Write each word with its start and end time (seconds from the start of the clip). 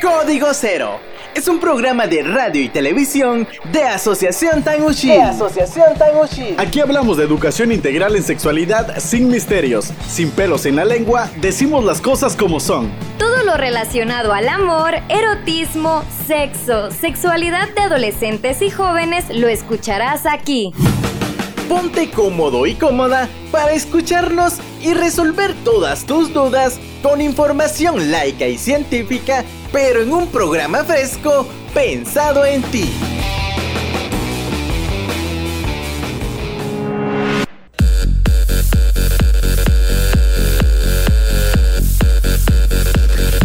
Código 0.00 0.54
Cero 0.54 1.00
es 1.34 1.48
un 1.48 1.58
programa 1.58 2.06
de 2.06 2.22
radio 2.22 2.62
y 2.62 2.68
televisión 2.68 3.48
de 3.72 3.82
Asociación 3.82 4.62
Tanguchi. 4.62 5.08
De 5.08 5.22
Asociación 5.22 5.96
Tanguchi. 5.98 6.54
Aquí 6.56 6.78
hablamos 6.78 7.16
de 7.16 7.24
educación 7.24 7.72
integral 7.72 8.14
en 8.14 8.22
sexualidad 8.22 8.98
sin 9.00 9.28
misterios, 9.28 9.92
sin 10.06 10.30
pelos 10.30 10.66
en 10.66 10.76
la 10.76 10.84
lengua, 10.84 11.28
decimos 11.40 11.84
las 11.84 12.00
cosas 12.00 12.36
como 12.36 12.60
son. 12.60 12.92
Todo 13.18 13.42
lo 13.42 13.56
relacionado 13.56 14.32
al 14.32 14.48
amor, 14.48 14.94
erotismo, 15.08 16.04
sexo, 16.28 16.92
sexualidad 16.92 17.68
de 17.74 17.80
adolescentes 17.80 18.62
y 18.62 18.70
jóvenes 18.70 19.24
lo 19.30 19.48
escucharás 19.48 20.26
aquí. 20.26 20.72
Ponte 21.72 22.10
cómodo 22.10 22.66
y 22.66 22.74
cómoda 22.74 23.30
para 23.50 23.72
escucharnos 23.72 24.58
y 24.82 24.92
resolver 24.92 25.54
todas 25.64 26.04
tus 26.04 26.30
dudas 26.34 26.78
con 27.02 27.22
información 27.22 28.10
laica 28.10 28.46
y 28.46 28.58
científica 28.58 29.42
pero 29.72 30.02
en 30.02 30.12
un 30.12 30.26
programa 30.26 30.84
fresco 30.84 31.46
pensado 31.72 32.44
en 32.44 32.60
ti. 32.64 32.84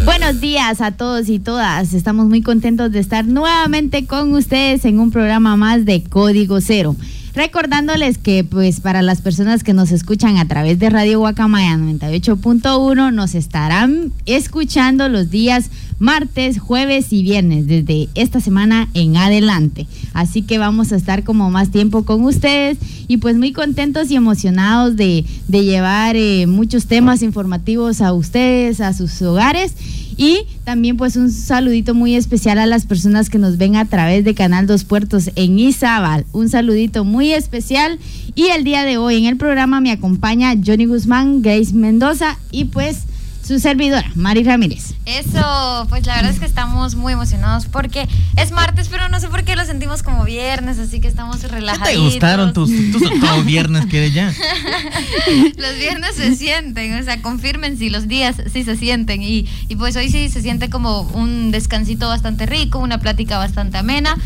Buenos 0.04 0.42
días 0.42 0.82
a 0.82 0.92
todos 0.92 1.30
y 1.30 1.40
todas. 1.40 1.94
Estamos 1.94 2.26
muy 2.26 2.42
contentos 2.42 2.92
de 2.92 3.00
estar 3.00 3.26
nuevamente 3.26 4.06
con 4.06 4.34
ustedes 4.34 4.84
en 4.84 5.00
un 5.00 5.12
programa 5.12 5.56
más 5.56 5.86
de 5.86 6.04
Código 6.04 6.60
Cero. 6.60 6.98
Recordándoles 7.38 8.18
que 8.18 8.44
pues 8.44 8.80
para 8.80 9.04
las 9.04 9.22
personas 9.22 9.64
que 9.64 9.76
nos 9.76 9.92
escuchan 9.92 10.38
a 10.38 10.48
través 10.48 10.80
de 10.80 10.90
Radio 10.90 11.20
Guacamaya 11.20 11.78
98.1 11.78 13.14
nos 13.14 13.36
estarán 13.36 14.12
escuchando 14.26 15.08
los 15.08 15.30
días 15.30 15.70
martes, 16.00 16.58
jueves 16.58 17.14
y 17.14 17.22
viernes 17.22 17.68
desde 17.68 18.10
esta 18.16 18.40
semana 18.40 18.90
en 18.96 19.18
adelante. 19.18 19.86
Así 20.16 20.42
que 20.42 20.58
vamos 20.58 20.92
a 20.92 20.96
estar 20.96 21.24
como 21.24 21.52
más 21.52 21.70
tiempo 21.70 22.06
con 22.06 22.26
ustedes 22.26 22.80
y 23.08 23.18
pues 23.18 23.38
muy 23.38 23.54
contentos 23.54 24.10
y 24.10 24.16
emocionados 24.16 24.96
de, 24.96 25.24
llevar 25.48 26.16
eh, 26.16 26.48
muchos 26.48 26.88
temas 26.88 27.22
informativos 27.22 28.02
a 28.02 28.14
ustedes, 28.14 28.82
a 28.82 28.94
sus 28.94 29.22
hogares 29.22 29.76
y 30.18 30.48
también 30.64 30.98
pues 30.98 31.16
un 31.16 31.32
saludito 31.32 31.94
muy 31.94 32.16
especial 32.16 32.58
a 32.58 32.66
las 32.66 32.88
personas 32.88 33.30
que 33.30 33.38
nos 33.38 33.58
ven 33.58 33.76
a 33.76 33.86
través 33.86 34.26
de 34.26 34.34
Canal 34.34 34.66
Dos 34.66 34.84
Puertos 34.84 35.30
en 35.36 35.60
Izabal. 35.60 36.26
Un 36.34 36.50
saludito 36.50 37.06
muy 37.06 37.32
especial. 37.32 38.00
Y 38.34 38.48
el 38.48 38.64
día 38.64 38.84
de 38.84 38.98
hoy 38.98 39.18
en 39.18 39.26
el 39.26 39.38
programa 39.38 39.80
me 39.80 39.92
acompaña 39.92 40.56
Johnny 40.64 40.86
Guzmán, 40.86 41.42
Grace 41.42 41.74
Mendoza 41.74 42.38
y 42.52 42.66
pues 42.66 43.04
su 43.48 43.60
servidora, 43.60 44.12
Mari 44.14 44.44
Ramírez. 44.44 44.94
Eso, 45.06 45.86
pues 45.88 46.06
la 46.06 46.18
verdad 46.18 46.32
es 46.32 46.40
que 46.40 46.46
estamos 46.46 46.96
muy 46.96 47.14
emocionados 47.14 47.66
porque 47.66 48.06
es 48.36 48.52
martes, 48.52 48.90
pero 48.90 49.08
no 49.08 49.22
sé 49.22 49.30
por 49.30 49.46
qué 49.46 49.56
lo 49.56 49.64
sentimos 49.64 50.04
como 50.04 50.26
viernes, 50.26 50.80
así 50.80 51.00
que 51.00 51.08
estamos 51.08 51.42
relajados. 51.44 51.88
¿Te 51.88 51.98
gustaron 51.98 52.52
tus, 52.52 52.70
tus 52.92 53.02
todo 53.22 53.44
viernes 53.44 53.86
que 53.86 54.12
ya? 54.12 54.34
los 55.58 55.78
viernes 55.78 56.16
se 56.16 56.36
sienten, 56.36 57.00
o 57.00 57.04
sea, 57.04 57.22
confirmen 57.22 57.78
si 57.78 57.90
los 57.90 58.10
días 58.10 58.36
sí 58.52 58.66
se 58.66 58.76
sienten 58.76 59.24
y, 59.24 59.48
y 59.70 59.76
pues 59.78 59.96
hoy 59.96 60.12
sí 60.12 60.28
se 60.28 60.42
siente 60.42 60.70
como 60.70 61.02
un 61.02 61.52
descansito 61.52 62.10
bastante 62.10 62.46
rico, 62.48 62.80
una 62.80 63.00
plática 63.00 63.38
bastante 63.38 63.78
amena 63.78 64.18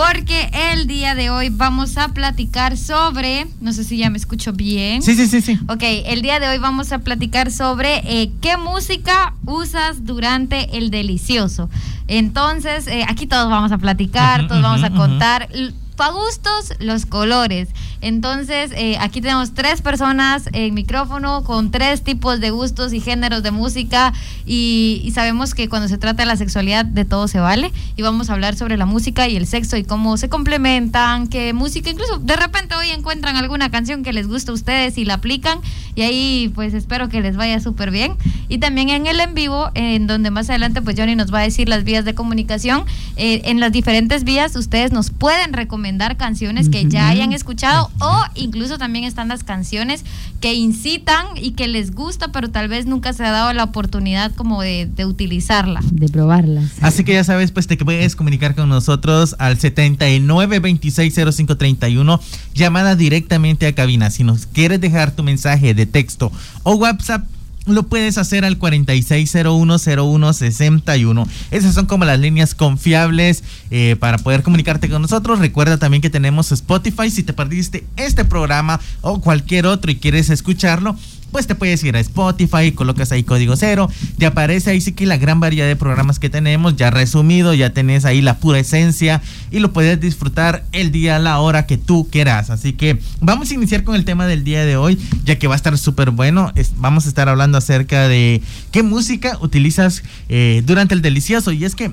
porque 0.00 0.50
el 0.72 0.86
día 0.86 1.14
de 1.14 1.28
hoy 1.28 1.50
vamos 1.50 1.98
a 1.98 2.08
platicar 2.08 2.78
sobre, 2.78 3.46
no 3.60 3.74
sé 3.74 3.84
si 3.84 3.98
ya 3.98 4.08
me 4.08 4.16
escucho 4.16 4.52
bien. 4.52 5.02
Sí, 5.02 5.14
sí, 5.14 5.26
sí, 5.26 5.42
sí. 5.42 5.58
Ok, 5.68 5.82
el 5.82 6.22
día 6.22 6.40
de 6.40 6.48
hoy 6.48 6.56
vamos 6.56 6.92
a 6.92 7.00
platicar 7.00 7.52
sobre 7.52 7.98
eh, 8.06 8.30
qué 8.40 8.56
música 8.70 9.34
usas 9.44 10.04
durante 10.04 10.78
el 10.78 10.90
delicioso. 10.90 11.68
Entonces, 12.06 12.86
eh, 12.86 13.04
aquí 13.08 13.26
todos 13.26 13.50
vamos 13.50 13.72
a 13.72 13.78
platicar, 13.78 14.46
todos 14.46 14.62
vamos 14.62 14.84
a 14.84 14.90
contar 14.90 15.48
gustos 16.08 16.72
los 16.78 17.04
colores. 17.06 17.68
Entonces, 18.00 18.72
eh, 18.74 18.96
aquí 18.98 19.20
tenemos 19.20 19.52
tres 19.52 19.82
personas 19.82 20.48
en 20.52 20.72
micrófono 20.72 21.44
con 21.44 21.70
tres 21.70 22.02
tipos 22.02 22.40
de 22.40 22.50
gustos 22.50 22.94
y 22.94 23.00
géneros 23.00 23.42
de 23.42 23.50
música 23.50 24.14
y, 24.46 25.10
sabemos 25.14 25.54
que 25.54 25.68
cuando 25.68 25.88
se 25.88 25.98
trata 25.98 26.22
de 26.22 26.26
la 26.26 26.36
sexualidad 26.36 26.84
de 26.84 27.04
todo 27.04 27.26
se 27.26 27.40
vale 27.40 27.72
y 27.96 28.02
vamos 28.02 28.30
a 28.30 28.34
hablar 28.34 28.56
sobre 28.56 28.76
la 28.76 28.86
música 28.86 29.28
y 29.28 29.36
el 29.36 29.46
sexo 29.46 29.76
y 29.76 29.82
cómo 29.82 30.16
se 30.16 30.28
complementan, 30.28 31.26
qué 31.26 31.52
música, 31.52 31.90
incluso 31.90 32.18
de 32.18 32.36
repente 32.36 32.76
hoy 32.76 32.90
encuentran 32.90 33.36
alguna 33.36 33.70
canción 33.70 34.04
que 34.04 34.12
les 34.12 34.28
gusta 34.28 34.52
a 34.52 34.54
ustedes 34.54 34.96
y 34.98 35.04
la 35.04 35.14
aplican 35.14 35.58
y 35.96 36.02
ahí 36.02 36.52
pues 36.54 36.74
espero 36.74 37.08
que 37.08 37.20
les 37.20 37.36
vaya 37.36 37.60
súper 37.60 37.90
bien. 37.90 38.14
Y 38.48 38.58
también 38.58 38.88
en 38.88 39.06
el 39.06 39.20
en 39.20 39.34
vivo, 39.34 39.70
en 39.74 40.06
donde 40.06 40.30
más 40.30 40.48
adelante 40.48 40.80
pues 40.80 40.96
Johnny 40.96 41.16
nos 41.16 41.34
va 41.34 41.40
a 41.40 41.42
decir 41.42 41.68
las 41.68 41.84
vías 41.84 42.04
de 42.04 42.14
comunicación, 42.14 42.84
eh, 43.16 43.42
en 43.44 43.60
las 43.60 43.72
diferentes 43.72 44.24
vías 44.24 44.56
ustedes 44.56 44.92
nos 44.92 45.10
pueden 45.10 45.52
recomendar 45.52 45.89
dar 45.98 46.16
canciones 46.16 46.68
que 46.68 46.86
ya 46.86 47.08
hayan 47.08 47.32
escuchado 47.32 47.90
o 48.00 48.24
incluso 48.34 48.78
también 48.78 49.04
están 49.04 49.28
las 49.28 49.44
canciones 49.44 50.04
que 50.40 50.54
incitan 50.54 51.26
y 51.36 51.52
que 51.52 51.68
les 51.68 51.94
gusta, 51.94 52.32
pero 52.32 52.50
tal 52.50 52.66
vez 52.68 52.86
nunca 52.86 53.12
se 53.12 53.24
ha 53.24 53.30
dado 53.30 53.52
la 53.52 53.62
oportunidad 53.64 54.34
como 54.34 54.62
de, 54.62 54.88
utilizarla. 55.04 55.80
De 55.92 56.08
probarlas. 56.08 56.72
Así 56.80 57.04
que 57.04 57.12
ya 57.14 57.24
sabes, 57.24 57.52
pues 57.52 57.66
te 57.66 57.76
puedes 57.76 58.16
comunicar 58.16 58.54
con 58.54 58.68
nosotros 58.68 59.34
al 59.38 59.58
79260531, 59.58 62.20
llamada 62.54 62.96
directamente 62.96 63.66
a 63.66 63.74
cabina. 63.74 64.10
Si 64.10 64.24
nos 64.24 64.46
quieres 64.46 64.80
dejar 64.80 65.12
tu 65.12 65.22
mensaje 65.22 65.74
de 65.74 65.86
texto 65.86 66.32
o 66.62 66.74
WhatsApp, 66.74 67.26
lo 67.74 67.84
puedes 67.84 68.18
hacer 68.18 68.44
al 68.44 68.58
46010161. 68.58 71.26
Esas 71.50 71.74
son 71.74 71.86
como 71.86 72.04
las 72.04 72.20
líneas 72.20 72.54
confiables 72.54 73.42
eh, 73.70 73.96
para 73.98 74.18
poder 74.18 74.42
comunicarte 74.42 74.88
con 74.88 75.02
nosotros. 75.02 75.38
Recuerda 75.38 75.78
también 75.78 76.02
que 76.02 76.10
tenemos 76.10 76.52
Spotify. 76.52 77.10
Si 77.10 77.22
te 77.22 77.32
perdiste 77.32 77.84
este 77.96 78.24
programa 78.24 78.80
o 79.00 79.20
cualquier 79.20 79.66
otro 79.66 79.90
y 79.90 79.96
quieres 79.96 80.30
escucharlo, 80.30 80.96
pues 81.32 81.46
te 81.46 81.54
puedes 81.54 81.82
ir 81.84 81.96
a 81.96 82.00
Spotify, 82.00 82.72
colocas 82.72 83.12
ahí 83.12 83.22
código 83.22 83.56
cero, 83.56 83.90
te 84.18 84.26
aparece 84.26 84.70
ahí 84.70 84.80
sí 84.80 84.92
que 84.92 85.06
la 85.06 85.16
gran 85.16 85.40
variedad 85.40 85.66
de 85.66 85.76
programas 85.76 86.18
que 86.18 86.30
tenemos, 86.30 86.76
ya 86.76 86.90
resumido, 86.90 87.54
ya 87.54 87.70
tenés 87.70 88.04
ahí 88.04 88.20
la 88.20 88.38
pura 88.38 88.58
esencia 88.58 89.22
y 89.50 89.58
lo 89.58 89.72
puedes 89.72 90.00
disfrutar 90.00 90.64
el 90.72 90.92
día, 90.92 91.18
la 91.18 91.38
hora 91.38 91.66
que 91.66 91.78
tú 91.78 92.08
quieras. 92.10 92.50
Así 92.50 92.72
que 92.72 92.98
vamos 93.20 93.50
a 93.50 93.54
iniciar 93.54 93.84
con 93.84 93.94
el 93.94 94.04
tema 94.04 94.26
del 94.26 94.44
día 94.44 94.64
de 94.64 94.76
hoy, 94.76 94.98
ya 95.24 95.38
que 95.38 95.46
va 95.46 95.54
a 95.54 95.56
estar 95.56 95.76
súper 95.78 96.10
bueno. 96.10 96.52
vamos 96.76 97.06
a 97.06 97.08
estar 97.08 97.28
hablando 97.28 97.58
acerca 97.58 98.08
de 98.08 98.42
qué 98.70 98.82
música 98.82 99.38
utilizas 99.40 100.02
eh, 100.28 100.62
durante 100.64 100.94
el 100.94 101.02
delicioso. 101.02 101.52
Y 101.52 101.64
es 101.64 101.74
que 101.74 101.92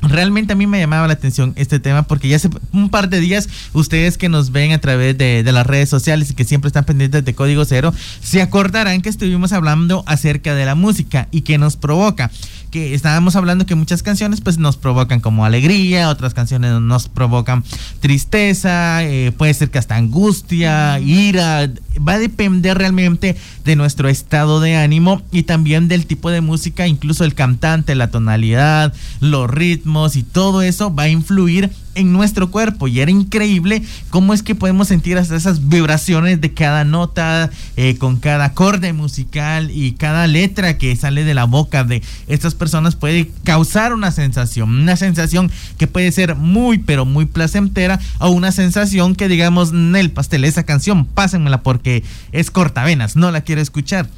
Realmente 0.00 0.52
a 0.52 0.56
mí 0.56 0.66
me 0.66 0.78
llamaba 0.78 1.06
la 1.08 1.14
atención 1.14 1.52
este 1.56 1.80
tema 1.80 2.04
porque 2.04 2.28
ya 2.28 2.36
hace 2.36 2.48
un 2.72 2.88
par 2.88 3.08
de 3.08 3.20
días 3.20 3.48
ustedes 3.72 4.16
que 4.16 4.28
nos 4.28 4.52
ven 4.52 4.72
a 4.72 4.78
través 4.78 5.18
de, 5.18 5.42
las 5.48 5.66
redes 5.66 5.88
sociales 5.88 6.30
y 6.30 6.34
que 6.34 6.44
siempre 6.44 6.68
están 6.68 6.84
pendientes 6.84 7.24
de 7.24 7.34
Código 7.34 7.64
Cero, 7.64 7.92
se 8.22 8.40
acordarán 8.40 9.02
que 9.02 9.08
estuvimos 9.08 9.52
hablando 9.52 10.04
acerca 10.06 10.54
de 10.54 10.64
la 10.64 10.76
música 10.76 11.26
y 11.32 11.40
que 11.40 11.58
nos 11.58 11.76
provoca 11.76 12.30
que 12.70 12.94
estábamos 12.94 13.36
hablando 13.36 13.66
que 13.66 13.74
muchas 13.74 14.02
canciones 14.02 14.40
pues 14.40 14.58
nos 14.58 14.76
provocan 14.76 15.20
como 15.20 15.44
alegría, 15.44 16.08
otras 16.08 16.34
canciones 16.34 16.80
nos 16.80 17.08
provocan 17.08 17.64
tristeza, 18.00 19.02
eh, 19.04 19.32
puede 19.32 19.54
ser 19.54 19.70
que 19.70 19.78
hasta 19.78 19.96
angustia, 19.96 20.98
ira, 21.00 21.70
va 22.06 22.12
a 22.12 22.18
depender 22.18 22.78
realmente 22.78 23.36
de 23.64 23.76
nuestro 23.76 24.08
estado 24.08 24.60
de 24.60 24.76
ánimo 24.76 25.22
y 25.32 25.44
también 25.44 25.88
del 25.88 26.06
tipo 26.06 26.30
de 26.30 26.40
música, 26.40 26.86
incluso 26.86 27.24
el 27.24 27.34
cantante, 27.34 27.94
la 27.94 28.10
tonalidad, 28.10 28.92
los 29.20 29.50
ritmos 29.50 30.16
y 30.16 30.22
todo 30.22 30.62
eso 30.62 30.94
va 30.94 31.04
a 31.04 31.08
influir 31.08 31.70
en 31.98 32.12
nuestro 32.12 32.50
cuerpo 32.50 32.88
y 32.88 33.00
era 33.00 33.10
increíble 33.10 33.82
cómo 34.10 34.32
es 34.32 34.42
que 34.42 34.54
podemos 34.54 34.88
sentir 34.88 35.18
hasta 35.18 35.36
esas 35.36 35.68
vibraciones 35.68 36.40
de 36.40 36.54
cada 36.54 36.84
nota, 36.84 37.50
eh, 37.76 37.96
con 37.98 38.18
cada 38.18 38.46
acorde 38.46 38.92
musical 38.92 39.70
y 39.70 39.92
cada 39.92 40.26
letra 40.26 40.78
que 40.78 40.94
sale 40.96 41.24
de 41.24 41.34
la 41.34 41.44
boca 41.44 41.84
de 41.84 42.02
estas 42.28 42.54
personas 42.54 42.94
puede 42.94 43.30
causar 43.44 43.92
una 43.92 44.12
sensación, 44.12 44.70
una 44.70 44.96
sensación 44.96 45.50
que 45.76 45.86
puede 45.86 46.12
ser 46.12 46.36
muy 46.36 46.78
pero 46.78 47.04
muy 47.04 47.26
placentera 47.26 47.98
o 48.18 48.30
una 48.30 48.52
sensación 48.52 49.14
que 49.14 49.28
digamos, 49.28 49.72
el 49.72 50.10
pastel, 50.12 50.44
esa 50.44 50.62
canción, 50.62 51.04
pásenmela 51.04 51.62
porque 51.62 52.04
es 52.32 52.50
cortavenas, 52.50 53.16
no 53.16 53.30
la 53.30 53.40
quiero 53.40 53.60
escuchar. 53.60 54.08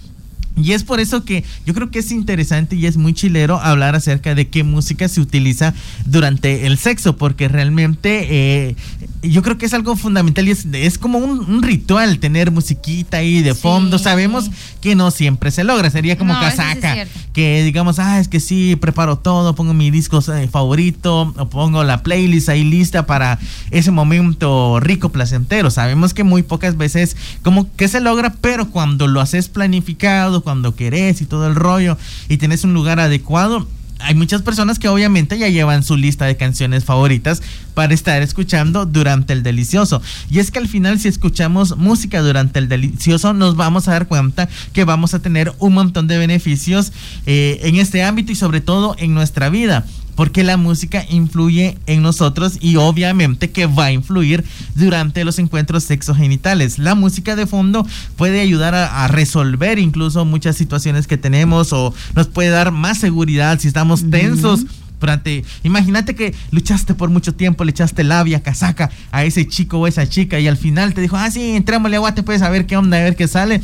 Y 0.56 0.72
es 0.72 0.84
por 0.84 1.00
eso 1.00 1.24
que 1.24 1.44
yo 1.64 1.74
creo 1.74 1.90
que 1.90 2.00
es 2.00 2.10
interesante 2.10 2.76
y 2.76 2.86
es 2.86 2.96
muy 2.96 3.14
chilero 3.14 3.60
hablar 3.60 3.94
acerca 3.94 4.34
de 4.34 4.48
qué 4.48 4.62
música 4.62 5.08
se 5.08 5.20
utiliza 5.20 5.74
durante 6.06 6.66
el 6.66 6.76
sexo, 6.76 7.16
porque 7.16 7.48
realmente 7.48 8.26
eh, 8.28 8.76
yo 9.22 9.42
creo 9.42 9.58
que 9.58 9.66
es 9.66 9.74
algo 9.74 9.96
fundamental 9.96 10.48
y 10.48 10.52
es, 10.52 10.66
es 10.72 10.98
como 10.98 11.18
un, 11.18 11.62
ritual 11.62 12.18
tener 12.18 12.50
musiquita 12.50 13.18
ahí 13.18 13.42
de 13.42 13.54
fondo. 13.54 13.98
Sabemos 13.98 14.50
que 14.80 14.94
no 14.94 15.10
siempre 15.10 15.50
se 15.50 15.64
logra, 15.64 15.90
sería 15.90 16.16
como 16.16 16.32
casaca. 16.34 17.06
que 17.32 17.62
digamos, 17.62 17.98
ah, 17.98 18.18
es 18.18 18.28
que 18.28 18.40
sí, 18.40 18.76
preparo 18.76 19.18
todo, 19.18 19.54
pongo 19.54 19.74
mi 19.74 19.90
disco 19.90 20.20
eh, 20.32 20.48
favorito, 20.48 21.34
o 21.36 21.48
pongo 21.48 21.84
la 21.84 22.02
playlist 22.02 22.48
ahí 22.48 22.64
lista 22.64 23.06
para 23.06 23.38
ese 23.70 23.90
momento 23.90 24.80
rico, 24.80 25.10
placentero. 25.10 25.70
Sabemos 25.70 26.14
que 26.14 26.24
muy 26.24 26.42
pocas 26.42 26.76
veces 26.76 27.16
como 27.42 27.74
que 27.76 27.88
se 27.88 28.00
logra, 28.00 28.34
pero 28.40 28.70
cuando 28.70 29.06
lo 29.06 29.20
haces 29.20 29.48
planificado, 29.48 30.42
cuando 30.42 30.74
querés 30.74 31.20
y 31.20 31.26
todo 31.26 31.46
el 31.46 31.54
rollo 31.54 31.98
y 32.28 32.38
tienes 32.38 32.64
un 32.64 32.74
lugar 32.74 33.00
adecuado, 33.00 33.66
hay 34.02 34.14
muchas 34.14 34.42
personas 34.42 34.78
que 34.78 34.88
obviamente 34.88 35.38
ya 35.38 35.48
llevan 35.48 35.82
su 35.82 35.96
lista 35.96 36.26
de 36.26 36.36
canciones 36.36 36.84
favoritas 36.84 37.42
para 37.74 37.94
estar 37.94 38.20
escuchando 38.22 38.86
durante 38.86 39.32
el 39.32 39.42
delicioso. 39.42 40.02
Y 40.30 40.38
es 40.38 40.50
que 40.50 40.58
al 40.58 40.68
final 40.68 40.98
si 40.98 41.08
escuchamos 41.08 41.76
música 41.76 42.20
durante 42.20 42.58
el 42.58 42.68
delicioso 42.68 43.32
nos 43.32 43.56
vamos 43.56 43.88
a 43.88 43.92
dar 43.92 44.06
cuenta 44.06 44.48
que 44.72 44.84
vamos 44.84 45.14
a 45.14 45.20
tener 45.20 45.52
un 45.58 45.74
montón 45.74 46.06
de 46.06 46.18
beneficios 46.18 46.92
eh, 47.26 47.60
en 47.62 47.76
este 47.76 48.02
ámbito 48.02 48.32
y 48.32 48.34
sobre 48.34 48.60
todo 48.60 48.96
en 48.98 49.14
nuestra 49.14 49.48
vida 49.50 49.84
porque 50.20 50.44
la 50.44 50.58
música 50.58 51.02
influye 51.08 51.78
en 51.86 52.02
nosotros 52.02 52.58
y 52.60 52.76
obviamente 52.76 53.52
que 53.52 53.64
va 53.64 53.86
a 53.86 53.92
influir 53.92 54.44
durante 54.74 55.24
los 55.24 55.38
encuentros 55.38 55.84
sexogenitales. 55.84 56.78
La 56.78 56.94
música 56.94 57.36
de 57.36 57.46
fondo 57.46 57.86
puede 58.16 58.42
ayudar 58.42 58.74
a, 58.74 59.08
resolver 59.08 59.78
incluso 59.78 60.26
muchas 60.26 60.58
situaciones 60.58 61.06
que 61.06 61.16
tenemos 61.16 61.72
o 61.72 61.94
nos 62.14 62.26
puede 62.26 62.50
dar 62.50 62.70
más 62.70 62.98
seguridad 62.98 63.58
si 63.60 63.68
estamos 63.68 64.10
tensos. 64.10 64.66
Durante, 65.00 65.42
imagínate 65.62 66.14
que 66.14 66.34
luchaste 66.50 66.92
por 66.92 67.08
mucho 67.08 67.32
tiempo, 67.32 67.64
le 67.64 67.70
echaste 67.70 68.04
labia, 68.04 68.42
casaca 68.42 68.90
a 69.12 69.24
ese 69.24 69.48
chico 69.48 69.78
o 69.78 69.86
esa 69.86 70.06
chica 70.06 70.38
y 70.38 70.48
al 70.48 70.58
final 70.58 70.92
te 70.92 71.00
dijo, 71.00 71.16
ah, 71.16 71.30
sí, 71.30 71.56
entrémosle 71.56 71.96
agua, 71.96 72.14
te 72.14 72.22
puedes 72.22 72.42
saber 72.42 72.66
qué 72.66 72.76
onda, 72.76 72.98
a 72.98 73.04
ver 73.04 73.16
qué 73.16 73.26
sale 73.26 73.62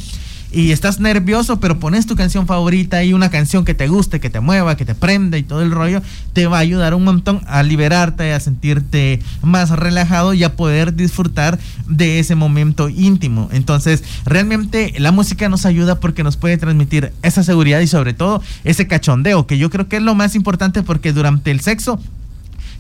y 0.57 0.73
estás 0.73 1.01
nervioso, 1.01 1.61
pero 1.61 1.79
pones 1.79 2.07
tu 2.07 2.17
canción 2.17 2.47
favorita 2.47 3.05
y 3.05 3.13
una 3.13 3.29
canción 3.29 3.67
que 3.67 3.75
te 3.75 3.89
guste, 3.89 4.21
que 4.21 4.31
te 4.31 4.41
mueva, 4.41 4.75
que 4.75 4.87
te 4.87 4.95
prenda 4.95 5.37
y 5.37 5.43
todo 5.43 5.61
el 5.61 5.71
rollo, 5.71 6.01
te 6.33 6.47
va 6.47 6.57
a 6.57 6.61
ayudar 6.61 6.95
un 6.95 7.05
montón 7.05 7.43
a 7.47 7.63
liberarte, 7.63 8.33
a 8.33 8.41
sentirte 8.41 9.21
más 9.43 9.69
relajado 9.69 10.33
y 10.33 10.45
a 10.45 10.57
poder 10.57 10.95
disfrutar 10.95 11.59
de 11.87 12.21
ese 12.21 12.37
momento 12.37 12.89
íntimo. 12.89 13.51
Entonces, 13.53 14.03
realmente 14.25 14.95
la 14.97 15.13
música 15.13 15.51
nos 15.51 15.67
ayuda 15.67 16.01
porque 16.01 16.25
nos 16.25 16.39
puede 16.39 16.57
transmitir 16.57 17.13
esa 17.23 17.43
seguridad 17.43 17.81
y 17.81 17.87
sobre 17.87 18.15
todo 18.15 18.41
ese 18.65 18.87
cachondeo, 18.87 19.47
que 19.47 19.59
yo 19.59 19.69
creo 19.69 19.89
que 19.89 19.97
es 19.97 20.03
lo 20.03 20.15
más 20.15 20.35
importante 20.35 20.83
porque 20.83 21.13
durante 21.13 21.51
el 21.51 21.61
sexo 21.61 22.01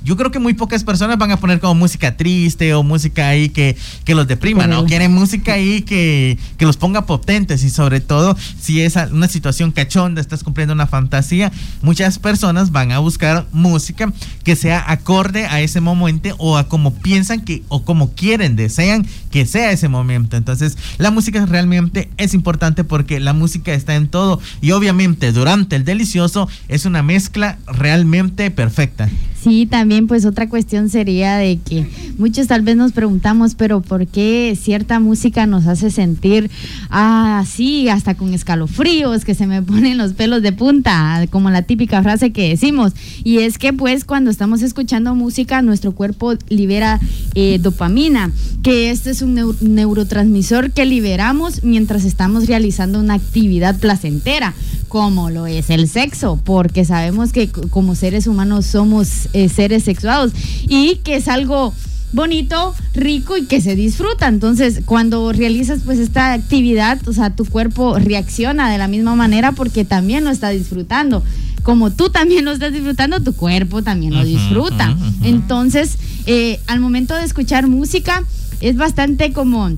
yo 0.06 0.16
creo 0.16 0.30
que 0.30 0.38
muy 0.38 0.54
pocas 0.54 0.84
personas 0.84 1.18
van 1.18 1.32
a 1.32 1.36
poner 1.36 1.58
como 1.58 1.74
música 1.74 2.16
triste 2.16 2.72
o 2.74 2.84
música 2.84 3.28
ahí 3.28 3.48
que, 3.48 3.76
que 4.04 4.14
los 4.14 4.28
deprima, 4.28 4.68
¿no? 4.68 4.84
Quieren 4.84 5.12
música 5.12 5.54
ahí 5.54 5.82
que, 5.82 6.38
que 6.56 6.64
los 6.64 6.76
ponga 6.76 7.06
potentes 7.06 7.64
y 7.64 7.70
sobre 7.70 8.00
todo 8.00 8.36
si 8.60 8.80
es 8.82 8.94
una 9.10 9.26
situación 9.26 9.72
cachonda, 9.72 10.20
estás 10.20 10.44
cumpliendo 10.44 10.74
una 10.74 10.86
fantasía, 10.86 11.50
muchas 11.82 12.20
personas 12.20 12.70
van 12.70 12.92
a 12.92 13.00
buscar 13.00 13.46
música 13.50 14.12
que 14.44 14.54
sea 14.54 14.84
acorde 14.86 15.46
a 15.46 15.60
ese 15.60 15.80
momento 15.80 16.36
o 16.38 16.56
a 16.56 16.68
como 16.68 16.94
piensan 16.94 17.40
que 17.40 17.64
o 17.66 17.82
como 17.82 18.12
quieren, 18.12 18.54
desean 18.54 19.04
que 19.32 19.44
sea 19.44 19.72
ese 19.72 19.88
momento. 19.88 20.36
Entonces, 20.36 20.78
la 20.98 21.10
música 21.10 21.44
realmente 21.46 22.10
es 22.16 22.32
importante 22.32 22.84
porque 22.84 23.18
la 23.18 23.32
música 23.32 23.74
está 23.74 23.96
en 23.96 24.06
todo 24.06 24.40
y 24.60 24.70
obviamente 24.70 25.32
durante 25.32 25.74
el 25.74 25.84
delicioso 25.84 26.48
es 26.68 26.84
una 26.84 27.02
mezcla 27.02 27.58
realmente 27.66 28.52
perfecta. 28.52 29.08
Sí, 29.46 29.64
también 29.64 30.08
pues 30.08 30.24
otra 30.24 30.48
cuestión 30.48 30.90
sería 30.90 31.36
de 31.36 31.60
que 31.64 31.86
muchos 32.18 32.48
tal 32.48 32.62
vez 32.62 32.74
nos 32.74 32.90
preguntamos, 32.90 33.54
pero 33.54 33.80
¿por 33.80 34.08
qué 34.08 34.58
cierta 34.60 34.98
música 34.98 35.46
nos 35.46 35.68
hace 35.68 35.92
sentir 35.92 36.50
así, 36.90 37.88
hasta 37.88 38.16
con 38.16 38.34
escalofríos, 38.34 39.24
que 39.24 39.36
se 39.36 39.46
me 39.46 39.62
ponen 39.62 39.98
los 39.98 40.14
pelos 40.14 40.42
de 40.42 40.50
punta, 40.50 41.24
como 41.30 41.50
la 41.50 41.62
típica 41.62 42.02
frase 42.02 42.32
que 42.32 42.48
decimos? 42.48 42.92
Y 43.22 43.38
es 43.38 43.56
que 43.56 43.72
pues 43.72 44.04
cuando 44.04 44.32
estamos 44.32 44.62
escuchando 44.62 45.14
música, 45.14 45.62
nuestro 45.62 45.92
cuerpo 45.92 46.34
libera 46.48 46.98
eh, 47.36 47.60
dopamina, 47.62 48.32
que 48.64 48.90
este 48.90 49.10
es 49.10 49.22
un 49.22 49.56
neurotransmisor 49.60 50.72
que 50.72 50.86
liberamos 50.86 51.62
mientras 51.62 52.04
estamos 52.04 52.48
realizando 52.48 52.98
una 52.98 53.14
actividad 53.14 53.78
placentera 53.78 54.54
como 54.88 55.30
lo 55.30 55.46
es 55.46 55.70
el 55.70 55.88
sexo, 55.88 56.40
porque 56.44 56.84
sabemos 56.84 57.32
que 57.32 57.48
como 57.48 57.94
seres 57.94 58.26
humanos 58.26 58.66
somos 58.66 59.28
eh, 59.32 59.48
seres 59.48 59.84
sexuados 59.84 60.32
y 60.68 60.96
que 61.04 61.16
es 61.16 61.28
algo 61.28 61.72
bonito, 62.12 62.74
rico 62.94 63.36
y 63.36 63.46
que 63.46 63.60
se 63.60 63.76
disfruta. 63.76 64.26
Entonces, 64.28 64.80
cuando 64.84 65.32
realizas 65.32 65.80
pues 65.84 65.98
esta 65.98 66.32
actividad, 66.32 66.98
o 67.06 67.12
sea, 67.12 67.30
tu 67.30 67.44
cuerpo 67.44 67.98
reacciona 67.98 68.70
de 68.70 68.78
la 68.78 68.88
misma 68.88 69.14
manera 69.14 69.52
porque 69.52 69.84
también 69.84 70.24
lo 70.24 70.30
está 70.30 70.50
disfrutando. 70.50 71.22
Como 71.62 71.90
tú 71.90 72.10
también 72.10 72.44
lo 72.44 72.52
estás 72.52 72.72
disfrutando, 72.72 73.20
tu 73.20 73.34
cuerpo 73.34 73.82
también 73.82 74.14
lo 74.14 74.24
disfruta. 74.24 74.96
Entonces, 75.22 75.98
eh, 76.26 76.60
al 76.68 76.80
momento 76.80 77.14
de 77.16 77.24
escuchar 77.24 77.66
música, 77.66 78.22
es 78.60 78.76
bastante 78.76 79.32
como 79.32 79.70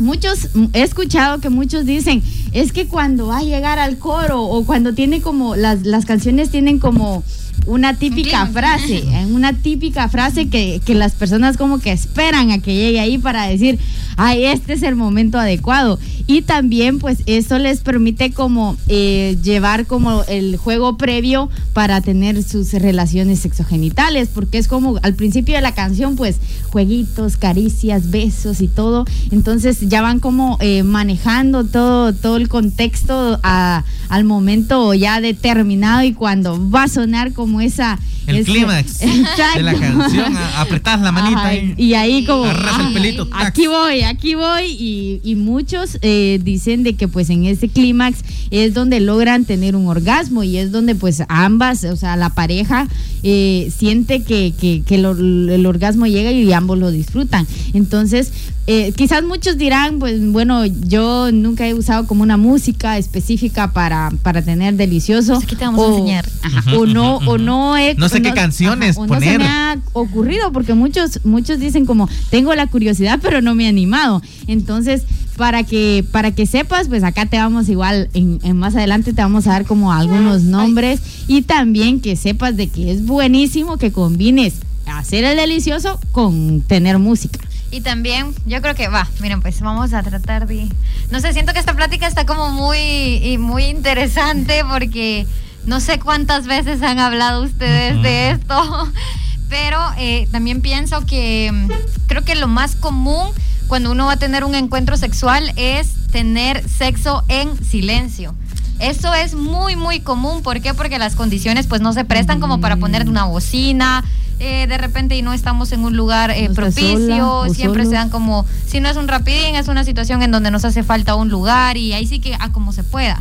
muchos, 0.00 0.48
he 0.72 0.82
escuchado 0.82 1.40
que 1.40 1.50
muchos 1.50 1.86
dicen, 1.86 2.22
es 2.52 2.72
que 2.72 2.86
cuando 2.86 3.28
va 3.28 3.38
a 3.38 3.42
llegar 3.42 3.78
al 3.78 3.98
coro 3.98 4.42
o 4.42 4.64
cuando 4.64 4.94
tiene 4.94 5.20
como, 5.20 5.56
las, 5.56 5.82
las 5.82 6.04
canciones 6.04 6.50
tienen 6.50 6.78
como 6.78 7.22
una 7.66 7.94
típica 7.94 8.46
frase, 8.46 9.04
una 9.30 9.52
típica 9.52 10.08
frase 10.08 10.48
que, 10.48 10.80
que, 10.84 10.94
las 10.94 11.12
personas 11.12 11.56
como 11.56 11.78
que 11.78 11.92
esperan 11.92 12.50
a 12.50 12.58
que 12.58 12.74
llegue 12.74 13.00
ahí 13.00 13.18
para 13.18 13.46
decir, 13.46 13.78
ay, 14.16 14.44
este 14.44 14.74
es 14.74 14.82
el 14.82 14.96
momento 14.96 15.38
adecuado. 15.38 15.98
Y 16.26 16.42
también 16.42 17.00
pues 17.00 17.24
eso 17.26 17.58
les 17.58 17.80
permite 17.80 18.30
como 18.30 18.76
eh, 18.86 19.36
llevar 19.42 19.86
como 19.86 20.22
el 20.28 20.56
juego 20.58 20.96
previo 20.96 21.50
para 21.72 22.00
tener 22.02 22.42
sus 22.44 22.72
relaciones 22.72 23.40
sexogenitales, 23.40 24.28
porque 24.32 24.58
es 24.58 24.68
como 24.68 24.98
al 25.02 25.14
principio 25.14 25.56
de 25.56 25.60
la 25.60 25.74
canción 25.74 26.14
pues 26.14 26.36
jueguitos, 26.70 27.36
caricias, 27.36 28.10
besos 28.10 28.60
y 28.60 28.68
todo. 28.68 29.06
Entonces 29.32 29.80
ya 29.80 30.02
van 30.02 30.20
como 30.20 30.56
eh, 30.60 30.84
manejando 30.84 31.64
todo, 31.64 32.12
todo 32.12 32.36
el 32.36 32.48
contexto 32.48 33.40
al 33.42 34.24
momento 34.24 34.94
ya 34.94 35.20
determinado 35.20 36.04
y 36.04 36.12
cuando 36.12 36.70
va 36.70 36.84
a 36.84 36.88
sonar 36.88 37.32
como 37.32 37.49
esa 37.58 37.98
el 38.26 38.44
clímax 38.44 38.98
de 39.56 39.62
la 39.62 39.74
canción, 39.74 40.36
apretás 40.56 41.00
la 41.00 41.10
manita 41.10 41.54
y, 41.54 41.94
ahí 41.94 42.24
como 42.24 42.44
el 42.44 42.92
pelito, 42.92 43.28
aquí 43.32 43.66
voy, 43.66 44.02
aquí 44.02 44.34
voy 44.34 45.20
y, 45.24 45.34
muchos 45.36 45.98
eh, 46.02 46.38
dicen 46.42 46.82
de 46.82 46.94
que 46.94 47.08
pues 47.08 47.30
en 47.30 47.46
ese 47.46 47.68
clímax 47.68 48.18
es 48.50 48.74
donde 48.74 49.00
logran 49.00 49.46
tener 49.46 49.74
un 49.74 49.86
orgasmo 49.86 50.44
y 50.44 50.58
es 50.58 50.70
donde 50.70 50.94
pues 50.94 51.22
ambas, 51.28 51.84
o 51.84 51.96
sea, 51.96 52.16
la 52.16 52.30
pareja 52.30 52.88
eh, 53.22 53.72
siente 53.76 54.22
que, 54.22 54.52
que, 54.60 54.94
el 54.94 55.66
orgasmo 55.66 56.06
llega 56.06 56.30
y 56.30 56.52
ambos 56.52 56.78
lo 56.78 56.90
disfrutan. 56.90 57.46
Entonces, 57.72 58.32
eh, 58.66 58.92
quizás 58.96 59.24
muchos 59.24 59.58
dirán, 59.58 59.98
pues 59.98 60.20
bueno, 60.30 60.64
yo 60.64 61.32
nunca 61.32 61.66
he 61.66 61.74
usado 61.74 62.06
como 62.06 62.22
una 62.22 62.36
música 62.36 62.98
específica 62.98 63.72
para, 63.72 64.12
para 64.22 64.42
tener 64.42 64.74
delicioso. 64.74 65.34
Pues 65.34 65.44
aquí 65.44 65.56
te 65.56 65.64
vamos 65.64 65.84
a 65.84 65.88
enseñar. 65.88 66.28
o 66.76 66.86
no, 66.86 67.16
o 67.16 67.36
no 67.40 67.76
he, 67.76 67.94
no 67.94 68.08
sé 68.08 68.22
qué 68.22 68.32
canciones 68.32 68.96
poner. 68.96 69.10
No 69.10 69.20
se 69.20 69.38
me 69.38 69.44
ha 69.46 69.78
ocurrido 69.92 70.52
porque 70.52 70.74
muchos, 70.74 71.24
muchos 71.24 71.58
dicen 71.58 71.86
como 71.86 72.08
tengo 72.30 72.54
la 72.54 72.66
curiosidad 72.66 73.18
pero 73.22 73.40
no 73.40 73.54
me 73.54 73.64
he 73.64 73.68
animado. 73.68 74.22
Entonces, 74.46 75.04
para 75.36 75.62
que, 75.62 76.04
para 76.12 76.32
que 76.32 76.44
sepas, 76.44 76.88
pues 76.88 77.02
acá 77.02 77.24
te 77.24 77.38
vamos 77.38 77.68
igual, 77.70 78.10
en, 78.12 78.40
más 78.56 78.76
adelante 78.76 79.14
te 79.14 79.22
vamos 79.22 79.46
a 79.46 79.52
dar 79.52 79.64
como 79.64 79.92
algunos 79.92 80.42
nombres 80.42 81.00
y 81.28 81.42
también 81.42 82.00
que 82.00 82.14
sepas 82.16 82.56
de 82.58 82.68
que 82.68 82.92
es 82.92 83.06
buenísimo 83.06 83.78
que 83.78 83.90
combines 83.90 84.56
hacer 84.86 85.24
el 85.24 85.36
delicioso 85.36 85.98
con 86.12 86.60
tener 86.60 86.98
música. 86.98 87.40
Y 87.70 87.82
también, 87.82 88.34
yo 88.46 88.60
creo 88.60 88.74
que 88.74 88.88
va, 88.88 89.08
miren, 89.20 89.40
pues 89.40 89.60
vamos 89.60 89.92
a 89.92 90.02
tratar 90.02 90.46
de. 90.46 90.68
No 91.10 91.20
sé, 91.20 91.32
siento 91.32 91.52
que 91.52 91.60
esta 91.60 91.74
plática 91.74 92.06
está 92.06 92.26
como 92.26 92.50
muy, 92.50 93.38
muy 93.38 93.64
interesante 93.64 94.62
porque 94.68 95.26
no 95.66 95.80
sé 95.80 95.98
cuántas 95.98 96.46
veces 96.46 96.82
han 96.82 96.98
hablado 96.98 97.42
ustedes 97.42 98.02
de 98.02 98.30
esto, 98.30 98.88
pero 99.48 99.78
eh, 99.98 100.28
también 100.30 100.60
pienso 100.60 101.04
que 101.06 101.50
mm, 101.52 101.70
creo 102.06 102.24
que 102.24 102.34
lo 102.34 102.48
más 102.48 102.76
común 102.76 103.30
cuando 103.68 103.92
uno 103.92 104.06
va 104.06 104.12
a 104.12 104.16
tener 104.16 104.44
un 104.44 104.54
encuentro 104.54 104.96
sexual 104.96 105.52
es 105.56 105.94
tener 106.10 106.68
sexo 106.68 107.24
en 107.28 107.62
silencio. 107.64 108.34
Eso 108.80 109.14
es 109.14 109.34
muy, 109.34 109.76
muy 109.76 110.00
común. 110.00 110.42
¿Por 110.42 110.60
qué? 110.60 110.74
Porque 110.74 110.98
las 110.98 111.14
condiciones 111.14 111.66
pues 111.66 111.80
no 111.80 111.92
se 111.92 112.04
prestan 112.04 112.40
como 112.40 112.60
para 112.60 112.76
poner 112.76 113.08
una 113.08 113.24
bocina, 113.24 114.02
eh, 114.40 114.66
de 114.66 114.78
repente 114.78 115.16
y 115.16 115.22
no 115.22 115.34
estamos 115.34 115.70
en 115.72 115.84
un 115.84 115.96
lugar 115.96 116.30
eh, 116.30 116.48
propicio, 116.48 117.44
siempre 117.52 117.84
se 117.84 117.92
dan 117.92 118.08
como, 118.08 118.46
si 118.66 118.80
no 118.80 118.88
es 118.88 118.96
un 118.96 119.06
rapidín, 119.06 119.54
es 119.54 119.68
una 119.68 119.84
situación 119.84 120.22
en 120.22 120.30
donde 120.30 120.50
nos 120.50 120.64
hace 120.64 120.82
falta 120.82 121.14
un 121.14 121.28
lugar 121.28 121.76
y 121.76 121.92
ahí 121.92 122.06
sí 122.06 122.20
que 122.20 122.34
a 122.40 122.50
como 122.50 122.72
se 122.72 122.82
pueda. 122.82 123.20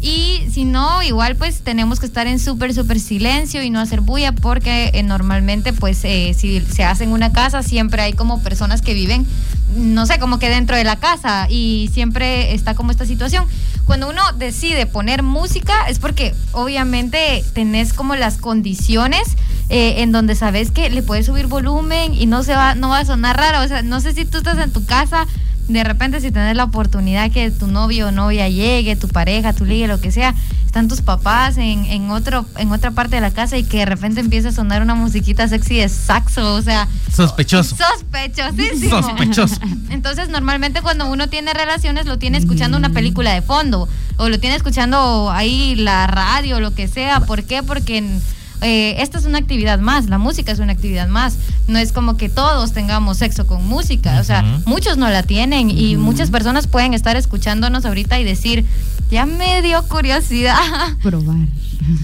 Y 0.00 0.46
si 0.52 0.64
no, 0.64 1.02
igual 1.02 1.34
pues 1.34 1.60
tenemos 1.62 1.98
que 1.98 2.06
estar 2.06 2.28
en 2.28 2.38
súper, 2.38 2.72
súper 2.72 3.00
silencio 3.00 3.62
y 3.62 3.70
no 3.70 3.80
hacer 3.80 4.00
bulla 4.00 4.30
porque 4.30 4.92
eh, 4.94 5.02
normalmente 5.02 5.72
pues 5.72 6.04
eh, 6.04 6.36
si 6.38 6.60
se 6.60 6.84
hace 6.84 7.02
en 7.02 7.10
una 7.10 7.32
casa 7.32 7.64
siempre 7.64 8.02
hay 8.02 8.12
como 8.12 8.40
personas 8.40 8.80
que 8.80 8.94
viven, 8.94 9.26
no 9.76 10.06
sé, 10.06 10.20
como 10.20 10.38
que 10.38 10.50
dentro 10.50 10.76
de 10.76 10.84
la 10.84 10.96
casa 10.96 11.48
y 11.50 11.90
siempre 11.92 12.54
está 12.54 12.74
como 12.74 12.92
esta 12.92 13.06
situación. 13.06 13.46
Cuando 13.86 14.08
uno 14.08 14.22
decide 14.36 14.86
poner 14.86 15.24
música 15.24 15.88
es 15.88 15.98
porque 15.98 16.32
obviamente 16.52 17.42
tenés 17.52 17.92
como 17.92 18.14
las 18.14 18.36
condiciones 18.36 19.36
eh, 19.68 20.02
en 20.02 20.12
donde 20.12 20.36
sabes 20.36 20.70
que 20.70 20.90
le 20.90 21.02
puedes 21.02 21.26
subir 21.26 21.48
volumen 21.48 22.14
y 22.14 22.26
no 22.26 22.44
se 22.44 22.54
va, 22.54 22.76
no 22.76 22.90
va 22.90 23.00
a 23.00 23.04
sonar 23.04 23.36
raro. 23.36 23.62
O 23.64 23.68
sea, 23.68 23.82
no 23.82 24.00
sé 24.00 24.14
si 24.14 24.24
tú 24.24 24.38
estás 24.38 24.58
en 24.58 24.72
tu 24.72 24.84
casa 24.84 25.26
de 25.68 25.84
repente 25.84 26.20
si 26.20 26.30
tenés 26.30 26.56
la 26.56 26.64
oportunidad 26.64 27.30
que 27.30 27.50
tu 27.50 27.66
novio 27.66 28.08
o 28.08 28.10
novia 28.10 28.48
llegue, 28.48 28.96
tu 28.96 29.08
pareja, 29.08 29.52
tu 29.52 29.64
ligue, 29.64 29.86
lo 29.86 30.00
que 30.00 30.10
sea, 30.10 30.34
están 30.64 30.88
tus 30.88 31.02
papás 31.02 31.58
en, 31.58 31.84
en, 31.84 32.10
otro, 32.10 32.46
en 32.56 32.72
otra 32.72 32.90
parte 32.90 33.16
de 33.16 33.20
la 33.20 33.30
casa 33.30 33.58
y 33.58 33.64
que 33.64 33.78
de 33.78 33.84
repente 33.86 34.20
empieza 34.20 34.48
a 34.48 34.52
sonar 34.52 34.82
una 34.82 34.94
musiquita 34.94 35.46
sexy 35.46 35.76
de 35.76 35.88
saxo, 35.88 36.54
o 36.54 36.62
sea... 36.62 36.88
Sospechoso. 37.14 37.76
Sospechosísimo. 37.76 39.02
Sospechoso. 39.02 39.60
Entonces 39.90 40.30
normalmente 40.30 40.80
cuando 40.80 41.10
uno 41.10 41.28
tiene 41.28 41.52
relaciones 41.52 42.06
lo 42.06 42.18
tiene 42.18 42.38
escuchando 42.38 42.78
una 42.78 42.90
película 42.90 43.32
de 43.32 43.42
fondo 43.42 43.88
o 44.16 44.28
lo 44.28 44.40
tiene 44.40 44.56
escuchando 44.56 45.30
ahí 45.30 45.74
la 45.76 46.06
radio 46.06 46.60
lo 46.60 46.74
que 46.74 46.88
sea. 46.88 47.20
¿Por 47.20 47.44
qué? 47.44 47.62
Porque... 47.62 47.98
En, 47.98 48.22
eh, 48.60 48.96
esta 48.98 49.18
es 49.18 49.24
una 49.24 49.38
actividad 49.38 49.78
más, 49.78 50.08
la 50.08 50.18
música 50.18 50.52
es 50.52 50.58
una 50.58 50.72
actividad 50.72 51.08
más. 51.08 51.36
No 51.68 51.78
es 51.78 51.92
como 51.92 52.16
que 52.16 52.28
todos 52.28 52.72
tengamos 52.72 53.18
sexo 53.18 53.46
con 53.46 53.66
música, 53.66 54.20
o 54.20 54.24
sea, 54.24 54.42
muchos 54.64 54.96
no 54.96 55.08
la 55.08 55.22
tienen 55.22 55.70
y 55.70 55.96
muchas 55.96 56.30
personas 56.30 56.66
pueden 56.66 56.94
estar 56.94 57.16
escuchándonos 57.16 57.84
ahorita 57.84 58.18
y 58.18 58.24
decir, 58.24 58.64
ya 59.10 59.26
me 59.26 59.62
dio 59.62 59.82
curiosidad. 59.88 60.56
Probar. 61.02 61.36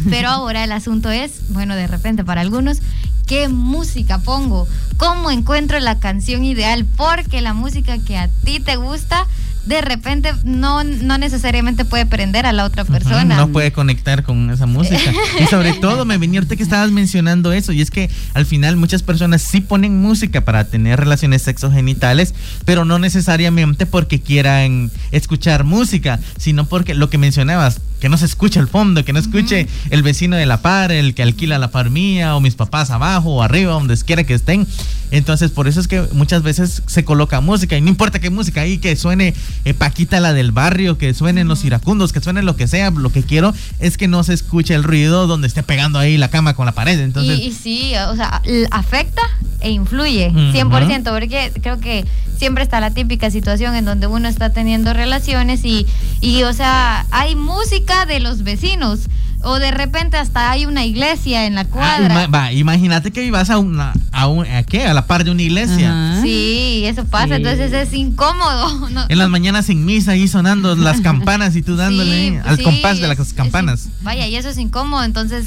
Pero 0.09 0.29
ahora 0.29 0.65
el 0.65 0.73
asunto 0.73 1.11
es, 1.11 1.51
bueno, 1.51 1.75
de 1.75 1.87
repente 1.87 2.25
para 2.25 2.41
algunos, 2.41 2.79
¿qué 3.27 3.49
música 3.49 4.19
pongo? 4.19 4.69
¿Cómo 4.97 5.31
encuentro 5.31 5.79
la 5.81 5.99
canción 5.99 6.45
ideal? 6.45 6.87
Porque 6.97 7.41
la 7.41 7.55
música 7.55 7.99
que 7.99 8.17
a 8.17 8.29
ti 8.29 8.61
te 8.61 8.77
gusta 8.77 9.27
de 9.67 9.81
repente 9.81 10.33
no, 10.45 10.85
no 10.85 11.19
necesariamente 11.19 11.85
puede 11.85 12.07
prender 12.07 12.47
a 12.47 12.53
la 12.53 12.65
otra 12.65 12.85
persona. 12.85 13.37
no 13.37 13.49
puede 13.49 13.73
conectar 13.73 14.23
con 14.23 14.51
esa 14.51 14.67
música. 14.67 15.13
y 15.41 15.47
sobre 15.47 15.73
todo 15.75 16.05
me 16.05 16.19
venía 16.19 16.41
ahorita 16.41 16.57
que 16.57 16.63
estabas 16.63 16.91
mencionando 16.91 17.53
eso, 17.53 17.73
y 17.73 17.81
es 17.81 17.91
que 17.91 18.11
al 18.35 18.47
final 18.47 18.77
muchas 18.77 19.03
personas 19.03 19.43
sí 19.43 19.61
ponen 19.61 20.01
música 20.01 20.43
para 20.43 20.65
tener 20.65 21.01
relaciones 21.01 21.43
sexogenitales, 21.43 22.35
pero 22.65 22.85
no 22.85 22.99
necesariamente 22.99 23.87
porque 23.87 24.21
quieran 24.21 24.91
escuchar 25.13 25.65
música, 25.65 26.21
sino 26.37 26.67
porque 26.67 26.95
lo 26.95 27.11
que 27.11 27.19
mencionabas, 27.19 27.81
que 28.01 28.09
no 28.09 28.19
se 28.19 28.27
escuche 28.27 28.61
el 28.61 28.69
fondo, 28.69 29.05
que 29.05 29.13
no 29.13 29.19
escuche 29.19 29.67
el 29.91 30.03
vecino 30.03 30.37
de 30.37 30.47
la 30.47 30.61
par, 30.61 30.93
el 30.93 31.15
que 31.15 31.23
alquila 31.23 31.59
la 31.59 31.71
par 31.71 31.91
mía, 31.91 32.37
o 32.37 32.41
mis 32.41 32.55
papás 32.55 32.91
abajo 32.91 33.37
o 33.37 33.43
arriba, 33.43 33.73
donde 33.73 33.97
quiera 33.99 34.25
que 34.25 34.35
estén. 34.35 34.67
Entonces, 35.11 35.51
por 35.51 35.69
eso 35.69 35.81
es 35.81 35.89
que 35.89 36.03
muchas 36.13 36.43
veces 36.43 36.83
se 36.87 37.05
coloca 37.05 37.41
música, 37.41 37.77
y 37.77 37.81
no 37.81 37.89
importa 37.89 38.19
qué 38.19 38.31
música 38.31 38.63
ahí, 38.63 38.79
que 38.79 38.97
suene 38.97 39.35
eh, 39.65 39.75
Paquita 39.75 40.21
la 40.21 40.33
del 40.33 40.53
barrio, 40.53 40.99
que 40.99 41.15
suenen 41.15 41.49
los 41.49 41.65
iracundos, 41.65 42.13
que 42.13 42.21
suene 42.21 42.43
lo 42.43 42.57
que 42.57 42.67
sea, 42.67 42.91
lo 42.91 43.11
que 43.11 43.23
quiero 43.23 43.55
es 43.81 43.97
que 43.97 44.09
no 44.09 44.25
se 44.25 44.35
escuche 44.35 44.75
el 44.75 44.83
ruido 44.83 45.27
donde 45.27 45.47
esté 45.47 45.63
pegando 45.63 45.99
ahí 45.99 46.17
la 46.17 46.29
cama 46.29 46.55
con 46.55 46.67
la 46.67 46.73
pared. 46.73 46.99
Entonces, 47.01 47.39
y, 47.39 47.53
sí, 47.53 47.93
o 48.09 48.17
sea, 48.17 48.43
afecta 48.71 49.23
e 49.61 49.71
influye 49.71 50.31
100%, 50.31 51.05
porque 51.11 51.53
creo 51.63 51.81
que 51.81 52.05
siempre 52.37 52.65
está 52.65 52.81
la 52.81 52.91
típica 52.91 53.31
situación 53.31 53.75
en 53.75 53.85
donde 53.85 54.07
uno 54.07 54.29
está 54.29 54.51
teniendo 54.51 54.93
relaciones 54.93 55.65
y, 55.65 55.87
y 56.21 56.43
o 56.43 56.53
sea, 56.53 57.07
hay 57.11 57.35
música 57.35 57.84
de 57.85 58.21
los 58.21 58.43
vecinos 58.43 59.09
o 59.45 59.59
de 59.59 59.71
repente 59.71 60.17
hasta 60.17 60.51
hay 60.51 60.65
una 60.65 60.85
iglesia 60.85 61.47
en 61.47 61.55
la 61.55 61.63
ah, 61.63 61.67
cuadra. 61.67 62.27
va, 62.27 62.53
imagínate 62.53 63.11
que 63.11 63.21
vivas 63.21 63.51
a 63.51 63.59
una, 63.59 63.93
a, 64.11 64.27
un, 64.27 64.47
¿a 64.47 64.63
qué? 64.63 64.87
A 64.87 64.95
la 64.95 65.07
par 65.07 65.25
de 65.25 65.31
una 65.31 65.43
iglesia. 65.43 66.19
Sí, 66.23 66.83
eso 66.87 67.05
pasa, 67.05 67.37
entonces 67.37 67.73
es 67.73 67.93
incómodo. 67.93 68.89
En 69.09 69.19
las 69.19 69.29
mañanas 69.29 69.69
en 69.69 69.85
misa 69.85 70.13
ahí 70.13 70.29
sonando 70.29 70.75
las 70.77 71.01
campanas 71.03 71.57
y 71.57 71.63
tú 71.63 71.77
dándole 71.77 72.41
al 72.45 72.63
compás 72.63 73.01
de 73.01 73.09
las 73.09 73.33
campanas. 73.35 73.89
vaya, 74.03 74.27
y 74.27 74.37
eso 74.37 74.49
es 74.49 74.59
incómodo, 74.59 75.05
entonces 75.05 75.47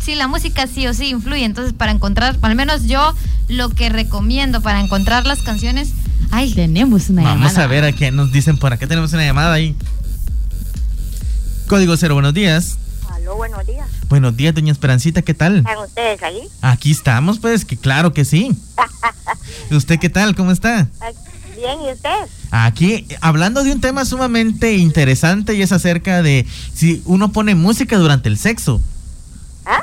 sí, 0.00 0.14
la 0.14 0.26
música 0.26 0.66
sí 0.66 0.86
o 0.86 0.94
sí 0.94 1.08
influye, 1.08 1.44
entonces 1.44 1.74
para 1.74 1.92
encontrar, 1.92 2.36
al 2.40 2.54
menos 2.54 2.86
yo 2.86 3.14
lo 3.48 3.68
que 3.68 3.90
recomiendo 3.90 4.62
para 4.62 4.80
encontrar 4.80 5.26
las 5.26 5.42
canciones... 5.42 5.92
Ay, 6.30 6.50
tenemos 6.54 7.10
una 7.10 7.22
llamada. 7.22 7.40
Vamos 7.40 7.58
a 7.58 7.66
ver 7.66 7.84
a 7.84 7.92
qué 7.92 8.10
nos 8.10 8.32
dicen 8.32 8.56
por 8.56 8.72
acá, 8.72 8.86
tenemos 8.86 9.12
una 9.12 9.24
llamada 9.24 9.52
ahí. 9.52 9.76
Código 11.68 11.96
cero, 11.96 12.14
buenos 12.14 12.34
días 12.34 12.78
buenos 13.30 13.66
días. 13.66 13.88
Buenos 14.08 14.36
días, 14.36 14.54
doña 14.54 14.72
Esperancita, 14.72 15.22
¿qué 15.22 15.34
tal? 15.34 15.58
¿Están 15.58 15.78
ustedes 15.78 16.22
ahí? 16.22 16.48
Aquí 16.60 16.90
estamos, 16.90 17.38
pues, 17.38 17.64
que 17.64 17.76
claro 17.76 18.12
que 18.12 18.24
sí. 18.24 18.56
¿Usted 19.70 19.98
qué 19.98 20.10
tal? 20.10 20.34
¿Cómo 20.34 20.50
está? 20.50 20.88
Bien, 21.56 21.80
¿y 21.82 21.92
usted? 21.92 22.10
Aquí, 22.50 23.06
hablando 23.20 23.62
de 23.62 23.72
un 23.72 23.80
tema 23.80 24.04
sumamente 24.04 24.74
interesante 24.74 25.54
y 25.54 25.62
es 25.62 25.72
acerca 25.72 26.22
de 26.22 26.46
si 26.74 27.02
uno 27.04 27.32
pone 27.32 27.54
música 27.54 27.98
durante 27.98 28.28
el 28.28 28.38
sexo. 28.38 28.80
¿Ah? 29.64 29.82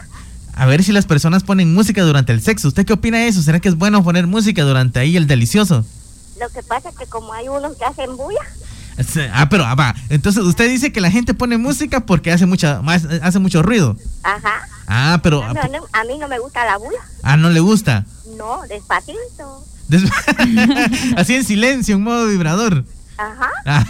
A 0.53 0.65
ver 0.65 0.83
si 0.83 0.91
las 0.91 1.05
personas 1.05 1.43
ponen 1.43 1.73
música 1.73 2.03
durante 2.03 2.33
el 2.33 2.41
sexo. 2.41 2.67
¿Usted 2.67 2.85
qué 2.85 2.93
opina 2.93 3.19
de 3.19 3.27
eso? 3.29 3.41
¿Será 3.41 3.59
que 3.59 3.69
es 3.69 3.75
bueno 3.75 4.03
poner 4.03 4.27
música 4.27 4.63
durante 4.63 4.99
ahí 4.99 5.15
el 5.15 5.27
delicioso? 5.27 5.85
Lo 6.39 6.49
que 6.49 6.63
pasa 6.63 6.89
es 6.89 6.95
que 6.95 7.05
como 7.05 7.33
hay 7.33 7.47
unos 7.47 7.77
que 7.77 7.85
hacen 7.85 8.17
bulla. 8.17 8.41
Ah, 9.33 9.47
pero 9.49 9.65
ah, 9.65 9.75
va. 9.75 9.95
Entonces 10.09 10.43
usted 10.43 10.69
dice 10.69 10.91
que 10.91 11.01
la 11.01 11.11
gente 11.11 11.33
pone 11.33 11.57
música 11.57 12.01
porque 12.05 12.31
hace 12.31 12.45
mucha 12.45 12.81
más 12.81 13.05
hace 13.21 13.39
mucho 13.39 13.61
ruido. 13.61 13.95
Ajá. 14.23 14.67
Ah, 14.87 15.19
pero 15.21 15.43
ah, 15.43 15.53
a 15.93 16.03
mí 16.03 16.17
no 16.17 16.27
me 16.27 16.39
gusta 16.39 16.65
la 16.65 16.77
bulla. 16.77 16.99
Ah, 17.23 17.37
no 17.37 17.49
le 17.49 17.59
gusta. 17.59 18.05
No, 18.37 18.61
despacito. 18.67 19.63
Así 21.17 21.35
en 21.35 21.43
silencio, 21.43 21.95
en 21.95 22.03
modo 22.03 22.27
vibrador. 22.27 22.85
Ajá. 23.17 23.49
Ah, 23.65 23.85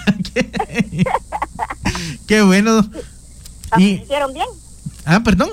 qué... 2.27 2.41
bueno. 2.41 2.89
¿Amanecieron 3.71 4.33
bien? 4.33 4.47
Ah, 5.05 5.21
perdón. 5.23 5.49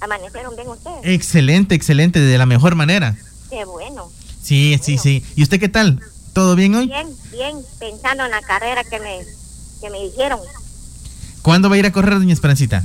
¿Amanecieron 0.00 0.56
bien 0.56 0.68
ustedes? 0.68 1.00
Excelente, 1.04 1.74
excelente, 1.74 2.18
de 2.20 2.38
la 2.38 2.46
mejor 2.46 2.74
manera. 2.74 3.16
Qué 3.50 3.64
bueno. 3.64 4.10
Sí, 4.42 4.78
sí, 4.82 4.98
sí. 4.98 5.24
¿Y 5.36 5.42
usted 5.42 5.60
qué 5.60 5.68
tal? 5.68 6.00
¿Todo 6.32 6.56
bien 6.56 6.74
hoy? 6.74 6.86
Bien, 6.86 7.08
bien, 7.30 7.56
pensando 7.78 8.24
en 8.24 8.30
la 8.30 8.40
carrera 8.40 8.84
que 8.84 8.98
me, 9.00 9.20
que 9.80 9.90
me 9.90 9.98
dijeron. 10.00 10.40
¿Cuándo 11.42 11.68
va 11.68 11.76
a 11.76 11.78
ir 11.78 11.86
a 11.86 11.92
correr, 11.92 12.14
doña 12.14 12.32
Esperancita? 12.32 12.84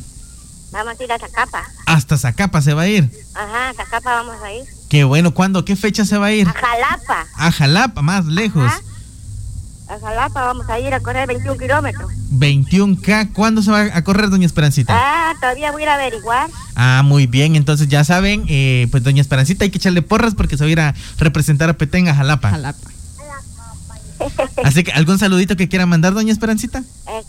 Vamos 0.72 1.00
a 1.00 1.04
ir 1.04 1.12
a 1.12 1.20
Zacapa. 1.20 1.64
¿Hasta 1.86 2.18
Zacapa 2.18 2.62
se 2.62 2.74
va 2.74 2.82
a 2.84 2.88
ir? 2.88 3.10
Ajá, 3.36 3.70
a 3.70 3.74
Zacapa 3.74 4.16
vamos 4.16 4.36
a 4.44 4.52
ir. 4.52 4.66
Qué 4.90 5.04
bueno, 5.06 5.34
¿cuándo? 5.34 5.64
¿Qué 5.64 5.76
fecha 5.76 6.06
se 6.06 6.18
va 6.18 6.28
a 6.28 6.32
ir? 6.34 6.48
A 6.48 6.54
Jalapa. 6.54 7.26
A 7.36 7.52
Jalapa, 7.52 8.02
más 8.02 8.26
lejos. 8.26 8.72
A 9.88 10.00
Jalapa 10.00 10.46
vamos 10.46 10.70
a 10.70 10.80
ir 10.80 10.94
a 10.94 11.00
correr 11.00 11.28
21 11.28 11.58
kilómetros. 11.58 12.12
21K, 12.32 13.32
¿cuándo 13.32 13.62
se 13.62 13.72
va 13.72 13.84
a 13.94 14.04
correr, 14.04 14.30
doña 14.30 14.46
Esperancita? 14.46 14.94
Ah, 14.94 15.34
todavía 15.40 15.72
voy 15.72 15.84
a 15.84 15.86
ir 15.86 15.90
a 15.90 15.96
averiguar. 15.96 16.50
Ah, 16.76 17.02
muy 17.06 17.28
bien, 17.28 17.56
entonces 17.56 17.88
ya 17.88 18.04
saben, 18.04 18.44
eh, 18.50 18.88
pues 18.92 19.04
doña 19.04 19.22
Esperancita 19.22 19.64
hay 19.64 19.72
que 19.72 19.78
echarle 19.78 20.02
porras 20.02 20.36
porque 20.36 20.58
se 20.58 20.66
va 20.66 20.68
a 20.68 20.72
ir 20.72 20.80
a 20.82 20.96
representar 21.20 21.70
a 21.70 21.74
Petén 21.78 22.10
a 22.10 22.16
Jalapa. 22.16 22.50
Jalapa. 22.50 22.97
Así 24.64 24.84
que, 24.84 24.92
¿algún 24.92 25.20
saludito 25.20 25.56
que 25.56 25.68
quiera 25.68 25.86
mandar, 25.86 26.14
doña 26.14 26.32
Esperancita? 26.32 26.80
Eh, 27.08 27.22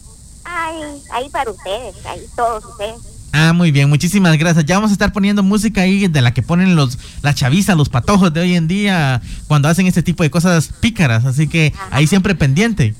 ahí 1.12 1.28
para 1.30 1.50
ustedes, 1.50 1.94
ahí 2.06 2.20
todos 2.36 2.64
ustedes. 2.64 3.18
Ah, 3.32 3.52
muy 3.52 3.70
bien, 3.70 3.88
muchísimas 3.88 4.36
gracias. 4.38 4.64
Ya 4.64 4.76
vamos 4.76 4.90
a 4.90 4.94
estar 4.94 5.12
poniendo 5.12 5.42
música 5.42 5.82
ahí 5.82 6.08
de 6.08 6.22
la 6.22 6.32
que 6.32 6.42
ponen 6.42 6.76
los 6.76 6.98
la 7.22 7.34
chaviza, 7.34 7.74
los 7.74 7.88
patojos 7.88 8.32
de 8.32 8.40
hoy 8.40 8.54
en 8.54 8.68
día 8.68 9.20
cuando 9.46 9.68
hacen 9.68 9.86
este 9.86 10.02
tipo 10.02 10.22
de 10.22 10.30
cosas 10.30 10.70
pícaras, 10.80 11.24
así 11.24 11.46
que 11.46 11.74
ahí 11.90 12.06
siempre 12.06 12.34
pendiente. 12.34 12.94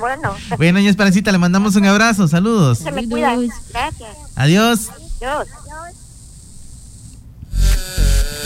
bueno. 0.00 0.34
Bueno, 0.58 0.78
doña 0.78 0.90
Esperancita, 0.90 1.32
le 1.32 1.38
mandamos 1.38 1.76
un 1.76 1.86
abrazo, 1.86 2.28
saludos. 2.28 2.78
Se 2.78 2.92
me 2.92 3.08
cuida. 3.08 3.34
Gracias. 3.70 4.10
Adiós. 4.36 4.90
Adiós. 4.90 5.48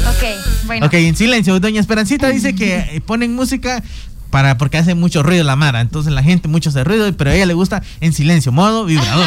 Ok, 0.09 0.67
bueno. 0.67 0.87
Ok, 0.87 0.95
en 0.95 1.17
silencio. 1.17 1.59
Doña 1.59 1.81
Esperancita 1.81 2.29
dice 2.31 2.55
que 2.55 3.03
ponen 3.07 3.35
música 3.35 3.83
para 4.33 4.57
porque 4.57 4.79
hace 4.79 4.97
mucho 4.97 5.23
ruido 5.23 5.45
la 5.45 5.55
Mara. 5.55 5.83
Entonces 5.83 6.13
la 6.13 6.23
gente 6.23 6.49
mucho 6.49 6.71
hace 6.71 6.83
ruido, 6.83 7.13
pero 7.13 7.31
a 7.31 7.35
ella 7.35 7.47
le 7.47 7.55
gusta 7.55 7.83
en 8.01 8.13
silencio, 8.13 8.51
modo 8.51 8.87
vibrador. 8.87 9.27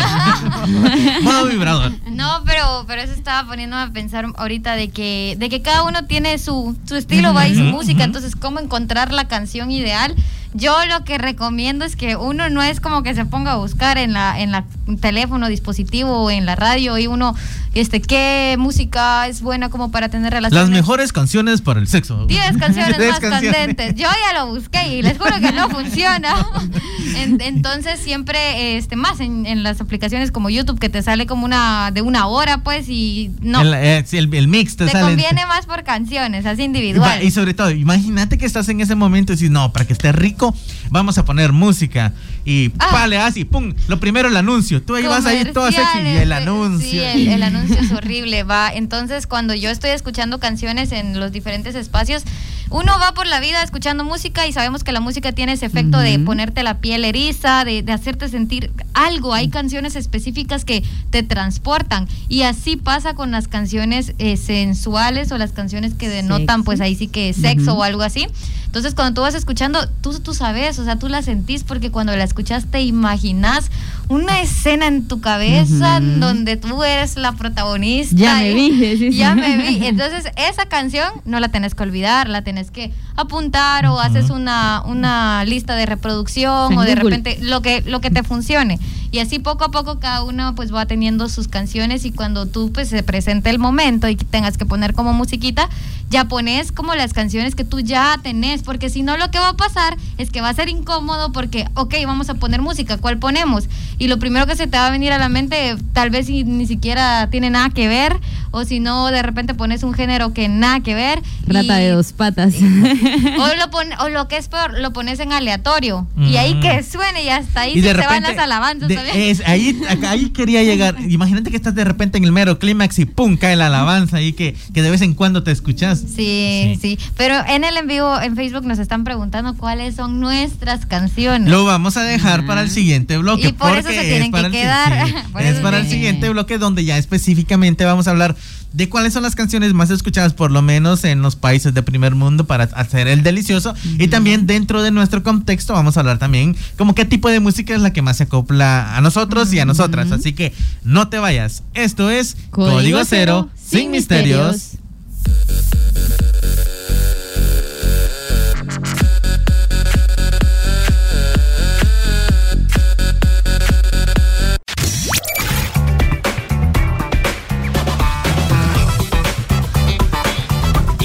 modo 1.22 1.46
vibrador. 1.46 1.94
No, 2.12 2.42
pero 2.44 2.84
pero 2.88 3.04
eso 3.04 3.14
estaba 3.14 3.48
poniéndome 3.48 3.84
a 3.84 3.92
pensar 3.92 4.26
ahorita 4.36 4.76
de 4.76 4.90
que 4.90 5.38
de 5.40 5.48
que 5.48 5.62
cada 5.62 5.84
uno 5.84 6.06
tiene 6.06 6.38
su, 6.40 6.76
su 6.86 6.96
estilo, 6.96 7.34
va 7.34 7.48
y 7.48 7.56
su 7.56 7.64
música, 7.64 8.04
entonces 8.04 8.36
cómo 8.36 8.60
encontrar 8.60 9.14
la 9.14 9.28
canción 9.28 9.72
ideal 9.72 10.16
yo 10.56 10.74
lo 10.86 11.04
que 11.04 11.18
recomiendo 11.18 11.84
es 11.84 11.98
que 11.98 12.16
uno 12.16 12.50
no 12.50 12.64
es 12.64 12.80
como 12.80 13.04
que 13.04 13.14
se 13.14 13.26
ponga 13.26 13.52
a 13.52 13.56
buscar 13.58 13.98
en 13.98 14.14
la 14.14 14.40
en 14.40 14.52
la 14.52 14.64
teléfono, 15.02 15.50
dispositivo 15.50 16.24
o 16.24 16.32
en 16.32 16.46
la 16.46 16.56
radio 16.56 16.98
y 16.98 17.08
uno 17.08 17.36
este 17.74 18.02
qué 18.02 18.56
música 18.58 19.28
es 19.28 19.42
buena 19.42 19.70
como 19.70 19.92
para 19.92 20.08
tener 20.08 20.32
relaciones. 20.32 20.70
Las 20.70 20.76
mejores 20.76 21.12
canciones 21.12 21.62
para 21.62 21.82
el 21.82 21.88
sexo. 21.88 22.26
10 22.26 22.58
canciones 22.58 22.98
más 23.10 23.20
candentes. 23.20 23.96
Yo 23.96 24.08
ya 24.08 24.40
lo 24.40 24.48
busqué 24.48 24.88
y 24.88 24.95
les 25.02 25.18
juro 25.18 25.36
que 25.40 25.52
no 25.52 25.70
funciona. 25.70 26.36
entonces 27.16 28.00
siempre 28.00 28.78
este 28.78 28.96
más 28.96 29.20
en, 29.20 29.64
las 29.64 29.82
aplicaciones 29.82 30.32
como 30.32 30.50
YouTube 30.50 30.80
que 30.80 30.90
te 30.90 31.02
sale 31.02 31.26
como 31.26 31.46
una 31.46 31.92
de 31.92 32.02
una 32.02 32.28
hora 32.28 32.60
pues 32.60 32.88
y 32.90 33.32
no. 33.42 33.62
El, 33.62 33.74
eh, 33.74 34.06
el, 34.12 34.48
mix 34.48 34.76
te, 34.76 34.86
te 34.86 35.00
conviene 35.00 35.46
más 35.46 35.66
por 35.66 35.84
canciones, 35.84 36.46
así 36.46 36.64
individual. 36.64 37.24
Y, 37.24 37.32
sobre 37.32 37.54
todo, 37.54 37.72
imagínate 37.72 38.38
que 38.38 38.46
estás 38.46 38.68
en 38.70 38.82
ese 38.82 38.96
momento 38.96 39.34
y 39.34 39.36
dices, 39.36 39.52
no, 39.52 39.72
para 39.72 39.86
que 39.86 39.94
esté 39.94 40.12
rico, 40.12 40.56
vamos 40.90 41.18
a 41.18 41.26
poner 41.26 41.52
música. 41.52 42.14
Y 42.44 42.72
ah. 42.80 42.90
vale, 42.92 43.18
así, 43.18 43.44
pum, 43.46 43.74
lo 43.88 44.00
primero 44.00 44.30
el 44.30 44.38
anuncio. 44.38 44.82
Tú 44.82 44.96
ahí 44.96 45.06
vas 45.06 45.26
ahí 45.26 45.46
todo 45.54 45.72
sexy 45.72 46.00
y 46.00 46.18
el 46.18 46.32
anuncio. 46.32 46.90
Sí, 46.90 47.28
el, 47.28 47.44
anuncio 47.44 47.78
es 47.80 47.92
horrible, 47.92 48.44
va. 48.44 48.72
Entonces, 48.74 49.28
cuando 49.28 49.54
yo 49.56 49.70
estoy 49.70 49.92
escuchando 49.92 50.40
canciones 50.40 50.92
en 50.92 51.20
los 51.20 51.32
diferentes 51.32 51.76
espacios, 51.76 52.24
uno 52.70 52.94
va 53.00 53.14
por 53.14 53.28
la 53.28 53.40
vida 53.40 53.64
escuchando 53.64 54.04
música 54.04 54.48
y 54.48 54.54
sabemos 54.54 54.84
que 54.86 54.94
la 54.94 55.02
música 55.02 55.34
tiene 55.34 55.52
ese 55.52 55.66
efecto 55.66 56.00
de 56.00 56.18
ponerte 56.20 56.64
la 56.64 56.80
piel 56.80 57.04
eriza, 57.04 57.66
de, 57.66 57.84
de, 57.84 57.92
hacerte 57.92 58.30
sentir 58.30 58.72
algo. 58.96 59.34
Hay 59.34 59.50
canciones 59.50 59.96
específicas 59.96 60.66
que 60.66 60.84
te 61.12 61.22
transportan 61.22 62.08
y 62.28 62.42
así 62.42 62.76
pasa 62.78 63.14
con 63.14 63.30
las 63.30 63.48
canciones 63.48 64.14
eh, 64.18 64.38
sensuales 64.38 65.32
o 65.32 65.38
las 65.38 65.52
canciones 65.52 65.94
que 65.94 66.10
denotan, 66.10 66.64
pues 66.64 66.82
ahí 66.82 66.96
sí 66.96 67.08
que 67.08 67.34
sexo 67.34 67.76
o 67.76 67.84
algo 67.84 68.02
así. 68.02 68.28
Entonces, 68.76 68.94
cuando 68.94 69.14
tú 69.14 69.22
vas 69.22 69.36
escuchando, 69.36 69.88
tú, 70.02 70.20
tú 70.20 70.34
sabes, 70.34 70.80
o 70.80 70.84
sea, 70.84 70.98
tú 70.98 71.08
la 71.08 71.22
sentís 71.22 71.64
porque 71.64 71.92
cuando 71.92 72.14
la 72.14 72.26
escuchas 72.26 72.66
te 72.66 72.82
imaginas 72.82 73.72
una 74.10 74.42
escena 74.42 74.88
en 74.88 75.08
tu 75.08 75.22
cabeza 75.22 76.02
donde 76.02 76.58
tú 76.58 76.84
eres 76.84 77.16
la 77.16 77.32
protagonista. 77.32 78.16
Ya 78.16 78.36
me 78.36 78.54
vi. 78.54 79.12
ya 79.16 79.34
me 79.34 79.56
vi. 79.58 79.86
Entonces, 79.86 80.26
esa 80.36 80.66
canción 80.66 81.10
no 81.24 81.40
la 81.40 81.48
tenés 81.48 81.74
que 81.74 81.84
olvidar, 81.84 82.28
la 82.28 82.42
tenés 82.42 82.70
que 82.70 82.92
apuntar 83.16 83.86
o 83.86 84.00
haces 84.00 84.30
una, 84.30 84.84
una 84.86 85.46
lista 85.46 85.76
de 85.76 85.86
reproducción 85.86 86.78
o 86.78 86.82
de 86.82 86.96
repente 86.96 87.38
lo 87.42 87.62
que, 87.62 87.82
lo 87.82 88.02
que 88.02 88.12
te 88.12 88.24
funcione. 88.24 88.78
Y 89.12 89.20
así 89.20 89.40
poco 89.40 89.64
a 89.64 89.72
poco 89.72 90.00
cada 90.00 90.24
uno 90.24 90.56
pues 90.56 90.74
va 90.74 90.86
teniendo 90.86 91.30
sus 91.30 91.48
canciones 91.48 92.06
y 92.06 92.12
cuando 92.12 92.46
tú 92.46 92.72
pues 92.74 92.90
se 92.90 93.02
presente 93.04 93.50
el 93.50 93.60
momento 93.60 94.08
y 94.10 94.16
tengas 94.16 94.58
que 94.58 94.66
poner 94.66 94.94
como 94.94 95.14
musiquita, 95.14 95.70
ya 96.10 96.26
pones 96.26 96.72
como 96.72 96.94
las 96.96 97.14
canciones 97.14 97.56
que 97.56 97.64
tú 97.64 97.80
ya 97.80 98.20
tenés, 98.22 98.62
porque 98.62 98.90
si 98.90 99.02
no 99.02 99.18
lo 99.18 99.32
que 99.32 99.40
va 99.40 99.50
a 99.50 99.58
pasar 99.58 99.98
es 100.18 100.30
que 100.30 100.42
va 100.42 100.50
a 100.50 100.54
ser 100.54 100.70
incómodo 100.70 101.32
porque, 101.32 101.68
ok, 101.74 101.96
vamos 102.06 102.30
a 102.30 102.36
poner 102.36 102.62
música, 102.62 102.98
¿cuál 102.98 103.18
ponemos? 103.18 103.66
Y 103.98 104.08
lo 104.08 104.20
primero 104.20 104.46
que 104.46 104.56
se 104.56 104.68
te 104.68 104.78
va 104.78 104.88
a 104.88 104.92
venir 104.92 105.12
a 105.14 105.18
la 105.18 105.30
mente, 105.30 105.76
tal 105.94 106.10
vez 106.10 106.30
ni 106.30 106.68
siquiera 106.68 107.30
tiene 107.32 107.50
nada 107.50 107.70
que 107.70 107.88
ver, 107.88 108.20
o 108.52 108.64
si 108.64 108.80
no, 108.80 109.08
de 109.08 109.22
repente 109.22 109.54
pones 109.54 109.84
un 109.84 109.94
género 109.94 110.32
que 110.34 110.48
nada 110.48 110.80
que 110.80 110.96
ver. 110.96 111.22
Rata 111.48 111.76
de 111.76 111.90
dos 111.90 112.14
patas. 112.14 112.54
o, 112.62 113.56
lo 113.56 113.72
pon, 113.72 113.88
o 114.00 114.10
lo 114.10 114.28
que 114.28 114.38
es 114.38 114.48
peor, 114.48 114.80
lo 114.80 114.94
pones 114.94 115.20
en 115.20 115.34
aleatorio, 115.34 116.08
y 116.18 116.38
ahí 116.38 116.60
que 116.60 116.84
suene 116.84 117.24
y 117.24 117.30
hasta 117.30 117.62
ahí 117.62 117.82
se 117.82 117.94
te 117.94 118.06
van 118.06 118.24
las 118.24 118.38
alabanzas. 118.38 118.75
Es, 119.14 119.42
ahí, 119.46 119.80
ahí 120.08 120.30
quería 120.30 120.64
llegar. 120.64 120.96
Imagínate 121.08 121.52
que 121.52 121.58
estás 121.58 121.76
de 121.76 121.84
repente 121.84 122.18
en 122.18 122.24
el 122.24 122.32
mero 122.32 122.60
clímax 122.60 123.00
y 123.00 123.06
pum, 123.06 123.38
cae 123.38 123.56
la 123.56 123.68
alabanza 123.68 124.18
ahí 124.18 124.34
que, 124.34 124.56
que 124.74 124.82
de 124.82 124.92
vez 124.92 125.02
en 125.02 125.14
cuando 125.14 125.44
te 125.44 125.52
escuchas 125.52 126.04
Sí, 126.16 126.78
sí, 126.82 126.98
Pero 127.18 127.36
en 127.48 127.64
el 127.64 127.78
en 127.78 127.88
vivo 127.88 128.20
en 128.22 128.36
Facebook 128.36 128.66
nos 128.66 128.80
están 128.80 129.04
preguntando 129.04 129.56
cuáles 129.56 129.96
son 129.96 130.20
nuestras 130.20 130.86
canciones. 130.86 131.50
Lo 131.50 131.66
vamos 131.66 131.98
a 131.98 132.04
dejar 132.04 132.46
para 132.46 132.62
el 132.62 132.70
siguiente 132.70 133.18
bloque. 133.18 133.50
Y 133.50 133.54
por 133.54 133.78
eso 133.78 133.90
se 133.90 134.04
tienen 134.04 134.32
que 134.32 134.52
quedar. 134.52 135.08
es 135.40 135.58
para 135.58 135.80
el 135.80 135.90
siguiente 135.90 136.30
bloque 136.30 136.58
donde 136.58 136.86
ya 136.86 136.98
específicamente 136.98 137.86
vamos 137.86 138.08
a 138.08 138.12
hablar 138.12 138.36
de 138.76 138.90
cuáles 138.90 139.14
son 139.14 139.24
las 139.24 139.36
canciones 139.36 139.74
más 139.74 139.90
escuchadas, 139.90 140.34
por 140.34 140.52
lo 140.52 140.62
menos 140.62 141.06
en 141.06 141.22
los 141.22 141.38
países 141.38 141.74
de 141.74 141.82
primer 141.82 142.14
mundo, 142.14 142.46
para 142.46 142.66
hacer 142.66 143.08
el 143.08 143.24
delicioso. 143.24 143.74
Y 143.98 144.10
también 144.10 144.48
dentro 144.48 144.84
de 144.84 144.92
nuestro 144.92 145.24
contexto 145.24 145.74
vamos 145.74 145.96
a 145.96 146.02
hablar 146.02 146.20
también 146.20 146.58
como 146.78 146.94
qué 146.94 147.06
tipo 147.06 147.30
de 147.30 147.40
música 147.40 147.74
es 147.74 147.82
la 147.82 147.94
que 147.94 148.02
más 148.02 148.18
se 148.18 148.24
acopla 148.24 148.65
a 148.66 149.02
nosotros 149.02 149.54
y 149.54 149.60
a 149.60 149.66
nosotras. 149.66 150.12
Así 150.12 150.34
que 150.34 150.54
no 150.84 151.08
te 151.10 151.20
vayas. 151.20 151.64
Esto 151.74 152.10
es 152.10 152.38
Código, 152.52 153.04
Cero, 153.06 153.50
sin, 153.56 153.92
misterios. 153.92 154.72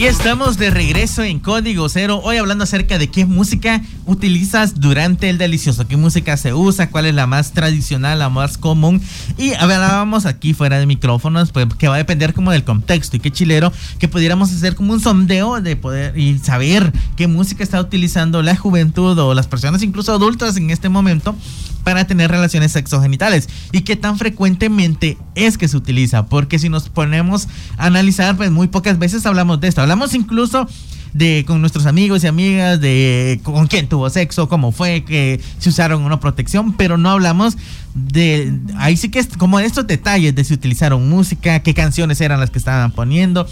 Y 0.01 0.07
estamos 0.07 0.57
de 0.57 0.71
regreso 0.71 1.23
en 1.23 1.41
Código 1.41 1.87
Cero, 1.91 2.23
hoy 2.25 2.39
hablando 2.39 2.65
acerca 2.65 2.97
de 2.97 3.09
qué 3.09 3.27
música 3.27 3.83
utilizas 4.07 4.81
durante 4.81 5.29
el 5.29 5.37
delicioso, 5.37 5.87
qué 5.87 5.99
música 5.99 6.39
se 6.39 6.55
usa, 6.55 6.89
cuál 6.89 7.05
es 7.05 7.15
la 7.15 7.27
más 7.27 7.53
tradicional, 7.53 8.19
la 8.19 8.31
más 8.31 8.57
común. 8.57 9.03
Y 9.37 9.53
hablábamos 9.53 10.25
aquí 10.25 10.55
fuera 10.55 10.79
de 10.79 10.87
micrófonos, 10.87 11.53
pues 11.53 11.67
que 11.79 11.87
va 11.87 11.97
a 11.97 11.99
depender 11.99 12.33
como 12.33 12.51
del 12.51 12.65
contexto 12.65 13.19
y 13.19 13.21
qué 13.21 13.31
chilero, 13.31 13.75
que 13.99 14.09
pudiéramos 14.09 14.51
hacer 14.51 14.75
como 14.75 14.95
un 14.95 15.01
sondeo 15.01 15.61
de 15.61 15.77
poder 15.77 16.17
y 16.17 16.39
saber 16.39 16.95
qué 17.17 17.27
música 17.27 17.63
está 17.63 17.79
utilizando 17.79 18.43
la 18.43 18.57
juventud 18.57 19.19
o 19.19 19.35
las 19.35 19.49
personas 19.49 19.83
incluso 19.83 20.15
adultas 20.15 20.57
en 20.57 20.71
este 20.71 20.89
momento 20.89 21.37
para 21.85 22.07
tener 22.07 22.31
relaciones 22.31 22.73
sexogenitales 22.73 23.49
y 23.73 23.83
qué 23.83 23.97
tan 23.97 24.19
frecuentemente 24.19 25.19
es 25.35 25.59
que 25.59 25.69
se 25.69 25.77
utiliza, 25.77 26.27
porque 26.27 26.59
si 26.59 26.69
nos 26.69 26.89
ponemos 26.89 27.49
a 27.77 27.87
analizar, 27.87 28.37
pues 28.37 28.51
muy 28.51 28.69
pocas 28.69 28.99
veces 28.99 29.27
hablamos 29.27 29.61
de 29.61 29.69
esto, 29.69 29.81
hablamos 29.91 30.15
incluso 30.15 30.69
de 31.13 31.45
con 31.45 31.61
nuestros 31.61 31.87
amigos 31.87 32.23
y 32.23 32.29
amigas 32.29 32.81
de 32.81 33.41
con 33.43 33.67
quién 33.67 33.89
tuvo 33.89 34.09
sexo, 34.09 34.49
cómo 34.49 34.71
fue, 34.71 35.03
que 35.03 35.41
se 35.59 35.69
usaron 35.69 36.03
una 36.03 36.21
protección, 36.21 36.75
pero 36.75 36.97
no 36.97 37.11
hablamos 37.11 37.57
de 37.95 38.57
ahí 38.77 38.97
sí 38.97 39.09
que 39.09 39.19
es 39.19 39.27
como 39.37 39.59
estos 39.59 39.89
detalles 39.89 40.33
de 40.37 40.45
si 40.45 40.55
utilizaron 40.55 41.09
música, 41.09 41.61
qué 41.65 41.75
canciones 41.75 42.21
eran 42.21 42.39
las 42.39 42.51
que 42.51 42.59
estaban 42.59 42.93
poniendo, 42.93 43.49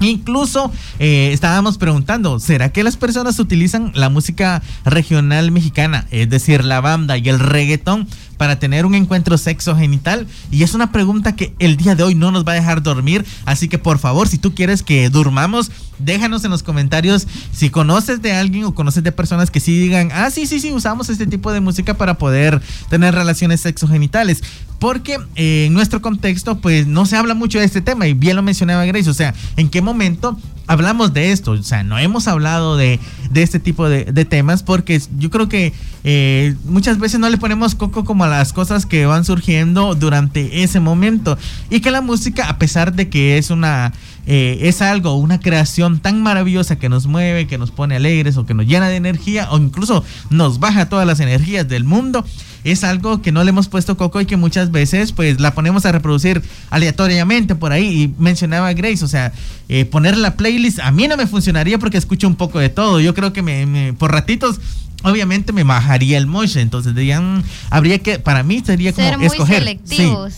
Incluso 0.00 0.72
eh, 0.98 1.30
estábamos 1.32 1.78
preguntando, 1.78 2.38
¿será 2.38 2.72
que 2.72 2.84
las 2.84 2.96
personas 2.96 3.38
utilizan 3.38 3.92
la 3.94 4.08
música 4.08 4.62
regional 4.84 5.50
mexicana, 5.50 6.06
es 6.10 6.28
decir, 6.28 6.64
la 6.64 6.80
banda 6.80 7.16
y 7.18 7.28
el 7.28 7.38
reggaetón, 7.38 8.08
para 8.36 8.58
tener 8.58 8.84
un 8.84 8.94
encuentro 8.94 9.38
sexo 9.38 9.76
genital? 9.76 10.26
Y 10.50 10.62
es 10.62 10.74
una 10.74 10.92
pregunta 10.92 11.36
que 11.36 11.54
el 11.58 11.76
día 11.76 11.94
de 11.94 12.02
hoy 12.02 12.14
no 12.14 12.30
nos 12.30 12.46
va 12.46 12.52
a 12.52 12.56
dejar 12.56 12.82
dormir, 12.82 13.24
así 13.44 13.68
que 13.68 13.78
por 13.78 13.98
favor, 13.98 14.28
si 14.28 14.38
tú 14.38 14.54
quieres 14.54 14.82
que 14.82 15.08
durmamos, 15.10 15.70
déjanos 15.98 16.44
en 16.44 16.50
los 16.50 16.62
comentarios 16.62 17.26
si 17.52 17.70
conoces 17.70 18.20
de 18.20 18.32
alguien 18.32 18.64
o 18.64 18.74
conoces 18.74 19.02
de 19.04 19.12
personas 19.12 19.50
que 19.50 19.60
sí 19.60 19.78
digan, 19.78 20.10
ah, 20.12 20.30
sí, 20.30 20.46
sí, 20.46 20.60
sí, 20.60 20.72
usamos 20.72 21.08
este 21.08 21.26
tipo 21.26 21.52
de 21.52 21.60
música 21.60 21.94
para 21.94 22.18
poder 22.18 22.60
tener 22.88 23.14
relaciones 23.14 23.60
sexogenitales. 23.60 24.42
Porque 24.84 25.18
eh, 25.34 25.64
en 25.64 25.72
nuestro 25.72 26.02
contexto, 26.02 26.58
pues 26.58 26.86
no 26.86 27.06
se 27.06 27.16
habla 27.16 27.32
mucho 27.32 27.58
de 27.58 27.64
este 27.64 27.80
tema 27.80 28.06
y 28.06 28.12
bien 28.12 28.36
lo 28.36 28.42
mencionaba 28.42 28.84
Grace, 28.84 29.08
o 29.08 29.14
sea, 29.14 29.32
¿en 29.56 29.70
qué 29.70 29.80
momento 29.80 30.36
hablamos 30.66 31.14
de 31.14 31.32
esto, 31.32 31.52
o 31.52 31.62
sea, 31.62 31.82
no 31.82 31.98
hemos 31.98 32.28
hablado 32.28 32.76
de, 32.76 33.00
este 33.34 33.58
tipo 33.58 33.88
de, 33.88 34.24
temas 34.26 34.62
porque 34.62 35.00
yo 35.18 35.30
creo 35.30 35.48
que 35.48 35.72
eh, 36.04 36.54
muchas 36.66 36.98
veces 36.98 37.18
no 37.18 37.30
le 37.30 37.38
ponemos 37.38 37.74
coco 37.74 38.04
como 38.04 38.24
a 38.24 38.28
las 38.28 38.52
cosas 38.52 38.84
que 38.84 39.06
van 39.06 39.24
surgiendo 39.24 39.94
durante 39.94 40.62
ese 40.62 40.80
momento 40.80 41.38
y 41.70 41.80
que 41.80 41.90
la 41.90 42.02
música, 42.02 42.50
a 42.50 42.58
pesar 42.58 42.92
de 42.92 43.08
que 43.08 43.38
es 43.38 43.48
una 43.48 43.94
eh, 44.26 44.58
es 44.62 44.80
algo, 44.80 45.16
una 45.16 45.38
creación 45.38 46.00
tan 46.00 46.22
maravillosa 46.22 46.76
que 46.76 46.88
nos 46.88 47.06
mueve, 47.06 47.46
que 47.46 47.58
nos 47.58 47.70
pone 47.70 47.96
alegres 47.96 48.38
o 48.38 48.46
que 48.46 48.54
nos 48.54 48.66
llena 48.66 48.88
de 48.88 48.96
energía 48.96 49.50
o 49.50 49.58
incluso 49.58 50.02
nos 50.30 50.60
baja 50.60 50.88
todas 50.88 51.06
las 51.06 51.20
energías 51.20 51.68
del 51.68 51.84
mundo, 51.84 52.24
es 52.64 52.82
algo 52.82 53.22
que 53.22 53.30
no 53.30 53.44
le 53.44 53.50
hemos 53.50 53.68
puesto 53.68 53.96
coco 53.96 54.20
y 54.20 54.26
que 54.26 54.36
muchas 54.36 54.70
veces 54.70 55.12
pues 55.12 55.40
la 55.40 55.54
ponemos 55.54 55.86
a 55.86 55.92
reproducir 55.92 56.42
aleatoriamente 56.70 57.54
por 57.54 57.72
ahí. 57.72 58.02
Y 58.02 58.14
mencionaba 58.18 58.72
Grace, 58.72 59.04
o 59.04 59.08
sea, 59.08 59.32
eh, 59.68 59.84
poner 59.84 60.16
la 60.16 60.36
playlist 60.36 60.80
a 60.80 60.90
mí 60.90 61.06
no 61.06 61.16
me 61.16 61.26
funcionaría 61.26 61.78
porque 61.78 61.98
escucho 61.98 62.26
un 62.26 62.36
poco 62.36 62.58
de 62.58 62.70
todo, 62.70 63.00
yo 63.00 63.14
creo 63.14 63.32
que 63.32 63.42
me 63.42 63.92
por 63.98 64.12
ratitos 64.12 64.60
obviamente 65.04 65.52
me 65.52 65.62
bajaría 65.62 66.18
el 66.18 66.26
moche. 66.26 66.60
Entonces 66.60 66.94
dirían, 66.94 67.44
habría 67.70 67.98
que, 67.98 68.18
para 68.18 68.42
mí 68.42 68.62
sería 68.64 68.92
como 68.92 69.06
Ser 69.06 69.18
muy 69.18 69.26
escoger. 69.26 69.58
Selectivos. 69.58 70.34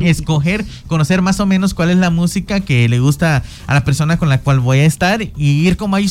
escoger, 0.00 0.64
conocer 0.86 1.20
más 1.20 1.40
o 1.40 1.46
menos 1.46 1.74
cuál 1.74 1.90
es 1.90 1.96
la 1.96 2.10
música 2.10 2.60
que 2.60 2.88
le 2.88 3.00
gusta 3.00 3.42
a 3.66 3.74
la 3.74 3.84
persona 3.84 4.16
con 4.16 4.28
la 4.28 4.38
cual 4.38 4.60
voy 4.60 4.78
a 4.78 4.84
estar 4.84 5.20
y 5.22 5.32
ir 5.36 5.76
como 5.76 5.96
ahí 5.96 6.08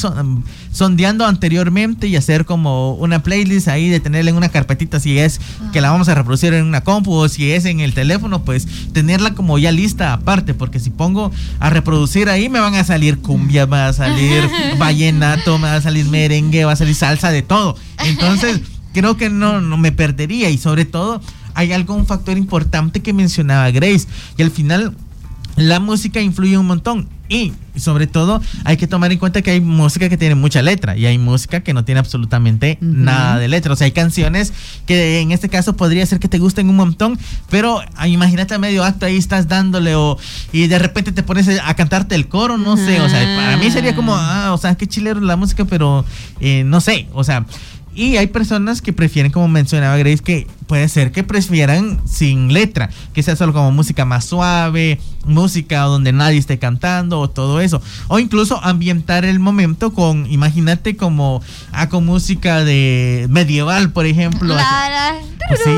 sondeando 0.72 1.26
anteriormente 1.26 2.08
y 2.08 2.16
hacer 2.16 2.46
como 2.46 2.94
una 2.94 3.24
playlist 3.24 3.68
ahí 3.68 3.89
de 3.89 4.00
tenerla 4.00 4.30
en 4.32 4.38
una 4.38 4.50
carpetita 4.50 5.00
si 5.00 5.18
es 5.18 5.39
que 5.72 5.82
la 5.82 5.89
vamos 5.89 6.10
a 6.10 6.16
reproducir 6.16 6.54
en 6.54 6.66
una 6.66 6.82
compu 6.82 7.13
o 7.13 7.30
si 7.30 7.52
es 7.52 7.66
en 7.66 7.80
el 7.80 7.94
teléfono, 7.94 8.44
pues 8.44 8.68
tenerla 8.92 9.34
como 9.34 9.58
ya 9.58 9.72
lista 9.72 10.13
aparte, 10.13 10.54
porque 10.54 10.80
si 10.80 10.89
pongo 10.89 11.32
a 11.60 11.70
reproducir 11.70 12.30
ahí 12.30 12.50
me 12.50 12.60
van 12.60 12.76
a 12.76 12.84
salir 12.84 13.20
cumbia, 13.20 13.66
va 13.66 13.88
a 13.88 13.94
salir 13.94 14.44
vallenato, 14.78 15.58
me 15.58 15.68
va 15.68 15.76
a 15.76 15.82
salir 15.82 16.06
merengue, 16.08 16.66
va 16.66 16.74
a 16.74 16.76
salir 16.76 16.96
salsa, 16.96 17.32
de 17.32 17.42
todo 17.42 17.76
Entonces, 18.06 18.62
creo 18.94 19.18
que 19.18 19.30
no, 19.30 19.62
no 19.62 19.78
me 19.78 19.92
perdería 19.92 20.50
y 20.50 20.58
sobre 20.58 20.86
todo 20.86 21.22
hay 21.56 21.72
algo, 21.72 21.96
un 21.96 22.06
factor 22.06 22.38
importante 22.38 23.02
que 23.02 23.13
mencionaba 23.13 23.70
Grace 23.72 24.08
y 24.38 24.44
al 24.44 24.52
final 24.52 24.96
la 25.56 25.80
música 25.80 26.20
influye 26.20 26.58
un 26.58 26.66
montón 26.66 27.10
y 27.30 27.54
sobre 27.76 28.06
todo 28.06 28.42
hay 28.63 28.78
que 28.78 28.86
tomar 28.86 29.12
en 29.12 29.18
cuenta 29.18 29.42
que 29.42 29.52
hay 29.52 29.62
música 29.62 30.10
que 30.10 30.18
tiene 30.18 30.36
mucha 30.36 30.62
letra 30.62 30.96
y 30.96 31.06
hay 31.06 31.18
música 31.18 31.62
que 31.62 31.74
no 31.74 31.86
tiene 31.86 32.00
absolutamente 32.00 32.78
nada 32.82 33.39
de 33.39 33.48
letra. 33.48 33.74
O 33.74 33.76
sea, 33.76 33.86
hay 33.86 33.92
canciones 33.92 34.54
que 34.86 35.22
en 35.22 35.32
este 35.32 35.50
caso 35.50 35.76
podría 35.76 36.06
ser 36.06 36.20
que 36.20 36.28
te 36.28 36.38
gusten 36.38 36.70
un 36.70 36.76
montón, 36.76 37.18
pero 37.50 37.82
ah, 37.96 38.08
imagínate 38.08 38.54
a 38.54 38.60
medio 38.60 38.84
acto 38.84 39.06
ahí 39.06 39.18
estás 39.18 39.48
dándole 39.48 39.96
o 39.96 40.18
y 40.52 40.68
de 40.68 40.78
repente 40.78 41.12
te 41.12 41.24
pones 41.24 41.48
a 41.48 41.74
cantarte 41.76 42.13
el 42.13 42.28
coro, 42.28 42.58
no 42.58 42.78
sé. 42.78 43.02
O 43.02 43.10
sea, 43.10 43.24
para 43.36 43.58
mí 43.58 43.72
sería 43.72 43.96
como, 43.96 44.16
ah, 44.16 44.54
o 44.54 44.58
sea, 44.58 44.76
qué 44.76 44.86
chilero 44.86 45.20
la 45.22 45.36
música, 45.36 45.66
pero 45.66 46.06
eh, 46.39 46.63
no 46.66 46.82
sé. 46.82 47.08
O 47.13 47.24
sea, 47.24 47.46
y 47.95 48.17
hay 48.17 48.27
personas 48.27 48.82
que 48.82 48.93
prefieren, 48.93 49.32
como 49.32 49.47
mencionaba 49.47 49.97
Grace, 49.97 50.23
que 50.23 50.47
puede 50.67 50.88
ser 50.89 51.12
que 51.12 51.23
prefieran 51.23 52.01
sin 52.06 52.53
letra, 52.53 52.89
que 53.13 53.21
sea 53.21 53.36
solo 53.36 53.53
como 53.53 53.71
música 53.71 54.06
más 54.06 54.25
suave, 54.25 54.99
música 55.25 55.82
donde 55.82 56.12
nadie 56.12 56.38
esté 56.38 56.58
cantando 56.60 57.19
o 57.19 57.29
todo 57.29 57.62
eso. 57.62 57.82
O 58.08 58.19
incluso 58.19 58.63
ambientar 58.63 59.25
el 59.25 59.39
momento 59.39 59.93
con, 59.93 60.25
imagínate 60.32 60.95
como, 60.95 61.41
ah, 61.71 61.89
con 61.89 62.06
música 62.06 62.63
de 62.63 63.27
medieval, 63.29 63.91
por 63.91 64.06
ejemplo. 64.06 64.56
Pues 65.47 65.60
sí, 65.63 65.71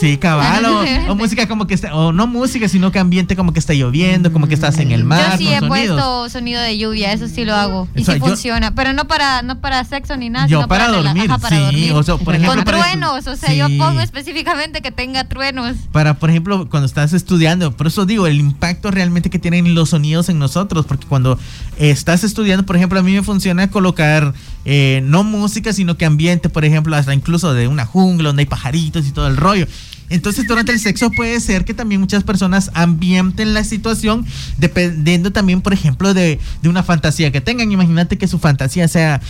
Sí, 0.00 0.16
cabal, 0.16 0.64
o, 1.08 1.14
música 1.14 1.46
como 1.46 1.66
que 1.66 1.74
está, 1.74 1.94
o 1.94 2.10
no 2.10 2.26
música, 2.26 2.68
sino 2.68 2.90
que 2.90 2.98
ambiente 2.98 3.36
como 3.36 3.52
que 3.52 3.58
está 3.58 3.74
lloviendo, 3.74 4.32
como 4.32 4.48
que 4.48 4.54
estás 4.54 4.78
en 4.78 4.92
el 4.92 5.04
mar. 5.04 5.32
Yo 5.32 5.36
sí 5.36 5.52
he 5.52 5.60
puesto 5.60 6.30
sonido 6.30 6.62
de 6.62 6.78
lluvia, 6.78 7.12
eso 7.12 7.28
sí 7.28 7.44
lo 7.44 7.54
hago. 7.54 7.86
Y 7.94 8.04
sí 8.04 8.18
funciona, 8.18 8.74
pero 8.74 8.94
no 8.94 9.06
para, 9.06 9.42
no 9.42 9.60
para 9.60 9.84
sexo 9.84 10.16
ni 10.16 10.30
nada. 10.30 10.46
Yo 10.46 10.66
para, 10.68 10.88
dormir, 10.88 11.30
sí. 11.50 11.90
O 11.90 12.02
sea, 12.02 12.16
por 12.16 12.34
ejemplo, 12.34 12.54
Con 12.54 12.64
truenos, 12.64 13.26
o 13.26 13.36
sea, 13.36 13.52
yo 13.52 13.66
pongo 13.78 14.00
específicamente 14.00 14.80
que 14.80 14.90
tenga 14.90 15.24
truenos. 15.24 15.76
Para, 15.92 16.14
por 16.14 16.30
ejemplo, 16.30 16.68
cuando 16.68 16.86
estás 16.86 17.12
estudiando, 17.12 17.76
por 17.76 17.86
eso 17.86 18.06
digo, 18.06 18.26
el 18.26 18.38
impacto 18.38 18.90
realmente 18.90 19.30
que 19.30 19.38
tienen 19.38 19.74
los 19.74 19.90
sonidos 19.90 20.28
en 20.28 20.38
nosotros, 20.38 20.86
porque 20.86 21.06
cuando 21.06 21.38
estás 21.78 22.24
estudiando, 22.24 22.64
por 22.64 22.76
ejemplo, 22.76 22.98
a 22.98 23.02
mí 23.02 23.12
me 23.12 23.22
funciona 23.22 23.70
colocar 23.70 24.34
eh, 24.64 25.00
no 25.04 25.24
música, 25.24 25.72
sino 25.72 25.96
que 25.96 26.04
ambiente, 26.04 26.48
por 26.48 26.64
ejemplo, 26.64 26.94
hasta 26.96 27.14
incluso 27.14 27.54
de 27.54 27.68
una 27.68 27.86
jungla 27.86 28.28
donde 28.28 28.42
hay 28.42 28.46
pajaritos 28.46 29.06
y 29.06 29.12
todo 29.12 29.26
el 29.26 29.36
rollo. 29.36 29.66
Entonces, 30.10 30.46
durante 30.46 30.72
el 30.72 30.80
sexo 30.80 31.10
puede 31.12 31.38
ser 31.38 31.64
que 31.64 31.72
también 31.72 32.00
muchas 32.00 32.24
personas 32.24 32.70
ambienten 32.74 33.54
la 33.54 33.62
situación 33.62 34.26
dependiendo 34.58 35.30
también, 35.30 35.62
por 35.62 35.72
ejemplo, 35.72 36.12
de, 36.12 36.40
de 36.62 36.68
una 36.68 36.82
fantasía 36.82 37.30
que 37.30 37.40
tengan. 37.40 37.70
Imagínate 37.70 38.18
que 38.18 38.26
su 38.26 38.40
fantasía 38.40 38.88
sea 38.88 39.20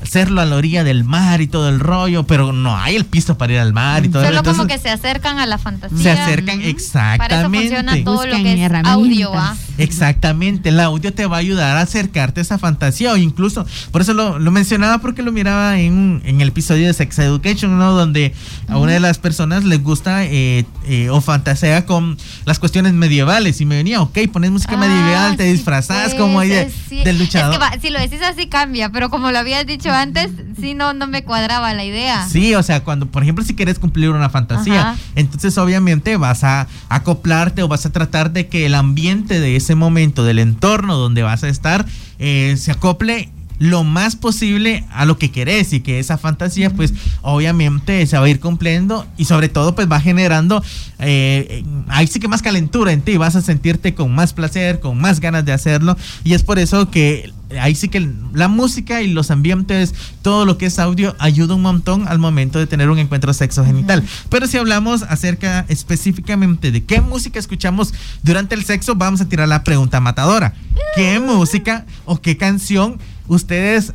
hacerlo 0.00 0.40
a 0.40 0.46
la 0.46 0.56
orilla 0.56 0.84
del 0.84 1.04
mar 1.04 1.40
y 1.40 1.46
todo 1.46 1.68
el 1.68 1.80
rollo, 1.80 2.24
pero 2.24 2.52
no 2.52 2.76
hay 2.76 2.96
el 2.96 3.04
piso 3.04 3.36
para 3.36 3.54
ir 3.54 3.58
al 3.58 3.72
mar 3.72 4.04
y 4.04 4.08
todo 4.08 4.24
Solo 4.24 4.42
como 4.42 4.66
que 4.66 4.78
se 4.78 4.90
acercan 4.90 5.38
a 5.38 5.46
la 5.46 5.58
fantasía. 5.58 5.98
Se 5.98 6.10
acercan, 6.10 6.62
exactamente. 6.62 7.28
Para 7.28 7.40
eso 7.40 7.50
funciona 7.50 8.04
todo 8.04 8.26
lo 8.26 8.36
que 8.36 8.64
es 8.64 8.72
audio. 8.84 9.32
¿ah? 9.34 9.56
Exactamente, 9.76 10.70
el 10.70 10.80
audio 10.80 11.12
te 11.12 11.26
va 11.26 11.36
a 11.36 11.40
ayudar 11.40 11.76
a 11.76 11.82
acercarte 11.82 12.40
a 12.40 12.42
esa 12.42 12.58
fantasía 12.58 13.12
o 13.12 13.16
incluso, 13.16 13.66
por 13.90 14.02
eso 14.02 14.14
lo, 14.14 14.38
mencionaba 14.50 14.98
porque 14.98 15.22
lo 15.22 15.30
miraba 15.30 15.78
en, 15.78 16.22
en, 16.24 16.40
el 16.40 16.48
episodio 16.48 16.86
de 16.86 16.94
Sex 16.94 17.18
Education, 17.18 17.78
¿no? 17.78 17.92
Donde 17.92 18.34
a 18.68 18.78
una 18.78 18.92
de 18.92 19.00
las 19.00 19.18
personas 19.18 19.64
les 19.64 19.82
gusta 19.82 20.24
eh, 20.24 20.64
eh, 20.86 21.10
o 21.10 21.20
fantasea 21.20 21.86
con 21.86 22.16
las 22.44 22.58
cuestiones 22.58 22.92
medievales 22.92 23.60
y 23.60 23.66
me 23.66 23.76
venía, 23.76 24.00
ok, 24.00 24.18
pones 24.32 24.50
música 24.50 24.74
ah, 24.74 24.78
medieval, 24.78 25.36
te 25.36 25.44
disfrazas 25.44 26.10
pues, 26.10 26.14
como 26.14 26.40
ahí 26.40 26.48
del 26.48 27.18
luchador. 27.18 27.60
Es 27.62 27.70
que 27.70 27.80
si 27.80 27.90
lo 27.90 28.00
decís 28.00 28.20
así 28.22 28.48
cambia, 28.48 28.90
pero 28.90 29.10
como 29.10 29.30
lo 29.30 29.38
habías 29.38 29.66
dicho 29.66 29.87
antes, 29.92 30.30
sí, 30.60 30.74
no, 30.74 30.92
no 30.92 31.06
me 31.06 31.24
cuadraba 31.24 31.72
la 31.74 31.84
idea. 31.84 32.26
Sí, 32.28 32.54
o 32.54 32.62
sea, 32.62 32.84
cuando, 32.84 33.06
por 33.06 33.22
ejemplo, 33.22 33.44
si 33.44 33.54
quieres 33.54 33.78
cumplir 33.78 34.10
una 34.10 34.30
fantasía, 34.30 34.96
entonces 35.14 35.56
obviamente 35.58 36.16
vas 36.16 36.44
a 36.44 36.66
acoplarte 36.88 37.62
o 37.62 37.68
vas 37.68 37.86
a 37.86 37.90
tratar 37.90 38.32
de 38.32 38.48
que 38.48 38.66
el 38.66 38.74
ambiente 38.74 39.40
de 39.40 39.56
ese 39.56 39.74
momento, 39.74 40.24
del 40.24 40.38
entorno 40.38 40.96
donde 40.96 41.22
vas 41.22 41.44
a 41.44 41.48
estar, 41.48 41.86
eh, 42.18 42.56
se 42.58 42.70
acople 42.70 43.30
lo 43.58 43.84
más 43.84 44.16
posible 44.16 44.84
a 44.90 45.04
lo 45.04 45.18
que 45.18 45.30
querés 45.30 45.72
y 45.72 45.80
que 45.80 45.98
esa 45.98 46.16
fantasía 46.16 46.70
pues 46.70 46.94
obviamente 47.22 48.06
se 48.06 48.16
va 48.16 48.24
a 48.24 48.28
ir 48.28 48.40
cumpliendo 48.40 49.06
y 49.16 49.24
sobre 49.24 49.48
todo 49.48 49.74
pues 49.74 49.90
va 49.90 50.00
generando 50.00 50.62
eh, 50.98 51.64
ahí 51.88 52.06
sí 52.06 52.20
que 52.20 52.28
más 52.28 52.42
calentura 52.42 52.92
en 52.92 53.02
ti, 53.02 53.16
vas 53.16 53.36
a 53.36 53.42
sentirte 53.42 53.94
con 53.94 54.14
más 54.14 54.32
placer, 54.32 54.80
con 54.80 54.98
más 54.98 55.20
ganas 55.20 55.44
de 55.44 55.52
hacerlo 55.52 55.96
y 56.24 56.34
es 56.34 56.42
por 56.42 56.58
eso 56.58 56.90
que 56.90 57.32
ahí 57.60 57.74
sí 57.74 57.88
que 57.88 58.10
la 58.32 58.48
música 58.48 59.02
y 59.02 59.08
los 59.08 59.30
ambientes, 59.30 59.94
todo 60.22 60.44
lo 60.44 60.58
que 60.58 60.66
es 60.66 60.78
audio, 60.78 61.16
ayuda 61.18 61.54
un 61.54 61.62
montón 61.62 62.06
al 62.08 62.18
momento 62.18 62.58
de 62.58 62.66
tener 62.66 62.90
un 62.90 62.98
encuentro 62.98 63.32
sexo 63.32 63.64
genital. 63.64 64.04
Pero 64.28 64.46
si 64.46 64.58
hablamos 64.58 65.02
acerca 65.02 65.64
específicamente 65.68 66.70
de 66.70 66.84
qué 66.84 67.00
música 67.00 67.38
escuchamos 67.38 67.94
durante 68.22 68.54
el 68.54 68.64
sexo, 68.64 68.94
vamos 68.94 69.20
a 69.20 69.28
tirar 69.28 69.48
la 69.48 69.64
pregunta 69.64 70.00
matadora. 70.00 70.54
¿Qué 70.94 71.18
música 71.20 71.86
o 72.04 72.20
qué 72.20 72.36
canción 72.36 72.98
ustedes 73.28 73.92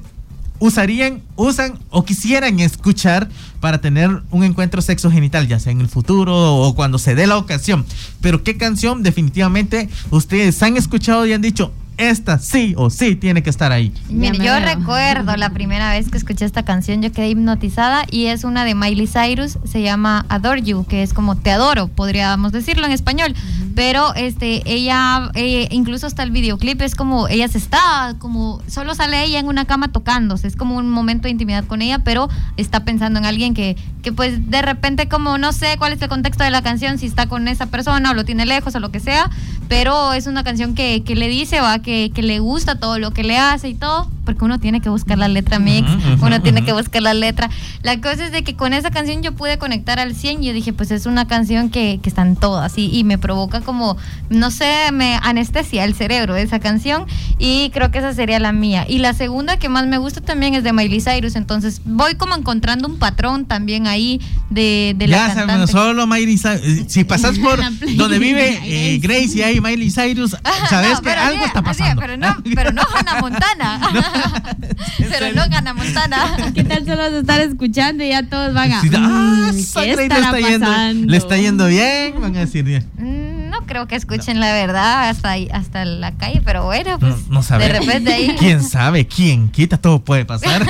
usarían, 0.59 1.21
usan 1.35 1.77
o 1.89 2.05
quisieran 2.05 2.59
escuchar 2.61 3.27
para 3.59 3.81
tener 3.81 4.21
un 4.31 4.43
encuentro 4.43 4.81
sexo 4.81 5.11
genital, 5.11 5.47
ya 5.47 5.59
sea 5.59 5.73
en 5.73 5.81
el 5.81 5.89
futuro 5.89 6.33
o 6.33 6.73
cuando 6.73 6.99
se 6.99 7.15
dé 7.15 7.27
la 7.27 7.37
ocasión. 7.37 7.85
Pero 8.21 8.43
qué 8.43 8.55
canción 8.55 9.03
definitivamente 9.03 9.89
ustedes 10.09 10.61
han 10.63 10.77
escuchado 10.77 11.25
y 11.25 11.33
han 11.33 11.41
dicho, 11.41 11.73
esta 11.97 12.39
sí 12.39 12.73
o 12.77 12.89
sí 12.89 13.15
tiene 13.15 13.43
que 13.43 13.49
estar 13.49 13.71
ahí. 13.71 13.93
Mire, 14.09 14.37
yo 14.37 14.59
recuerdo 14.59 15.35
la 15.35 15.49
primera 15.51 15.91
vez 15.91 16.09
que 16.09 16.17
escuché 16.17 16.45
esta 16.45 16.63
canción, 16.63 17.01
yo 17.01 17.11
quedé 17.11 17.29
hipnotizada 17.29 18.05
y 18.09 18.27
es 18.27 18.43
una 18.43 18.65
de 18.65 18.75
Miley 18.75 19.07
Cyrus, 19.07 19.57
se 19.63 19.81
llama 19.81 20.25
Adore 20.29 20.61
You, 20.61 20.85
que 20.85 21.03
es 21.03 21.13
como 21.13 21.35
te 21.35 21.51
adoro, 21.51 21.87
podríamos 21.87 22.51
decirlo 22.51 22.85
en 22.85 22.91
español, 22.91 23.35
pero 23.75 24.13
este 24.15 24.61
ella 24.65 25.31
eh, 25.33 25.67
incluso 25.71 26.07
hasta 26.07 26.23
el 26.23 26.31
videoclip 26.31 26.81
es 26.81 26.95
como 26.95 27.27
ella 27.27 27.47
se 27.47 27.57
está 27.57 28.15
como 28.19 28.61
solo 28.67 28.95
sale 28.95 29.23
ella 29.23 29.39
en 29.39 29.47
una 29.47 29.65
cama 29.65 29.91
tocándose, 29.91 30.47
es 30.47 30.55
como 30.55 30.77
un 30.77 30.89
momento 30.89 31.23
de 31.23 31.31
intimidad 31.31 31.65
con 31.65 31.81
ella, 31.81 31.99
pero 31.99 32.29
está 32.57 32.85
pensando 32.85 33.19
en 33.19 33.25
alguien 33.25 33.53
que 33.53 33.75
que 34.03 34.11
pues 34.11 34.49
de 34.51 34.61
repente 34.61 35.07
como 35.07 35.37
no 35.37 35.53
sé 35.53 35.75
cuál 35.77 35.93
es 35.93 36.01
el 36.01 36.09
contexto 36.09 36.43
de 36.43 36.51
la 36.51 36.61
canción, 36.61 36.97
si 36.99 37.05
está 37.05 37.27
con 37.27 37.47
esa 37.47 37.67
persona 37.67 38.11
o 38.11 38.13
lo 38.13 38.25
tiene 38.25 38.45
lejos 38.45 38.75
o 38.75 38.79
lo 38.79 38.91
que 38.91 38.99
sea, 38.99 39.31
pero 39.69 40.13
es 40.13 40.27
una 40.27 40.43
canción 40.43 40.75
que, 40.75 41.03
que 41.03 41.15
le 41.15 41.27
dice 41.27 41.61
va 41.61 41.79
que, 41.79 42.11
que, 42.13 42.21
le 42.21 42.39
gusta 42.39 42.79
todo 42.79 42.99
lo 42.99 43.11
que 43.11 43.23
le 43.23 43.37
hace 43.37 43.69
y 43.69 43.73
todo, 43.73 44.11
porque 44.25 44.45
uno 44.45 44.59
tiene 44.59 44.81
que 44.81 44.89
buscar 44.89 45.17
la 45.17 45.27
letra 45.27 45.59
mix, 45.59 45.89
uno 46.21 46.41
tiene 46.41 46.63
que 46.63 46.73
buscar 46.73 47.01
la 47.01 47.13
letra. 47.13 47.49
La 47.81 47.99
cosa 47.99 48.25
es 48.25 48.31
de 48.31 48.43
que 48.43 48.55
con 48.55 48.73
esa 48.73 48.91
canción 48.91 49.21
yo 49.21 49.33
pude 49.33 49.57
conectar 49.57 49.99
al 49.99 50.15
100 50.15 50.43
y 50.43 50.47
yo 50.47 50.53
dije, 50.53 50.73
pues 50.73 50.91
es 50.91 51.05
una 51.05 51.27
canción 51.27 51.69
que, 51.69 51.99
que 52.01 52.09
están 52.09 52.35
todas 52.35 52.77
y, 52.77 52.89
y 52.95 53.03
me 53.03 53.17
provoca 53.17 53.61
como, 53.61 53.97
no 54.29 54.51
sé, 54.51 54.91
me 54.91 55.19
anestesia 55.21 55.83
el 55.83 55.93
cerebro 55.93 56.35
esa 56.35 56.59
canción 56.59 57.05
y 57.37 57.69
creo 57.71 57.91
que 57.91 57.99
esa 57.99 58.13
sería 58.13 58.39
la 58.39 58.51
mía. 58.51 58.85
Y 58.87 58.99
la 58.99 59.13
segunda 59.13 59.57
que 59.57 59.69
más 59.69 59.87
me 59.87 59.97
gusta 59.97 60.21
también 60.21 60.53
es 60.53 60.63
de 60.63 60.73
Miley 60.73 61.01
Cyrus, 61.01 61.35
entonces 61.35 61.81
voy 61.85 62.15
como 62.15 62.35
encontrando 62.35 62.87
un 62.87 62.97
patrón 62.97 63.45
también 63.45 63.87
ahí 63.87 64.21
de, 64.49 64.93
de 64.97 65.07
la 65.07 65.33
cantante. 65.33 65.71
solo 65.71 66.07
Miley 66.07 66.37
Cyrus, 66.37 66.61
eh, 66.63 66.85
si 66.87 67.03
pasas 67.13 67.37
por 67.39 67.59
donde 67.95 68.19
vive 68.19 68.59
eh, 68.63 68.99
Grace 68.99 69.31
y 69.35 69.41
hay 69.41 69.61
Miley 69.61 69.91
Cyrus, 69.91 70.35
sabes 70.69 70.99
que 71.01 71.09
algo 71.09 71.45
está 71.45 71.61
pasando. 71.61 72.01
pero 72.01 72.17
no, 72.17 72.35
pero 72.55 72.71
no 72.71 72.81
Hannah 72.81 73.21
Montana. 73.21 73.79
pero 75.09 75.33
no 75.33 75.41
Hannah 75.41 75.73
Montana. 75.73 76.51
¿Qué 76.53 76.63
tal 76.63 76.85
solo 76.85 77.09
de 77.11 77.19
estar 77.19 77.41
escuchando 77.41 78.03
y 78.03 78.09
ya 78.09 78.23
todos 78.27 78.53
van 78.53 78.71
a. 78.71 78.81
Sí, 78.81 78.89
ah, 78.95 79.51
mm, 79.51 79.81
¿qué 79.81 79.95
le 79.95 80.05
está, 80.05 80.39
yendo, 80.39 81.07
le 81.11 81.17
está 81.17 81.37
yendo 81.37 81.67
bien, 81.67 82.19
van 82.19 82.35
a 82.35 82.39
decir 82.39 82.63
bien. 82.63 82.85
Mm, 82.97 83.49
no 83.49 83.65
creo 83.65 83.87
que 83.87 83.95
escuchen 83.95 84.39
la 84.39 84.51
verdad 84.53 85.09
hasta, 85.09 85.33
hasta 85.51 85.85
la 85.85 86.11
calle, 86.13 86.41
pero 86.43 86.65
bueno, 86.65 86.99
pues 86.99 87.27
no, 87.29 87.41
no 87.41 87.57
de 87.57 87.69
repente 87.69 88.13
ahí. 88.13 88.35
¿Quién 88.39 88.63
sabe? 88.63 89.07
¿Quién 89.07 89.49
quita? 89.49 89.77
Todo 89.77 90.03
puede 90.03 90.25
pasar. 90.25 90.65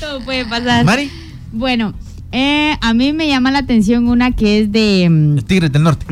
todo 0.00 0.20
puede 0.20 0.44
pasar. 0.44 0.84
Mari. 0.84 1.10
Bueno, 1.50 1.94
eh, 2.30 2.76
a 2.82 2.92
mí 2.92 3.12
me 3.14 3.26
llama 3.26 3.50
la 3.50 3.60
atención 3.60 4.08
una 4.08 4.32
que 4.32 4.60
es 4.60 4.72
de. 4.72 5.08
Mm, 5.08 5.38
Tigres 5.38 5.72
del 5.72 5.82
Norte. 5.82 6.06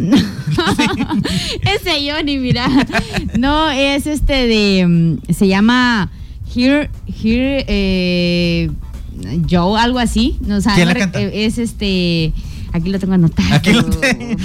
Ese 1.61 2.11
Johnny, 2.11 2.39
mira. 2.39 2.67
No, 3.39 3.71
es 3.71 4.07
este 4.07 4.47
de. 4.47 4.87
Mm, 4.87 5.33
se 5.33 5.47
llama 5.47 6.11
Here. 6.57 6.91
Here. 7.07 7.65
Eh, 7.69 8.71
Joe, 9.49 9.79
algo 9.79 9.99
así. 9.99 10.39
No, 10.41 10.59
¿Quién 10.75 10.89
la 10.89 10.95
canta? 10.95 11.21
Eh, 11.21 11.45
es 11.47 11.59
este. 11.59 12.33
Aquí 12.73 12.91
lo 12.91 12.99
tengo 12.99 13.15
anotado. 13.15 13.55
Aquí 13.55 13.73
lo 13.73 13.85
tengo. 13.85 14.37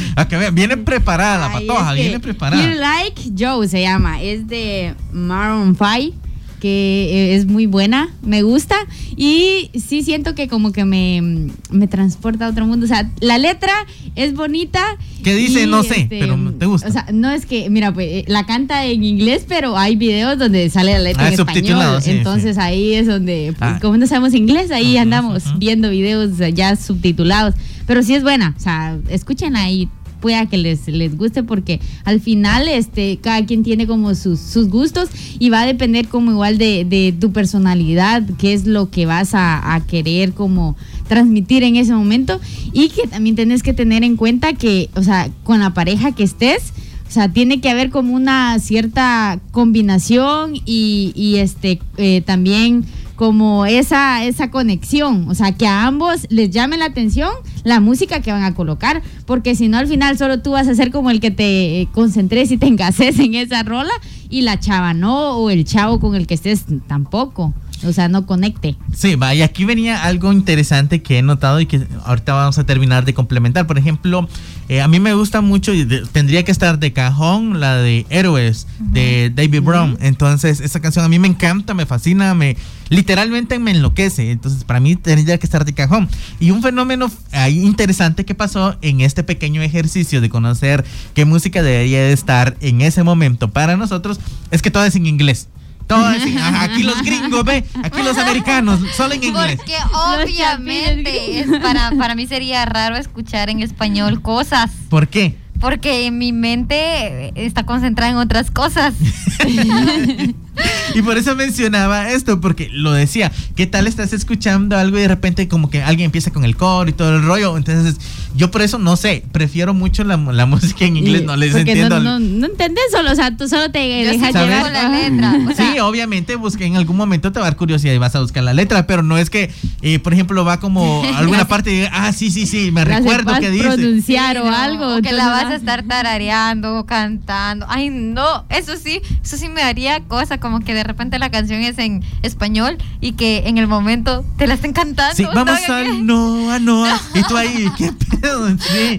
Viene 0.54 0.78
preparada 0.78 1.48
la 1.48 1.54
patoja, 1.54 1.94
viene 1.94 2.20
preparada. 2.20 2.62
Here 2.62 2.76
Like 2.76 3.32
Joe 3.38 3.68
se 3.68 3.82
llama. 3.82 4.22
Es 4.22 4.48
de 4.48 4.96
Maroon 5.12 5.76
5. 5.76 6.18
Que 6.62 7.10
eh, 7.12 7.36
es 7.36 7.48
muy 7.48 7.66
buena, 7.66 8.10
me 8.22 8.44
gusta 8.44 8.76
y 9.18 9.72
sí 9.74 10.04
siento 10.04 10.36
que 10.36 10.48
como 10.48 10.72
que 10.72 10.86
me, 10.86 11.50
me 11.72 11.88
transporta 11.88 12.46
a 12.46 12.50
otro 12.50 12.66
mundo. 12.68 12.86
O 12.86 12.88
sea, 12.88 13.10
la 13.20 13.38
letra 13.40 13.74
es 14.16 14.34
bonita. 14.34 14.80
¿Qué 15.24 15.36
dice? 15.36 15.64
y, 15.64 15.68
No 15.68 15.84
sé, 15.84 16.02
este, 16.02 16.20
pero 16.20 16.38
te 16.58 16.66
gusta. 16.68 16.88
O 16.88 16.92
sea, 16.92 17.08
no 17.12 17.32
es 17.32 17.46
que, 17.46 17.70
mira, 17.70 17.94
pues 17.94 18.08
eh, 18.10 18.26
la 18.28 18.46
canta 18.46 18.86
en 18.86 19.04
inglés, 19.04 19.44
pero 19.48 19.78
hay 19.78 19.96
videos 19.96 20.38
donde 20.38 20.70
sale 20.70 20.94
la 20.94 21.00
letra 21.00 21.26
Ah, 21.26 21.30
en 21.32 21.38
subtitulado, 21.38 21.98
español. 21.98 22.02
sí, 22.04 22.12
Entonces 22.12 22.58
ahí 22.58 22.94
es 22.94 23.08
donde, 23.08 23.54
pues, 23.58 23.72
Ah. 23.74 23.80
como 23.82 23.98
no 23.98 24.06
sabemos 24.08 24.34
inglés, 24.36 24.72
ahí 24.72 24.98
andamos 24.98 25.44
viendo 25.58 25.90
videos 25.90 26.38
ya 26.54 26.76
subtitulados. 26.76 27.56
Pero 27.88 28.04
sí 28.04 28.14
es 28.14 28.22
buena, 28.24 28.54
o 28.56 28.60
sea, 28.60 28.98
escúchenla 29.10 29.64
ahí 29.64 29.90
pueda 30.22 30.46
que 30.46 30.58
les, 30.58 30.88
les 30.88 31.18
guste 31.18 31.44
porque 31.44 31.82
al 32.06 32.22
final 32.22 32.68
este 32.70 33.18
cada 33.18 33.46
quien 33.46 33.64
tiene 33.64 33.88
como 33.88 34.16
sus, 34.16 34.40
sus 34.40 34.70
gustos 34.70 35.10
y 35.40 35.50
va 35.50 35.62
a 35.62 35.66
depender 35.66 36.08
como 36.08 36.32
igual 36.32 36.58
de, 36.58 37.16
tu 37.20 37.32
personalidad, 37.32 38.24
qué 38.38 38.54
es 38.54 38.66
lo 38.66 38.90
que 38.90 39.06
vas 39.06 39.32
a, 39.34 39.82
querer 39.88 40.34
como 40.34 40.76
transmitir 41.08 41.64
en 41.64 41.76
ese 41.76 41.94
momento. 41.94 42.40
Y 42.72 42.90
que 42.90 43.08
también 43.08 43.36
tenés 43.36 43.64
que 43.64 43.74
tener 43.74 44.04
en 44.04 44.16
cuenta 44.16 44.54
que, 44.54 44.90
o 44.96 45.04
sea, 45.04 45.30
con 45.44 45.60
la 45.60 45.74
pareja 45.74 46.12
que 46.12 46.24
estés, 46.24 46.74
o 47.08 47.12
sea, 47.12 47.30
tiene 47.30 47.60
que 47.60 47.70
haber 47.70 47.90
como 47.90 48.14
una 48.14 48.60
cierta 48.60 49.40
combinación 49.52 50.56
y, 50.56 51.12
y 51.16 51.38
este 51.38 51.80
eh, 51.98 52.22
también 52.22 52.86
como 53.26 53.68
esa, 53.68 54.24
esa 54.26 54.50
conexión, 54.50 55.30
o 55.30 55.36
sea, 55.36 55.52
que 55.52 55.68
a 55.68 55.86
ambos 55.86 56.26
les 56.30 56.50
llame 56.50 56.76
la 56.78 56.86
atención 56.86 57.30
la 57.64 57.80
música 57.80 58.20
que 58.20 58.32
van 58.32 58.42
a 58.42 58.56
colocar, 58.56 59.04
porque 59.28 59.54
si 59.54 59.68
no 59.68 59.78
al 59.78 59.86
final 59.86 60.18
solo 60.18 60.42
tú 60.42 60.54
vas 60.54 60.68
a 60.68 60.74
ser 60.74 60.90
como 60.90 61.12
el 61.12 61.20
que 61.20 61.30
te 61.30 61.82
eh, 61.82 61.88
concentres 61.94 62.50
y 62.50 62.58
te 62.58 62.66
engases 62.66 63.20
en 63.20 63.36
esa 63.36 63.62
rola 63.62 63.92
y 64.32 64.42
la 64.42 64.60
chava 64.60 64.96
no, 64.96 65.34
o 65.38 65.52
el 65.52 65.66
chavo 65.66 66.00
con 66.00 66.16
el 66.16 66.26
que 66.26 66.34
estés 66.34 66.66
tampoco, 66.88 67.54
o 67.86 67.94
sea, 67.94 68.08
no 68.08 68.26
conecte. 68.26 68.76
Sí, 68.92 69.14
va, 69.14 69.36
y 69.36 69.44
aquí 69.44 69.66
venía 69.66 70.04
algo 70.04 70.34
interesante 70.34 71.04
que 71.04 71.20
he 71.20 71.22
notado 71.22 71.60
y 71.62 71.68
que 71.68 71.80
ahorita 72.06 72.34
vamos 72.34 72.58
a 72.58 72.64
terminar 72.66 73.06
de 73.06 73.14
complementar. 73.14 73.68
Por 73.68 73.78
ejemplo, 73.78 74.28
eh, 74.68 74.82
a 74.82 74.88
mí 74.88 75.00
me 75.00 75.14
gusta 75.14 75.42
mucho, 75.42 75.74
y 75.76 75.84
de- 75.84 76.08
tendría 76.12 76.42
que 76.44 76.52
estar 76.52 76.80
de 76.80 76.92
cajón, 76.92 77.60
la 77.60 77.76
de 77.76 78.08
Héroes, 78.10 78.66
de 78.80 79.32
David 79.36 79.62
Brown. 79.62 79.98
Entonces, 80.02 80.60
esa 80.60 80.80
canción 80.80 81.06
a 81.06 81.08
mí 81.08 81.20
me 81.20 81.28
encanta, 81.28 81.76
me 81.76 81.86
fascina, 81.86 82.34
me 82.34 82.58
literalmente 82.92 83.58
me 83.58 83.72
enloquece. 83.72 84.30
Entonces, 84.32 84.64
para 84.66 84.80
mí 84.80 84.96
tendría 84.96 85.38
que 85.40 85.46
estar 85.48 85.66
de 85.66 85.74
cajón. 85.74 86.08
Y 86.40 86.52
un 86.52 86.62
fenómeno 86.62 87.10
ahí 87.32 87.58
interesante 87.60 88.26
que 88.26 88.36
pasó 88.36 88.78
en 88.84 89.02
este 89.02 89.24
pequeño 89.24 89.62
ejercicio 89.64 90.22
de 90.22 90.30
conocer 90.30 90.86
qué 91.16 91.26
música 91.26 91.64
debería 91.64 92.02
de 92.02 92.12
estar 92.12 92.56
en 92.62 92.82
ese 92.82 93.02
momento 93.04 93.50
para 93.50 93.78
nosotros 93.78 94.20
es 94.52 94.62
que 94.62 94.70
todo 94.70 94.84
es 94.86 94.96
en 94.96 95.08
inglés. 95.08 95.48
Todo 95.88 96.10
es 96.12 96.24
en- 96.26 96.38
aquí 96.38 96.84
los 96.84 97.02
gringos, 97.02 97.44
ve, 97.44 97.66
aquí 97.84 98.02
los 98.04 98.18
americanos, 98.18 98.80
solo 98.96 99.14
en 99.14 99.24
inglés. 99.24 99.56
Porque 99.58 99.74
obviamente 99.94 101.40
es 101.40 101.48
para, 101.62 101.92
para 101.98 102.16
mí 102.16 102.28
sería 102.28 102.66
raro 102.66 102.96
escuchar 102.98 103.50
en 103.50 103.62
español 103.62 104.22
cosas. 104.22 104.70
¿Por 104.90 105.08
qué? 105.08 105.36
Porque 105.60 106.10
mi 106.12 106.34
mente 106.34 107.32
está 107.36 107.64
concentrada 107.66 108.12
en 108.12 108.18
otras 108.18 108.52
cosas. 108.52 108.94
Y 110.94 111.02
por 111.04 111.18
eso 111.18 111.38
mencionaba 111.38 112.12
esto, 112.12 112.42
porque 112.42 112.68
lo 112.74 112.92
decía, 112.92 113.32
¿qué 113.56 113.66
tal 113.66 113.88
estás 113.88 114.12
escuchando 114.12 114.78
algo 114.78 114.98
y 114.98 115.02
de 115.04 115.08
repente 115.08 115.48
como 115.48 115.70
que 115.70 115.82
alguien 115.82 116.08
empieza 116.08 116.32
con 116.32 116.44
el 116.44 116.58
coro 116.58 116.90
y 116.90 116.94
todo 116.94 117.16
el 117.16 117.24
rollo? 117.24 117.56
Entonces, 117.56 117.96
yo 118.36 118.52
por 118.52 118.62
eso 118.62 118.78
no 118.78 118.98
sé, 118.98 119.24
prefiero 119.32 119.74
mucho 119.74 120.04
la, 120.04 120.18
la 120.18 120.46
música 120.46 120.84
en 120.84 120.98
inglés, 120.98 121.24
no 121.24 121.38
les 121.38 121.54
porque 121.54 121.72
entiendo. 121.72 122.02
No, 122.02 122.20
no, 122.20 122.40
no 122.40 122.46
entendés 122.48 122.84
solo, 122.92 123.10
o 123.12 123.16
sea, 123.16 123.38
tú 123.38 123.48
solo 123.48 123.72
te 123.72 123.80
dejas 123.80 124.34
llevar. 124.34 124.70
la 124.70 124.90
letra. 124.90 125.40
O 125.50 125.56
sea, 125.56 125.72
Sí, 125.72 125.80
obviamente 125.80 126.36
busqué 126.36 126.66
en 126.66 126.76
algún 126.76 126.98
momento 126.98 127.32
te 127.32 127.40
va 127.40 127.46
a 127.46 127.50
dar 127.52 127.58
curiosidad 127.58 127.94
y 127.94 127.98
vas 127.98 128.16
a 128.16 128.20
buscar 128.20 128.44
la 128.44 128.54
letra, 128.54 128.86
pero 128.86 129.02
no 129.02 129.18
es 129.18 129.30
que, 129.30 129.50
eh, 129.82 130.00
por 130.00 130.12
ejemplo, 130.14 130.44
va 130.44 130.60
como 130.60 131.06
a 131.06 131.18
alguna 131.20 131.48
parte 131.48 131.72
y 131.72 131.76
diga, 131.78 131.92
ah, 131.94 132.12
sí, 132.12 132.32
sí, 132.32 132.46
sí, 132.46 132.70
me 132.72 132.84
La 132.84 132.98
recuerdo 132.98 133.40
que 133.40 133.50
dice. 133.50 133.64
pronunciar 133.70 134.38
o 134.40 134.44
Sí, 134.44 134.50
no, 134.50 134.56
algo. 134.58 134.96
o 134.98 135.02
que 135.02 135.14
la 135.14 135.28
vas 135.30 135.46
ah. 135.46 135.50
a 135.52 135.56
estar 135.56 135.84
tarareando 135.84 136.78
o 136.80 136.86
cantando. 136.86 137.66
Ay, 137.70 137.90
no, 137.90 138.44
eso 138.50 138.74
sí, 138.76 139.02
eso 139.24 139.38
sí 139.38 139.48
me 139.48 139.62
daría 139.62 140.02
cosa, 140.02 140.38
como 140.42 140.60
que 140.60 140.74
de 140.74 140.84
repente 140.84 141.18
la 141.20 141.30
canción 141.32 141.62
es 141.62 141.78
en 141.78 142.04
español 142.24 142.78
y 143.00 143.14
que 143.14 143.44
en 143.46 143.58
el 143.58 143.68
momento 143.68 144.26
te 144.38 144.48
la 144.48 144.56
estén 144.56 144.74
cantando. 144.74 145.16
Sí, 145.16 145.24
vamos 145.34 145.60
¿no? 145.70 145.74
al 145.74 146.06
Noa, 146.06 146.60
Noa. 146.60 147.00
Y 147.14 147.24
tú 147.24 147.38
ahí, 147.38 147.68
¿qué 147.78 147.92
pedo? 148.20 148.50
Sí. 148.60 148.98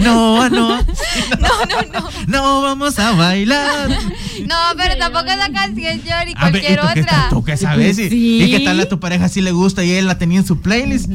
Noa, 0.00 0.50
Noa. 0.50 0.84
No, 1.40 1.48
no, 1.66 2.00
no. 2.00 2.08
No 2.26 2.62
vamos 2.62 2.98
a 2.98 3.12
bailar. 3.12 3.88
No, 4.46 4.56
pero 4.76 4.96
tampoco 4.98 5.26
esa 5.26 5.50
canción 5.50 5.98
yo 6.02 6.04
ni 6.04 6.10
A 6.10 6.16
ver, 6.16 6.28
¿y 6.28 6.34
cualquier 6.34 6.80
otra. 6.80 7.04
tal? 7.06 7.28
¿Tú 7.30 7.42
qué 7.44 7.56
sabes? 7.56 7.98
¿Y, 7.98 8.08
Sí. 8.10 8.42
y 8.42 8.50
qué 8.50 8.60
tal 8.60 8.78
a 8.80 8.88
tu 8.88 9.00
pareja 9.00 9.28
si 9.28 9.40
le 9.40 9.52
gusta 9.52 9.82
y 9.84 9.92
él 9.92 10.06
la 10.06 10.18
tenía 10.18 10.40
en 10.40 10.46
su 10.46 10.60
playlist? 10.60 11.08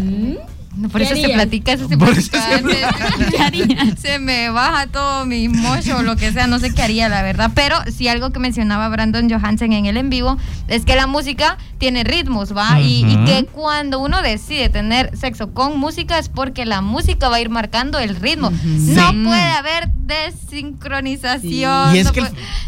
No, 0.78 0.90
por 0.90 1.02
¿Qué 1.02 1.08
eso 1.08 1.16
se 1.16 1.30
platica, 1.34 1.72
eso 1.74 1.88
se 1.88 1.98
Por 1.98 2.10
eso 2.10 2.30
platica. 2.32 3.96
se- 3.98 4.20
me 4.20 4.50
baja 4.50 4.88
todo 4.88 5.26
mi 5.26 5.48
mocho 5.50 5.98
o 5.98 6.02
lo 6.02 6.16
que 6.16 6.32
sea, 6.32 6.48
no 6.48 6.60
sé 6.60 6.74
qué 6.74 6.82
haría, 6.84 7.10
la 7.10 7.22
verdad. 7.24 7.52
Pero 7.56 7.76
sí 7.96 8.08
algo 8.08 8.32
que 8.32 8.40
mencionaba 8.40 8.88
Brandon 8.90 9.30
Johansen 9.30 9.74
en 9.74 9.86
el 9.86 9.98
en 9.98 10.10
vivo 10.10 10.38
es 10.68 10.86
que 10.86 10.96
la 10.96 11.08
música 11.08 11.58
tiene 11.78 12.04
ritmos, 12.04 12.56
¿va? 12.56 12.80
Y- 12.82 13.06
que 13.26 13.46
cuando 13.52 14.00
uno 14.00 14.22
decide 14.22 14.70
tener 14.70 15.16
sexo 15.18 15.54
con 15.54 15.78
música 15.80 16.18
es 16.20 16.30
porque 16.30 16.66
la 16.66 16.82
música 16.82 17.30
va 17.30 17.38
a 17.38 17.42
ir 17.42 17.50
marcando 17.50 18.00
el 18.00 18.16
ritmo. 18.16 18.52
No 18.52 19.10
Sí. 19.12 19.24
puede 19.24 19.42
haber 19.42 19.90
desincronización. 20.08 21.96
Y 21.96 22.00
es, 22.00 22.06
no 22.06 22.12
que 22.14 22.20
el- 22.22 22.28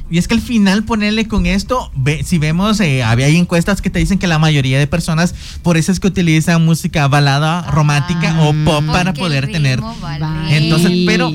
y 0.10 0.17
es 0.17 0.28
que 0.28 0.34
al 0.34 0.41
final 0.41 0.84
ponerle 0.84 1.28
con 1.28 1.45
esto, 1.45 1.91
ve- 1.95 2.24
si 2.24 2.38
vemos, 2.38 2.80
eh, 2.80 3.04
había 3.04 3.28
hay 3.28 3.38
encuestas 3.38 3.82
que 3.82 3.89
te 3.89 4.00
dicen 4.00 4.17
que 4.19 4.28
la 4.28 4.39
mayoría 4.39 4.80
de 4.80 4.88
personas, 4.88 5.34
por 5.62 5.78
eso 5.78 5.91
es 5.91 6.00
que 6.00 6.08
utilizan 6.08 6.65
música 6.65 7.08
balada, 7.08 7.62
romántica 7.72 7.98
o 8.39 8.53
pop 8.65 8.85
para 8.85 9.13
poder 9.13 9.51
tener 9.51 9.81
vale. 9.81 10.19
Va. 10.19 10.55
Entonces, 10.55 10.91
pero 11.05 11.31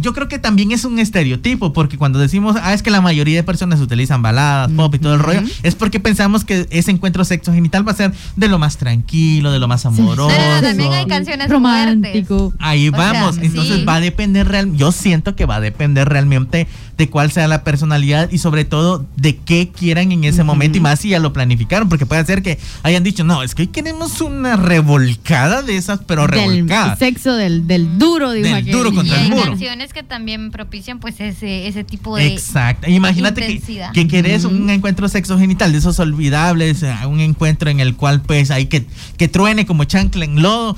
yo 0.00 0.12
creo 0.12 0.28
que 0.28 0.38
también 0.38 0.72
es 0.72 0.84
un 0.84 0.98
estereotipo, 0.98 1.72
porque 1.72 1.98
cuando 1.98 2.18
decimos, 2.18 2.56
ah, 2.60 2.74
es 2.74 2.82
que 2.82 2.90
la 2.90 3.00
mayoría 3.00 3.36
de 3.36 3.42
personas 3.42 3.80
utilizan 3.80 4.22
baladas, 4.22 4.70
pop 4.72 4.94
y 4.94 4.98
todo 4.98 5.14
el 5.14 5.20
rollo, 5.20 5.42
es 5.62 5.74
porque 5.74 6.00
pensamos 6.00 6.44
que 6.44 6.66
ese 6.70 6.90
encuentro 6.90 7.24
sexo 7.24 7.52
genital 7.52 7.86
va 7.86 7.92
a 7.92 7.96
ser 7.96 8.12
de 8.36 8.48
lo 8.48 8.58
más 8.58 8.76
tranquilo, 8.76 9.52
de 9.52 9.58
lo 9.58 9.68
más 9.68 9.86
amoroso. 9.86 10.36
No, 10.36 10.54
no, 10.54 10.62
también 10.62 10.92
hay 10.92 11.06
canciones 11.06 11.48
romántico. 11.48 12.52
Ahí 12.58 12.88
O 12.88 12.92
vamos, 12.92 13.36
sea, 13.36 13.44
entonces 13.44 13.78
sí. 13.78 13.84
va 13.84 13.96
a 13.96 14.00
depender 14.00 14.48
real, 14.48 14.74
yo 14.76 14.92
siento 14.92 15.36
que 15.36 15.46
va 15.46 15.56
a 15.56 15.60
depender 15.60 16.08
realmente 16.08 16.66
de 16.96 17.10
cuál 17.10 17.32
sea 17.32 17.48
la 17.48 17.64
personalidad 17.64 18.30
y 18.30 18.38
sobre 18.38 18.64
todo 18.64 19.04
de 19.16 19.36
qué 19.36 19.70
quieran 19.70 20.12
en 20.12 20.24
ese 20.24 20.44
momento 20.44 20.78
y 20.78 20.80
más 20.80 21.00
si 21.00 21.08
ya 21.10 21.18
lo 21.18 21.32
planificaron, 21.32 21.88
porque 21.88 22.06
puede 22.06 22.24
ser 22.24 22.42
que 22.42 22.58
hayan 22.82 23.02
dicho, 23.02 23.24
no, 23.24 23.42
es 23.42 23.54
que 23.54 23.62
hoy 23.62 23.68
queremos 23.68 24.20
una 24.20 24.56
revolcada 24.56 25.62
de 25.62 25.76
esas, 25.76 26.00
pero 26.06 26.22
del 26.26 26.30
revolcada. 26.30 26.96
sexo 26.96 27.34
del, 27.34 27.66
del 27.66 27.98
duro, 27.98 28.30
dijo 28.32 28.46
Del 28.46 28.54
aquel. 28.56 28.72
duro 28.72 28.90
Y 28.90 28.94
contra 28.94 29.16
el 29.18 29.24
hay 29.24 29.30
muro. 29.30 29.44
canciones 29.50 29.92
que 29.92 30.02
también 30.02 30.50
propician 30.50 31.00
pues 31.00 31.16
ese, 31.20 31.66
ese 31.66 31.84
tipo 31.84 32.16
de 32.16 32.26
Exacto. 32.28 32.88
Imagínate 32.88 33.40
que, 33.42 33.52
intensidad. 33.52 33.92
que 33.92 34.06
querés 34.06 34.44
un 34.44 34.68
encuentro 34.70 35.08
sexo 35.08 35.38
genital 35.38 35.72
de 35.72 35.78
esos 35.78 35.98
olvidables, 35.98 36.82
eh, 36.82 36.94
un 37.08 37.20
encuentro 37.20 37.70
en 37.70 37.80
el 37.80 37.96
cual 37.96 38.20
pues 38.22 38.50
hay 38.50 38.66
que, 38.66 38.86
que 39.16 39.28
truene 39.28 39.66
como 39.66 39.84
chancla 39.84 40.24
en 40.24 40.42
lodo. 40.42 40.76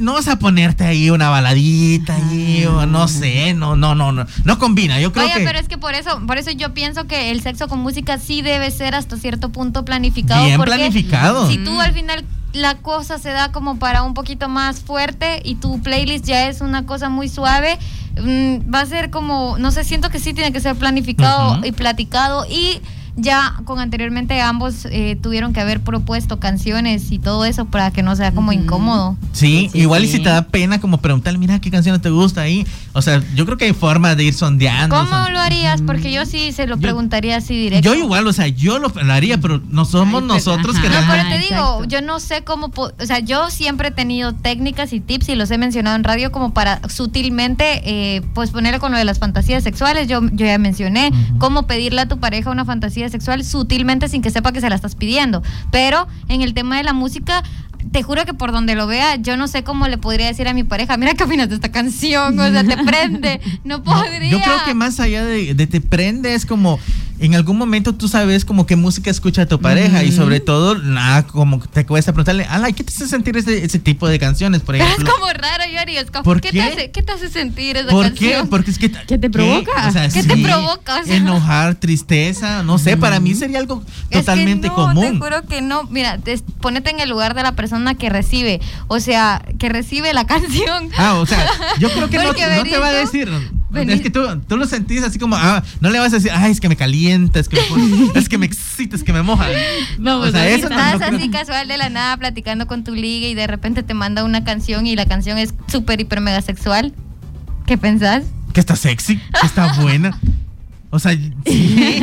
No 0.00 0.12
vas 0.12 0.28
a 0.28 0.38
ponerte 0.38 0.84
ahí 0.84 1.08
una 1.08 1.30
baladita 1.30 2.16
ahí, 2.16 2.66
o 2.66 2.84
no 2.84 3.08
sé, 3.08 3.54
no, 3.54 3.76
no, 3.76 3.94
no, 3.94 4.12
no, 4.12 4.26
no 4.44 4.58
combina. 4.58 5.00
Yo 5.00 5.10
creo 5.12 5.24
Vaya, 5.24 5.38
que 5.38 5.44
pero 5.44 5.58
es 5.58 5.68
que 5.68 5.78
por 5.78 5.94
eso, 5.94 6.20
por 6.26 6.36
eso 6.36 6.50
yo 6.50 6.74
pienso 6.74 7.06
que 7.06 7.30
el 7.30 7.40
sexo 7.40 7.66
con 7.66 7.80
música 7.80 8.18
sí 8.18 8.42
debe 8.42 8.70
ser 8.70 8.94
hasta 8.94 9.16
cierto 9.16 9.50
punto 9.50 9.84
planificado. 9.84 10.44
bien 10.44 10.58
porque 10.58 10.74
planificado. 10.74 11.48
Si 11.48 11.58
tú 11.58 11.80
al 11.80 11.92
final 11.92 12.24
la 12.52 12.76
cosa 12.76 13.18
se 13.18 13.30
da 13.30 13.52
como 13.52 13.78
para 13.78 14.02
un 14.02 14.14
poquito 14.14 14.48
más 14.48 14.80
fuerte 14.80 15.40
y 15.44 15.56
tu 15.56 15.80
playlist 15.82 16.24
ya 16.24 16.48
es 16.48 16.60
una 16.60 16.86
cosa 16.86 17.08
muy 17.08 17.28
suave, 17.28 17.78
mm, 18.20 18.72
va 18.72 18.80
a 18.80 18.86
ser 18.86 19.10
como, 19.10 19.56
no 19.58 19.70
sé, 19.70 19.84
siento 19.84 20.10
que 20.10 20.18
sí 20.18 20.32
tiene 20.34 20.52
que 20.52 20.60
ser 20.60 20.76
planificado 20.76 21.64
y 21.64 21.72
platicado 21.72 22.46
y 22.50 22.80
ya 23.16 23.54
con 23.64 23.78
anteriormente 23.80 24.40
ambos 24.40 24.86
eh, 24.90 25.16
tuvieron 25.22 25.52
que 25.52 25.60
haber 25.60 25.80
propuesto 25.80 26.38
canciones 26.38 27.10
y 27.12 27.18
todo 27.18 27.44
eso 27.44 27.64
para 27.64 27.90
que 27.90 28.02
no 28.02 28.14
sea 28.16 28.32
como 28.32 28.52
incómodo. 28.52 29.16
Sí, 29.32 29.68
Sí, 29.72 29.80
igual 29.80 30.04
y 30.04 30.08
si 30.08 30.18
te 30.22 30.28
da 30.28 30.42
pena 30.42 30.80
como 30.80 30.98
preguntarle, 30.98 31.38
mira 31.38 31.58
qué 31.60 31.70
canción 31.70 32.00
te 32.00 32.10
gusta 32.10 32.42
ahí. 32.42 32.66
O 32.92 33.02
sea, 33.02 33.22
yo 33.34 33.44
creo 33.46 33.56
que 33.58 33.66
hay 33.66 33.72
formas 33.72 34.16
de 34.16 34.24
ir 34.24 34.34
sondeando. 34.34 34.94
¿Cómo 34.96 35.08
son- 35.08 35.32
lo 35.32 35.40
harías? 35.40 35.82
Porque 35.82 36.10
yo 36.12 36.26
sí 36.26 36.52
se 36.52 36.66
lo 36.66 36.76
Yo- 36.76 36.82
preguntaría 36.82 37.36
así 37.36 37.54
directo. 37.56 37.88
Yo 37.88 37.94
igual, 37.94 38.26
o 38.26 38.32
sea, 38.32 38.48
yo 38.48 38.78
lo 38.78 38.88
lo 38.88 39.12
haría, 39.12 39.38
pero 39.38 39.60
no 39.68 39.84
somos 39.84 40.22
Ay, 40.22 40.28
pero- 40.28 40.34
nosotros 40.34 40.78
que. 40.78 40.88
No, 40.88 40.94
pero 41.08 41.22
te 41.28 41.36
exacto. 41.36 41.54
digo, 41.54 41.84
yo 41.84 42.02
no 42.02 42.18
sé 42.20 42.42
cómo, 42.44 42.70
o 42.76 42.90
sea, 43.06 43.18
yo 43.20 43.50
siempre 43.50 43.88
he 43.88 43.90
tenido 43.92 44.34
técnicas 44.34 44.92
y 44.92 45.00
tips 45.00 45.28
y 45.30 45.34
los 45.36 45.50
he 45.50 45.58
mencionado 45.58 45.96
en 45.96 46.04
radio 46.04 46.32
como 46.32 46.52
para 46.54 46.80
sutilmente, 46.88 47.82
eh, 47.84 48.22
pues 48.34 48.50
ponerle 48.50 48.78
con 48.80 48.92
lo 48.92 48.98
de 48.98 49.04
las 49.04 49.18
fantasías 49.18 49.62
sexuales, 49.62 50.08
yo, 50.08 50.20
yo 50.32 50.46
ya 50.46 50.58
mencioné, 50.58 51.10
cómo 51.38 51.62
pedirle 51.66 52.00
a 52.02 52.08
tu 52.08 52.18
pareja 52.18 52.50
una 52.50 52.64
fantasía 52.64 53.05
sexual 53.10 53.44
sutilmente 53.44 54.08
sin 54.08 54.22
que 54.22 54.30
sepa 54.30 54.52
que 54.52 54.60
se 54.60 54.68
la 54.68 54.76
estás 54.76 54.94
pidiendo. 54.94 55.42
Pero 55.70 56.06
en 56.28 56.42
el 56.42 56.54
tema 56.54 56.76
de 56.76 56.84
la 56.84 56.92
música, 56.92 57.42
te 57.92 58.02
juro 58.02 58.24
que 58.24 58.34
por 58.34 58.52
donde 58.52 58.74
lo 58.74 58.86
vea, 58.86 59.16
yo 59.16 59.36
no 59.36 59.48
sé 59.48 59.62
cómo 59.62 59.88
le 59.88 59.98
podría 59.98 60.26
decir 60.26 60.48
a 60.48 60.54
mi 60.54 60.64
pareja, 60.64 60.96
mira 60.96 61.14
qué 61.14 61.24
opinas 61.24 61.48
de 61.48 61.54
esta 61.54 61.70
canción, 61.70 62.38
o 62.38 62.50
sea, 62.50 62.64
te 62.64 62.76
prende, 62.76 63.40
no 63.64 63.82
podría. 63.82 64.30
Yo 64.30 64.40
creo 64.40 64.64
que 64.64 64.74
más 64.74 64.98
allá 65.00 65.24
de, 65.24 65.54
de 65.54 65.66
te 65.66 65.80
prende 65.80 66.34
es 66.34 66.46
como 66.46 66.78
en 67.18 67.34
algún 67.34 67.56
momento 67.56 67.94
tú 67.94 68.08
sabes 68.08 68.44
como 68.44 68.66
qué 68.66 68.76
música 68.76 69.10
escucha 69.10 69.46
tu 69.46 69.60
pareja 69.60 70.02
y 70.04 70.12
sobre 70.12 70.40
todo, 70.40 70.76
nada, 70.76 71.26
como 71.26 71.60
te 71.60 71.86
cuesta 71.86 72.12
preguntarle, 72.12 72.44
ala, 72.44 72.70
¿qué 72.72 72.84
te 72.84 72.92
hace 72.92 73.08
sentir 73.08 73.36
ese, 73.36 73.64
ese 73.64 73.78
tipo 73.78 74.06
de 74.08 74.18
canciones, 74.18 74.60
por 74.62 74.76
ejemplo? 74.76 75.06
Es 75.06 75.12
como 75.14 75.26
raro, 75.32 75.64
Yori. 75.72 75.96
Es 75.96 76.10
como, 76.10 76.22
¿Por 76.24 76.40
¿qué, 76.40 76.50
qué? 76.50 76.58
Te 76.58 76.62
hace, 76.62 76.90
¿qué 76.90 77.02
te 77.02 77.12
hace 77.12 77.28
sentir 77.30 77.76
esa 77.76 77.90
¿Por 77.90 78.06
canción? 78.06 78.42
qué? 78.42 78.48
Porque 78.50 78.70
es 78.70 78.78
que... 78.78 78.90
¿Qué 78.90 79.18
te 79.18 79.30
provoca? 79.30 79.88
O 79.88 79.90
sea, 79.92 80.08
¿Qué 80.08 80.22
te 80.22 80.36
provoca? 80.36 81.00
O 81.00 81.04
sea, 81.04 81.16
enojar, 81.16 81.74
tristeza, 81.76 82.62
no 82.62 82.78
sé, 82.78 82.96
para 82.96 83.20
mí 83.20 83.34
sería 83.34 83.58
algo 83.58 83.82
Es 84.10 84.20
totalmente 84.20 84.68
que 84.68 84.76
no, 84.76 84.86
común. 84.86 85.18
Te 85.18 85.24
juro 85.24 85.42
que 85.46 85.62
no. 85.62 85.84
Mira, 85.84 86.18
te- 86.18 86.38
ponete 86.60 86.90
en 86.90 87.00
el 87.00 87.08
lugar 87.08 87.34
de 87.34 87.42
la 87.42 87.52
persona 87.52 87.94
que 87.94 88.10
recibe. 88.10 88.60
O 88.88 89.00
sea, 89.00 89.42
que 89.58 89.68
recibe 89.68 90.12
la 90.14 90.26
canción. 90.26 90.90
Ah, 90.98 91.14
o 91.14 91.26
sea, 91.26 91.46
yo 91.78 91.90
creo 91.90 92.10
que 92.10 92.18
no, 92.18 92.24
no 92.24 92.32
te 92.64 92.78
va 92.78 92.88
a 92.88 92.92
decir. 92.92 93.30
Es 93.78 94.00
que 94.00 94.10
tú, 94.10 94.20
tú 94.48 94.56
lo 94.56 94.66
sentís 94.66 95.02
así 95.02 95.18
como, 95.18 95.36
ah, 95.36 95.62
no 95.80 95.90
le 95.90 95.98
vas 95.98 96.12
a 96.12 96.16
decir, 96.16 96.30
ay, 96.34 96.52
es 96.52 96.60
que 96.60 96.68
me 96.68 96.76
calienta, 96.76 97.38
es 97.40 97.48
que 97.48 97.56
me, 97.56 97.62
pone- 97.62 98.10
es 98.18 98.28
que 98.28 98.38
me 98.38 98.46
excita, 98.46 98.96
es 98.96 99.02
que 99.04 99.12
me 99.12 99.22
moja. 99.22 99.46
Vamos, 99.98 100.28
o 100.28 100.30
sea, 100.32 100.48
eso 100.48 100.68
no- 100.68 100.76
Estás 100.76 101.00
no 101.00 101.06
creo- 101.06 101.18
así 101.18 101.28
casual 101.30 101.68
de 101.68 101.76
la 101.78 101.88
nada 101.88 102.16
platicando 102.16 102.66
con 102.66 102.84
tu 102.84 102.94
liga 102.94 103.26
y 103.28 103.34
de 103.34 103.46
repente 103.46 103.82
te 103.82 103.94
manda 103.94 104.24
una 104.24 104.44
canción 104.44 104.86
y 104.86 104.96
la 104.96 105.06
canción 105.06 105.38
es 105.38 105.54
súper, 105.68 106.00
hiper, 106.00 106.20
mega 106.20 106.42
sexual. 106.42 106.92
¿Qué 107.66 107.76
pensás? 107.78 108.24
que 108.52 108.60
está 108.60 108.74
sexy, 108.76 109.18
que 109.18 109.46
está 109.46 109.74
buena. 109.82 110.18
O 110.88 110.98
sea, 110.98 111.12
sí, 111.46 112.00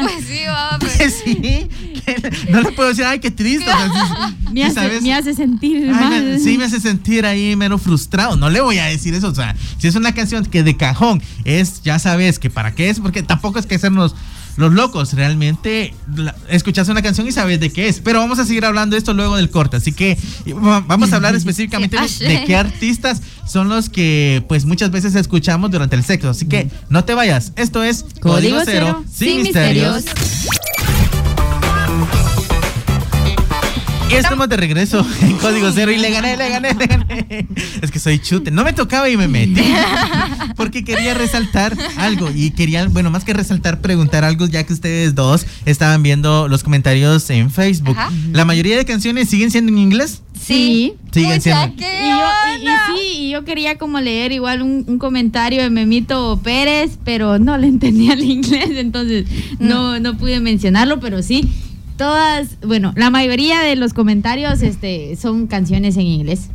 Pues 0.00 0.24
sí, 0.26 0.40
va, 0.46 0.78
pues. 0.80 1.22
sí. 1.24 1.68
no 2.50 2.60
le 2.62 2.72
puedo 2.72 2.88
decir, 2.90 3.04
ay, 3.04 3.18
qué 3.20 3.30
triste. 3.30 3.64
o 3.70 3.76
sea, 3.76 3.88
sí, 4.28 4.36
Me 4.52 4.64
hace, 4.64 4.74
¿sabes? 4.74 5.02
me 5.02 5.14
hace 5.14 5.34
sentir 5.34 5.84
Ay, 5.88 5.90
mal. 5.94 6.24
me- 6.24 6.38
sí, 6.38 6.58
me 6.58 6.64
hace 6.64 6.80
sentir 6.80 7.24
ahí 7.26 7.54
menos 7.56 7.82
frustrado. 7.82 8.36
No 8.36 8.50
le 8.50 8.60
voy 8.60 8.78
a 8.78 8.86
decir 8.86 9.14
eso. 9.14 9.28
O 9.28 9.34
sea, 9.34 9.54
si 9.78 9.86
es 9.88 9.94
una 9.94 10.12
canción 10.14 10.44
que 10.44 10.62
de 10.62 10.76
cajón 10.76 11.22
es, 11.44 11.82
ya 11.82 11.98
sabes 11.98 12.38
que 12.38 12.50
para 12.50 12.74
qué 12.74 12.90
es, 12.90 12.98
porque 13.00 13.22
tampoco 13.22 13.58
es 13.58 13.66
que 13.66 13.76
hacernos 13.76 14.14
los 14.56 14.72
locos. 14.72 15.12
Realmente 15.14 15.94
la- 16.16 16.34
escuchas 16.48 16.88
una 16.88 17.00
canción 17.02 17.28
y 17.28 17.32
sabes 17.32 17.60
de 17.60 17.70
qué 17.70 17.88
es. 17.88 18.00
Pero 18.00 18.18
vamos 18.18 18.38
a 18.40 18.44
seguir 18.44 18.64
hablando 18.64 18.94
de 18.94 18.98
esto 18.98 19.14
luego 19.14 19.36
del 19.36 19.50
corte. 19.50 19.76
Así 19.76 19.92
que 19.92 20.18
vamos 20.86 21.12
a 21.12 21.16
hablar 21.16 21.34
específicamente 21.36 21.96
de, 21.96 22.28
de 22.28 22.44
qué 22.44 22.56
artistas 22.56 23.22
son 23.46 23.68
los 23.68 23.88
que, 23.88 24.44
pues, 24.48 24.64
muchas 24.64 24.90
veces 24.90 25.14
escuchamos 25.14 25.70
durante 25.70 25.94
el 25.96 26.04
sexo. 26.04 26.28
Así 26.30 26.46
que 26.46 26.68
no 26.88 27.04
te 27.04 27.14
vayas. 27.14 27.52
Esto 27.56 27.82
es 27.84 28.04
Código 28.20 28.58
Cero, 28.64 29.04
sin, 29.12 29.42
misterios. 29.42 30.04
Y 34.10 34.14
estamos 34.14 34.48
de 34.48 34.56
regreso 34.56 35.06
en 35.22 35.36
Código 35.38 35.70
Cero 35.72 35.92
y 35.92 35.98
le 35.98 36.10
gané, 36.10 36.36
le 36.36 36.48
gané, 36.48 36.74
le 36.74 36.86
gané. 36.86 37.46
Es 37.82 37.90
que 37.92 37.98
soy 38.00 38.18
chute. 38.18 38.50
No 38.50 38.64
me 38.64 38.72
tocaba 38.72 39.08
y 39.08 39.16
me 39.16 39.28
metí. 39.28 39.62
Porque 40.56 40.82
quería 40.84 41.14
resaltar 41.14 41.76
algo. 41.96 42.28
Y 42.34 42.50
quería, 42.50 42.86
bueno, 42.88 43.10
más 43.10 43.24
que 43.24 43.32
resaltar, 43.32 43.80
preguntar 43.80 44.24
algo, 44.24 44.46
ya 44.46 44.64
que 44.64 44.72
ustedes 44.72 45.14
dos 45.14 45.46
estaban 45.64 46.02
viendo 46.02 46.48
los 46.48 46.62
comentarios 46.64 47.30
en 47.30 47.50
Facebook. 47.50 47.96
Ajá. 47.96 48.10
¿La 48.32 48.44
mayoría 48.44 48.76
de 48.76 48.84
canciones 48.84 49.28
siguen 49.28 49.50
siendo 49.52 49.70
en 49.70 49.78
inglés? 49.78 50.22
Sí. 50.40 50.94
Siguen 51.12 51.40
siendo. 51.40 51.76
¿qué 51.76 52.02
Y 52.04 52.08
yo, 52.08 52.72
y- 52.72 52.98
sí, 52.98 53.18
y 53.18 53.30
yo 53.30 53.44
quería 53.44 53.78
como 53.78 54.00
leer 54.00 54.32
igual 54.32 54.62
un, 54.62 54.84
un 54.88 54.98
comentario 54.98 55.62
de 55.62 55.70
Memito 55.70 56.40
Pérez, 56.42 56.98
pero 57.04 57.38
no 57.38 57.56
le 57.58 57.68
entendía 57.68 58.14
el 58.14 58.24
inglés, 58.24 58.70
entonces 58.74 59.26
no, 59.60 60.00
no 60.00 60.16
pude 60.16 60.40
mencionarlo, 60.40 60.98
pero 60.98 61.22
sí, 61.22 61.48
todas, 62.00 62.58
bueno, 62.62 62.94
la 62.96 63.10
mayoría 63.10 63.60
de 63.60 63.76
los 63.76 63.92
comentarios 63.92 64.62
este, 64.62 65.16
son 65.16 65.46
canciones 65.46 65.98
en 65.98 66.06
inglés. 66.06 66.48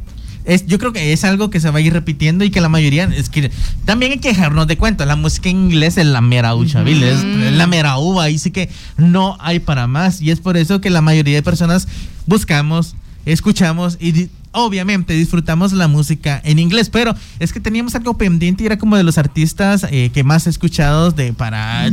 Es, 0.43 0.65
yo 0.65 0.79
creo 0.79 0.91
que 0.91 1.13
es 1.13 1.23
algo 1.23 1.51
que 1.51 1.59
se 1.59 1.69
va 1.69 1.77
a 1.77 1.81
ir 1.81 1.93
repitiendo 1.93 2.43
y 2.43 2.49
que 2.49 2.61
la 2.61 2.67
mayoría 2.67 3.03
es 3.15 3.29
que 3.29 3.51
también 3.85 4.13
hay 4.13 4.17
que 4.17 4.29
dejarnos 4.29 4.65
de 4.65 4.75
cuenta. 4.75 5.05
La 5.05 5.15
música 5.15 5.47
en 5.49 5.57
inglés 5.65 5.97
es 5.97 6.07
la 6.07 6.21
mera 6.21 6.55
ucha, 6.55 6.81
Bill, 6.81 7.03
es 7.03 7.23
la 7.23 7.67
mera 7.67 7.99
uva. 7.99 8.23
Ahí 8.23 8.39
sí 8.39 8.49
que 8.49 8.71
no 8.97 9.37
hay 9.39 9.59
para 9.59 9.85
más. 9.85 10.19
Y 10.19 10.31
es 10.31 10.39
por 10.39 10.57
eso 10.57 10.81
que 10.81 10.89
la 10.89 11.01
mayoría 11.01 11.35
de 11.35 11.43
personas 11.43 11.87
buscamos, 12.25 12.95
escuchamos 13.27 13.97
y 13.99 14.29
obviamente 14.55 15.13
disfrutamos 15.13 15.73
la 15.73 15.87
música 15.87 16.41
en 16.43 16.59
inglés. 16.59 16.89
Pero 16.89 17.15
es 17.39 17.53
que 17.53 17.59
teníamos 17.59 17.95
algo 17.95 18.17
pendiente 18.17 18.63
y 18.63 18.65
era 18.65 18.77
como 18.77 18.97
de 18.97 19.03
los 19.03 19.17
artistas 19.17 19.85
eh, 19.91 20.09
que 20.13 20.23
más 20.23 20.47
escuchados 20.47 21.15
de 21.15 21.33
para 21.33 21.89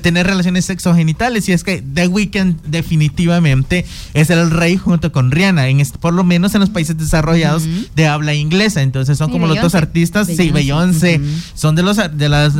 tener 0.00 0.26
relaciones 0.26 0.64
sexogenitales. 0.66 1.48
Y 1.48 1.52
es 1.52 1.64
que 1.64 1.82
The 1.82 2.08
Weeknd 2.08 2.62
definitivamente 2.66 3.84
es 4.14 4.30
el 4.30 4.50
rey 4.50 4.76
junto 4.76 5.12
con 5.12 5.30
Rihanna, 5.30 5.68
en 5.68 5.82
por 6.00 6.14
lo 6.14 6.24
menos 6.24 6.54
en 6.54 6.60
los 6.60 6.70
países 6.70 6.96
desarrollados 6.96 7.64
de 7.96 8.06
habla 8.06 8.34
inglesa. 8.34 8.82
Entonces 8.82 9.18
son 9.18 9.30
como 9.30 9.46
los 9.46 9.60
dos 9.60 9.74
artistas, 9.74 10.26
sí, 10.26 10.50
Beyoncé, 10.50 11.18
Beyoncé, 11.18 11.18
ujú. 11.18 11.42
son 11.54 11.74
de 11.74 11.82
los 11.82 11.96
de 11.96 12.28
las 12.28 12.54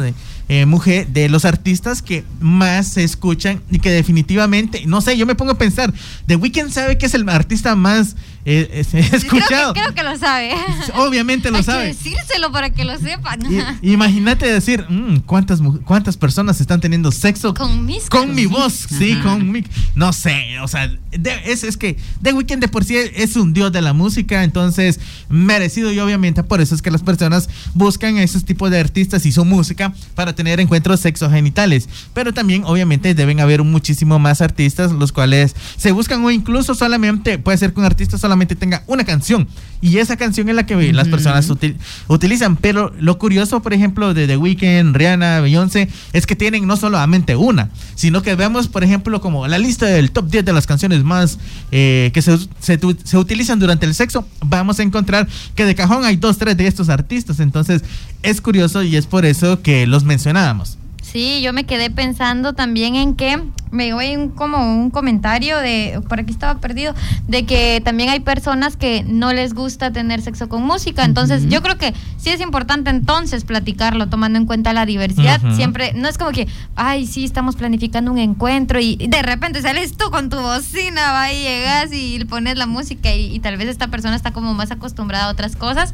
eh, 0.48 0.66
mujeres, 0.66 1.12
de 1.12 1.28
los 1.28 1.44
artistas 1.44 2.02
que 2.02 2.24
más 2.40 2.88
se 2.88 3.04
escuchan 3.04 3.62
y 3.70 3.78
que 3.78 3.90
definitivamente, 3.90 4.84
no 4.86 5.00
sé, 5.00 5.16
yo 5.16 5.24
me 5.24 5.34
pongo 5.34 5.52
a 5.52 5.58
pensar, 5.58 5.92
The 6.26 6.36
Weeknd 6.36 6.70
sabe 6.70 6.98
que 6.98 7.06
es 7.06 7.14
el 7.14 7.28
artista 7.28 7.76
más 7.76 8.16
eh, 8.44 8.68
eh, 8.72 8.84
Creo 8.90 9.04
escuchado. 9.20 9.72
que, 9.74 9.80
creo 9.80 9.94
que 9.94 10.02
lo 10.02 10.16
sabe. 10.18 10.52
Obviamente 10.96 11.50
lo 11.50 11.58
Hay 11.58 11.62
sabe. 11.62 11.82
que 11.82 11.88
decírselo 11.94 12.50
para 12.52 12.70
que 12.70 12.84
lo 12.84 12.98
sepan. 12.98 13.40
Imagínate 13.82 14.46
decir, 14.52 14.84
"Mm, 14.88 15.18
¿cuántas, 15.26 15.60
¿cuántas 15.84 16.16
personas 16.16 16.60
están 16.60 16.80
teniendo 16.80 17.12
sexo 17.12 17.54
Con 17.54 17.84
mis 17.86 18.08
con 18.08 18.34
mi 18.34 18.46
voz? 18.46 18.86
Sí, 18.98 19.16
con 19.22 19.50
mi... 19.50 19.64
No 19.94 20.12
sé, 20.12 20.58
o 20.62 20.68
sea, 20.68 20.88
de- 20.88 21.40
es, 21.52 21.62
es 21.64 21.76
que 21.76 21.96
The 22.22 22.32
Weeknd 22.32 22.60
de 22.60 22.68
por 22.68 22.84
sí 22.84 22.96
es 22.96 23.36
un 23.36 23.52
dios 23.52 23.70
de 23.72 23.80
la 23.82 23.92
música, 23.92 24.42
entonces 24.44 24.98
merecido 25.28 25.92
y 25.92 25.98
obviamente 26.00 26.42
por 26.42 26.60
eso 26.60 26.74
es 26.74 26.82
que 26.82 26.90
las 26.90 27.02
personas 27.02 27.48
buscan 27.74 28.16
a 28.16 28.22
esos 28.22 28.44
tipos 28.44 28.70
de 28.70 28.78
artistas 28.80 29.24
y 29.26 29.32
su 29.32 29.44
música 29.44 29.92
para 30.14 30.34
tener 30.34 30.60
encuentros 30.60 31.00
sexogenitales. 31.00 31.88
Pero 32.14 32.32
también 32.34 32.64
obviamente 32.64 33.14
deben 33.14 33.40
haber 33.40 33.62
muchísimo 33.62 34.18
más 34.18 34.40
artistas 34.40 34.92
los 34.92 35.12
cuales 35.12 35.54
se 35.76 35.92
buscan 35.92 36.24
o 36.24 36.30
incluso 36.30 36.74
solamente, 36.74 37.38
puede 37.38 37.58
ser 37.58 37.72
que 37.72 37.80
un 37.80 37.86
artista 37.86 38.18
solamente 38.32 38.56
tenga 38.56 38.82
una 38.86 39.04
canción 39.04 39.46
y 39.82 39.98
esa 39.98 40.16
canción 40.16 40.48
es 40.48 40.54
la 40.54 40.64
que 40.64 40.90
las 40.92 41.08
personas 41.08 41.50
util- 41.50 41.76
utilizan. 42.08 42.56
Pero 42.56 42.94
lo 42.98 43.18
curioso, 43.18 43.60
por 43.60 43.74
ejemplo, 43.74 44.14
de 44.14 44.26
The 44.26 44.36
Weeknd, 44.38 44.96
Rihanna, 44.96 45.40
Beyoncé, 45.40 45.88
es 46.14 46.24
que 46.24 46.34
tienen 46.34 46.66
no 46.66 46.76
solamente 46.78 47.36
una, 47.36 47.68
sino 47.94 48.22
que 48.22 48.34
vemos, 48.34 48.68
por 48.68 48.84
ejemplo, 48.84 49.20
como 49.20 49.46
la 49.48 49.58
lista 49.58 49.84
del 49.86 50.10
top 50.12 50.30
10 50.30 50.44
de 50.46 50.52
las 50.54 50.66
canciones 50.66 51.04
más 51.04 51.38
eh, 51.72 52.10
que 52.14 52.22
se, 52.22 52.38
se, 52.60 52.80
se 53.04 53.18
utilizan 53.18 53.58
durante 53.58 53.84
el 53.84 53.94
sexo, 53.94 54.26
vamos 54.40 54.78
a 54.78 54.82
encontrar 54.82 55.28
que 55.54 55.66
de 55.66 55.74
cajón 55.74 56.04
hay 56.06 56.16
dos, 56.16 56.38
tres 56.38 56.56
de 56.56 56.66
estos 56.68 56.88
artistas. 56.88 57.38
Entonces, 57.40 57.82
es 58.22 58.40
curioso 58.40 58.82
y 58.82 58.96
es 58.96 59.06
por 59.06 59.26
eso 59.26 59.60
que 59.62 59.86
los 59.86 60.04
mencionábamos. 60.04 60.78
Sí, 61.12 61.42
yo 61.42 61.52
me 61.52 61.64
quedé 61.64 61.90
pensando 61.90 62.54
también 62.54 62.94
en 62.94 63.14
que 63.14 63.38
me 63.70 63.92
ahí 63.92 64.16
un, 64.16 64.30
como 64.30 64.58
un 64.58 64.90
comentario 64.90 65.58
de, 65.58 66.00
por 66.08 66.20
aquí 66.20 66.32
estaba 66.32 66.58
perdido, 66.58 66.94
de 67.28 67.44
que 67.44 67.82
también 67.84 68.08
hay 68.08 68.20
personas 68.20 68.76
que 68.76 69.04
no 69.06 69.32
les 69.34 69.52
gusta 69.52 69.92
tener 69.92 70.22
sexo 70.22 70.48
con 70.48 70.62
música. 70.62 71.04
Entonces, 71.04 71.48
yo 71.48 71.60
creo 71.62 71.76
que 71.76 71.92
sí 72.16 72.30
es 72.30 72.40
importante 72.40 72.88
entonces 72.88 73.44
platicarlo, 73.44 74.08
tomando 74.08 74.38
en 74.38 74.46
cuenta 74.46 74.72
la 74.72 74.86
diversidad. 74.86 75.40
Siempre, 75.54 75.92
no 75.94 76.08
es 76.08 76.16
como 76.16 76.30
que, 76.30 76.48
ay, 76.76 77.06
sí, 77.06 77.24
estamos 77.24 77.56
planificando 77.56 78.10
un 78.10 78.18
encuentro 78.18 78.80
y 78.80 78.96
de 78.96 79.22
repente 79.22 79.60
sales 79.60 79.96
tú 79.98 80.10
con 80.10 80.30
tu 80.30 80.38
bocina, 80.38 81.12
va 81.12 81.30
y 81.30 81.42
llegas 81.42 81.90
y 81.92 82.24
pones 82.24 82.56
la 82.56 82.66
música 82.66 83.14
y, 83.14 83.34
y 83.34 83.40
tal 83.40 83.58
vez 83.58 83.68
esta 83.68 83.88
persona 83.88 84.16
está 84.16 84.32
como 84.32 84.54
más 84.54 84.70
acostumbrada 84.70 85.26
a 85.26 85.30
otras 85.30 85.56
cosas. 85.56 85.92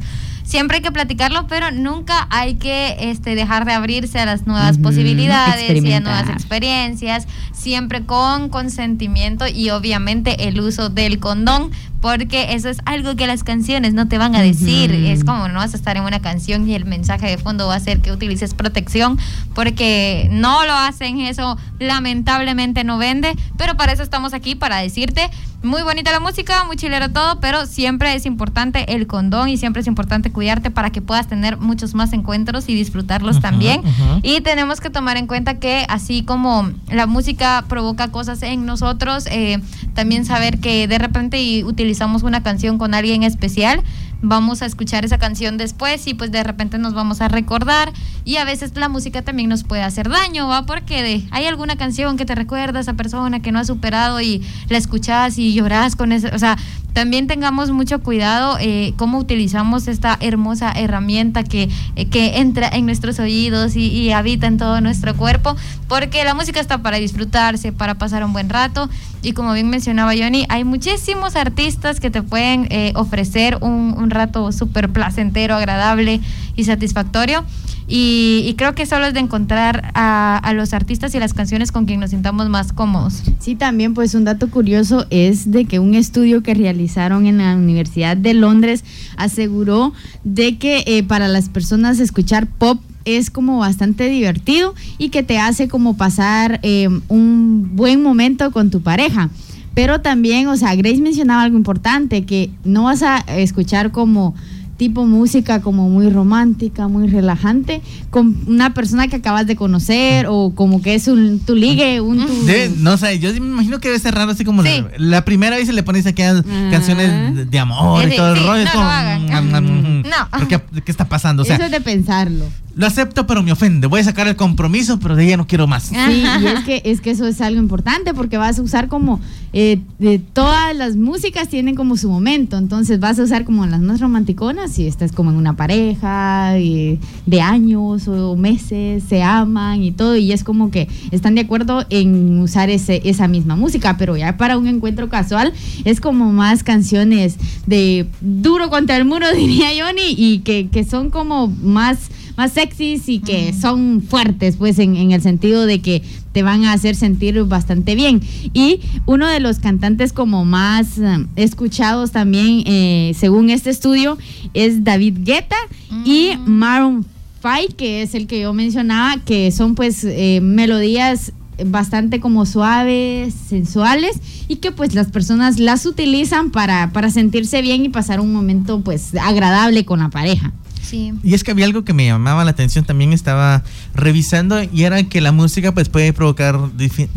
Siempre 0.49 0.77
hay 0.77 0.81
que 0.81 0.91
platicarlo, 0.91 1.45
pero 1.45 1.69
nunca 1.69 2.25
hay 2.31 2.55
que 2.55 2.95
este, 3.11 3.35
dejar 3.35 3.65
de 3.65 3.73
abrirse 3.73 4.17
a 4.17 4.25
las 4.25 4.47
nuevas 4.47 4.79
posibilidades 4.79 5.83
y 5.83 5.93
a 5.93 5.99
nuevas 5.99 6.27
experiencias, 6.27 7.27
siempre 7.53 8.03
con 8.03 8.49
consentimiento 8.49 9.45
y 9.47 9.69
obviamente 9.69 10.47
el 10.47 10.59
uso 10.59 10.89
del 10.89 11.19
condón, 11.19 11.69
porque 12.01 12.53
eso 12.53 12.69
es 12.69 12.79
algo 12.85 13.15
que 13.15 13.27
las 13.27 13.43
canciones 13.43 13.93
no 13.93 14.07
te 14.07 14.17
van 14.17 14.35
a 14.35 14.41
decir. 14.41 14.91
Ujú. 14.91 15.05
Es 15.07 15.23
como 15.23 15.47
no 15.47 15.55
vas 15.59 15.73
a 15.73 15.77
estar 15.77 15.97
en 15.97 16.03
una 16.03 16.21
canción 16.21 16.67
y 16.69 16.73
el 16.75 16.85
mensaje 16.85 17.27
de 17.27 17.37
fondo 17.37 17.67
va 17.67 17.75
a 17.75 17.79
ser 17.79 17.99
que 17.99 18.11
utilices 18.11 18.53
protección, 18.53 19.17
porque 19.53 20.29
no 20.31 20.65
lo 20.65 20.73
hacen, 20.73 21.19
eso 21.19 21.57
lamentablemente 21.79 22.83
no 22.83 22.97
vende, 22.97 23.35
pero 23.57 23.75
para 23.75 23.91
eso 23.91 24.03
estamos 24.03 24.33
aquí, 24.33 24.55
para 24.55 24.77
decirte, 24.77 25.29
muy 25.61 25.81
bonita 25.81 26.11
la 26.11 26.21
música, 26.21 26.63
muy 26.63 26.77
chilero 26.77 27.09
todo, 27.09 27.41
pero 27.41 27.65
siempre 27.65 28.13
es 28.15 28.25
importante 28.25 28.93
el 28.95 29.07
condón 29.07 29.49
y 29.49 29.57
siempre 29.57 29.81
es 29.81 29.87
importante 29.87 30.31
cuidarte 30.31 30.71
para 30.71 30.89
que 30.91 31.01
puedas 31.01 31.27
tener 31.27 31.57
muchos 31.57 31.93
más 31.95 32.13
encuentros 32.13 32.69
y 32.69 32.75
disfrutarlos 32.75 33.35
Ujú, 33.37 33.41
también. 33.41 33.81
ujú. 33.81 34.19
Y 34.23 34.39
tenemos 34.39 34.79
que 34.79 34.89
tomar 34.89 35.17
en 35.17 35.27
cuenta 35.27 35.59
que 35.59 35.85
así 35.89 36.23
como 36.23 36.69
la 36.89 37.07
música 37.07 37.65
provoca 37.67 38.07
cosas 38.07 38.41
en 38.41 38.65
nosotros, 38.65 39.25
eh, 39.29 39.59
también 39.93 40.23
saber 40.23 40.59
que 40.59 40.87
de 40.87 40.97
repente 40.97 41.41
y 41.41 41.63
utilizamos 41.89 42.21
una 42.21 42.43
canción 42.43 42.77
con 42.77 42.93
alguien 42.93 43.23
especial, 43.23 43.81
vamos 44.21 44.61
a 44.61 44.65
escuchar 44.65 45.05
esa 45.05 45.17
canción 45.17 45.57
después 45.57 46.05
y 46.07 46.13
pues 46.13 46.31
de 46.31 46.43
repente 46.43 46.77
nos 46.77 46.93
vamos 46.93 47.21
a 47.21 47.27
recordar 47.27 47.93
y 48.25 48.37
a 48.37 48.45
veces 48.45 48.75
la 48.75 48.89
música 48.89 49.21
también 49.21 49.49
nos 49.49 49.63
puede 49.63 49.83
hacer 49.83 50.09
daño, 50.09 50.47
¿va? 50.47 50.65
Porque 50.65 51.01
de, 51.01 51.23
hay 51.31 51.45
alguna 51.45 51.77
canción 51.77 52.17
que 52.17 52.25
te 52.25 52.35
recuerda 52.35 52.79
a 52.79 52.81
esa 52.81 52.93
persona 52.93 53.41
que 53.41 53.51
no 53.51 53.59
ha 53.59 53.65
superado 53.65 54.21
y 54.21 54.43
la 54.67 54.77
escuchas 54.77 55.37
y 55.37 55.53
lloras 55.53 55.95
con 55.95 56.11
ese, 56.11 56.27
o 56.33 56.39
sea, 56.39 56.57
también 56.93 57.27
tengamos 57.27 57.71
mucho 57.71 57.99
cuidado 57.99 58.57
eh, 58.59 58.93
cómo 58.97 59.19
utilizamos 59.19 59.87
esta 59.87 60.17
hermosa 60.19 60.71
herramienta 60.71 61.43
que, 61.43 61.69
eh, 61.95 62.07
que 62.07 62.39
entra 62.39 62.67
en 62.67 62.85
nuestros 62.85 63.19
oídos 63.19 63.75
y, 63.75 63.87
y 63.87 64.11
habita 64.11 64.47
en 64.47 64.57
todo 64.57 64.81
nuestro 64.81 65.15
cuerpo, 65.15 65.55
porque 65.87 66.23
la 66.23 66.33
música 66.33 66.59
está 66.59 66.79
para 66.79 66.97
disfrutarse, 66.97 67.71
para 67.71 67.95
pasar 67.95 68.23
un 68.23 68.33
buen 68.33 68.49
rato 68.49 68.89
y 69.21 69.33
como 69.33 69.53
bien 69.53 69.69
mencionaba 69.69 70.13
Johnny, 70.17 70.45
hay 70.49 70.63
muchísimos 70.63 71.35
artistas 71.35 71.99
que 71.99 72.09
te 72.09 72.23
pueden 72.23 72.67
eh, 72.69 72.93
ofrecer 72.95 73.57
un, 73.61 73.93
un 73.97 74.08
rato 74.09 74.51
súper 74.51 74.89
placentero, 74.89 75.55
agradable 75.55 76.21
y 76.55 76.63
satisfactorio. 76.63 77.43
Y, 77.91 78.53
creo 78.55 78.75
que 78.75 78.85
solo 78.85 79.07
es 79.07 79.15
de 79.15 79.19
encontrar 79.19 79.91
a, 79.95 80.37
a 80.37 80.53
los 80.53 80.73
artistas 80.73 81.15
y 81.15 81.19
las 81.19 81.33
canciones 81.33 81.71
con 81.71 81.85
quien 81.85 81.99
nos 81.99 82.11
sintamos 82.11 82.47
más 82.47 82.71
cómodos. 82.71 83.23
Sí, 83.39 83.55
también 83.55 83.95
pues 83.95 84.13
un 84.13 84.25
dato 84.25 84.51
curioso 84.51 85.07
es 85.09 85.51
de 85.51 85.65
que 85.65 85.79
un 85.79 85.95
estudio 85.95 86.43
que 86.43 86.53
realizaron 86.53 87.25
en 87.25 87.39
la 87.39 87.55
Universidad 87.55 88.15
de 88.15 88.35
Londres 88.35 88.83
aseguró 89.17 89.91
de 90.23 90.59
que 90.59 90.83
eh, 90.85 91.01
para 91.01 91.27
las 91.27 91.49
personas 91.49 91.99
escuchar 91.99 92.45
pop 92.45 92.79
es 93.05 93.29
como 93.29 93.59
bastante 93.59 94.09
divertido 94.09 94.75
y 94.97 95.09
que 95.09 95.23
te 95.23 95.39
hace 95.39 95.67
como 95.67 95.97
pasar 95.97 96.59
eh, 96.63 96.89
un 97.07 97.75
buen 97.75 98.03
momento 98.03 98.51
con 98.51 98.69
tu 98.69 98.81
pareja. 98.81 99.29
Pero 99.73 100.01
también, 100.01 100.47
o 100.47 100.57
sea, 100.57 100.75
Grace 100.75 101.01
mencionaba 101.01 101.43
algo 101.43 101.57
importante, 101.57 102.25
que 102.25 102.49
no 102.63 102.83
vas 102.83 103.01
a 103.03 103.19
escuchar 103.37 103.91
como 103.91 104.35
tipo 104.77 105.05
música 105.05 105.59
como 105.61 105.89
muy 105.89 106.09
romántica, 106.09 106.87
muy 106.87 107.07
relajante, 107.09 107.81
con 108.09 108.37
una 108.47 108.73
persona 108.73 109.09
que 109.09 109.17
acabas 109.17 109.45
de 109.45 109.57
conocer 109.57 110.25
o 110.29 110.53
como 110.55 110.81
que 110.81 110.95
es 110.95 111.09
un 111.09 111.39
tu 111.39 111.53
ligue, 111.53 111.99
un 111.99 112.25
tu... 112.25 112.45
De- 112.45 112.71
no 112.77 112.95
sé, 112.95 113.19
yo 113.19 113.29
me 113.33 113.37
imagino 113.39 113.79
que 113.81 113.89
debe 113.89 113.99
ser 113.99 114.15
raro 114.15 114.31
así 114.31 114.45
como 114.45 114.63
Sí. 114.63 114.69
la, 114.97 115.17
la 115.17 115.25
primera 115.25 115.57
vez 115.57 115.67
se 115.67 115.73
le 115.73 115.83
pones 115.83 116.05
aquellas 116.05 116.43
canciones 116.71 117.35
de, 117.35 117.45
de 117.45 117.59
amor 117.59 118.07
y 118.07 118.11
Sí, 118.11 118.15
todo 118.15 118.31
el 118.33 118.39
sí, 118.39 118.45
rollo. 118.45 118.59
es 118.61 118.65
no 118.67 118.71
como, 118.71 118.83
lo 118.85 118.89
hagan. 118.89 119.23
mm, 119.25 119.49
mm, 119.49 119.97
mm. 119.99 120.01
No. 120.03 120.29
¿Pero 120.31 120.47
¿Qué, 120.47 120.81
qué 120.81 120.91
está 120.91 121.09
pasando? 121.09 121.41
O 121.43 121.45
sea, 121.45 121.55
Eso 121.57 121.65
es 121.65 121.71
de 121.71 121.81
pensarlo. 121.81 122.45
Lo 122.75 122.87
acepto, 122.87 123.27
pero 123.27 123.43
me 123.43 123.51
ofende. 123.51 123.87
Voy 123.87 124.01
a 124.01 124.03
sacar 124.03 124.27
el 124.27 124.35
compromiso, 124.35 124.99
pero 124.99 125.15
de 125.15 125.25
ella 125.25 125.37
no 125.37 125.47
quiero 125.47 125.67
más. 125.67 125.83
Sí, 125.83 125.95
y 125.95 126.45
es 126.45 126.63
que, 126.63 126.81
es 126.85 127.01
que 127.01 127.11
eso 127.11 127.27
es 127.27 127.41
algo 127.41 127.59
importante 127.59 128.13
porque 128.13 128.37
vas 128.37 128.59
a 128.59 128.61
usar 128.61 128.87
como 128.87 129.19
eh, 129.51 129.79
de 129.97 130.19
todas 130.19 130.75
las 130.75 130.95
músicas 130.95 131.49
tienen 131.49 131.75
como 131.75 131.97
su 131.97 132.09
momento, 132.09 132.57
entonces 132.57 132.99
vas 132.99 133.17
a 133.19 133.23
usar 133.23 133.45
como 133.45 133.65
las 133.65 133.81
más 133.81 133.99
romanticonas 133.99 134.71
si 134.71 134.85
estás 134.85 135.11
como 135.11 135.31
en 135.31 135.37
una 135.37 135.55
pareja 135.55 136.51
de 136.51 137.41
años 137.41 138.07
o 138.07 138.35
meses, 138.35 139.03
se 139.09 139.23
aman 139.23 139.81
y 139.81 139.91
todo, 139.91 140.15
y 140.15 140.31
es 140.31 140.43
como 140.43 140.69
que 140.69 140.87
están 141.11 141.35
de 141.35 141.41
acuerdo 141.41 141.85
en 141.89 142.39
usar 142.39 142.69
ese, 142.69 143.01
esa 143.05 143.27
misma 143.27 143.55
música, 143.55 143.97
pero 143.97 144.15
ya 144.17 144.37
para 144.37 144.57
un 144.57 144.67
encuentro 144.67 145.09
casual 145.09 145.51
es 145.83 145.99
como 145.99 146.31
más 146.31 146.63
canciones 146.63 147.37
de 147.65 148.07
duro 148.21 148.69
contra 148.69 148.97
el 148.97 149.05
muro, 149.05 149.25
diría 149.35 149.69
Johnny, 149.83 150.13
y 150.15 150.39
que, 150.39 150.69
que 150.69 150.83
son 150.83 151.09
como 151.09 151.47
más 151.47 152.09
más 152.39 152.53
sexys 152.69 153.09
y 153.09 153.19
que 153.19 153.53
son 153.53 154.01
fuertes, 154.01 154.55
pues 154.57 154.79
en, 154.79 154.95
en 154.95 155.11
el 155.11 155.21
sentido 155.21 155.65
de 155.65 155.81
que 155.81 156.01
te 156.31 156.43
van 156.43 156.65
a 156.65 156.73
hacer 156.73 156.95
sentir 156.95 157.41
bastante 157.43 157.95
bien. 157.95 158.21
Y 158.53 158.81
uno 159.05 159.27
de 159.27 159.39
los 159.39 159.59
cantantes 159.59 160.13
como 160.13 160.45
más 160.45 160.97
eh, 160.97 161.25
escuchados 161.35 162.11
también, 162.11 162.63
eh, 162.65 163.13
según 163.17 163.49
este 163.49 163.69
estudio, 163.69 164.17
es 164.53 164.83
David 164.83 165.17
Guetta 165.23 165.57
y 166.05 166.31
Maroon 166.45 167.05
5, 167.41 167.75
que 167.77 168.01
es 168.01 168.15
el 168.15 168.27
que 168.27 168.41
yo 168.41 168.53
mencionaba, 168.53 169.21
que 169.23 169.51
son 169.51 169.75
pues 169.75 170.03
eh, 170.03 170.39
melodías 170.41 171.33
bastante 171.65 172.19
como 172.19 172.45
suaves, 172.45 173.33
sensuales 173.33 174.17
y 174.47 174.57
que 174.57 174.71
pues 174.71 174.93
las 174.93 175.11
personas 175.11 175.59
las 175.59 175.85
utilizan 175.85 176.51
para, 176.51 176.91
para 176.93 177.09
sentirse 177.09 177.61
bien 177.61 177.83
y 177.83 177.89
pasar 177.89 178.21
un 178.21 178.31
momento 178.31 178.79
pues 178.81 179.13
agradable 179.15 179.83
con 179.83 179.99
la 179.99 180.09
pareja. 180.09 180.53
Sí. 180.89 181.13
Y 181.23 181.33
es 181.33 181.43
que 181.43 181.51
había 181.51 181.65
algo 181.65 181.83
que 181.83 181.93
me 181.93 182.05
llamaba 182.05 182.43
la 182.43 182.51
atención, 182.51 182.85
también 182.85 183.13
estaba 183.13 183.63
revisando 183.93 184.61
y 184.63 184.83
era 184.83 185.03
que 185.03 185.21
la 185.21 185.31
música 185.31 185.71
pues 185.73 185.89
puede 185.89 186.13
provocar 186.13 186.55
dif- 186.57 187.09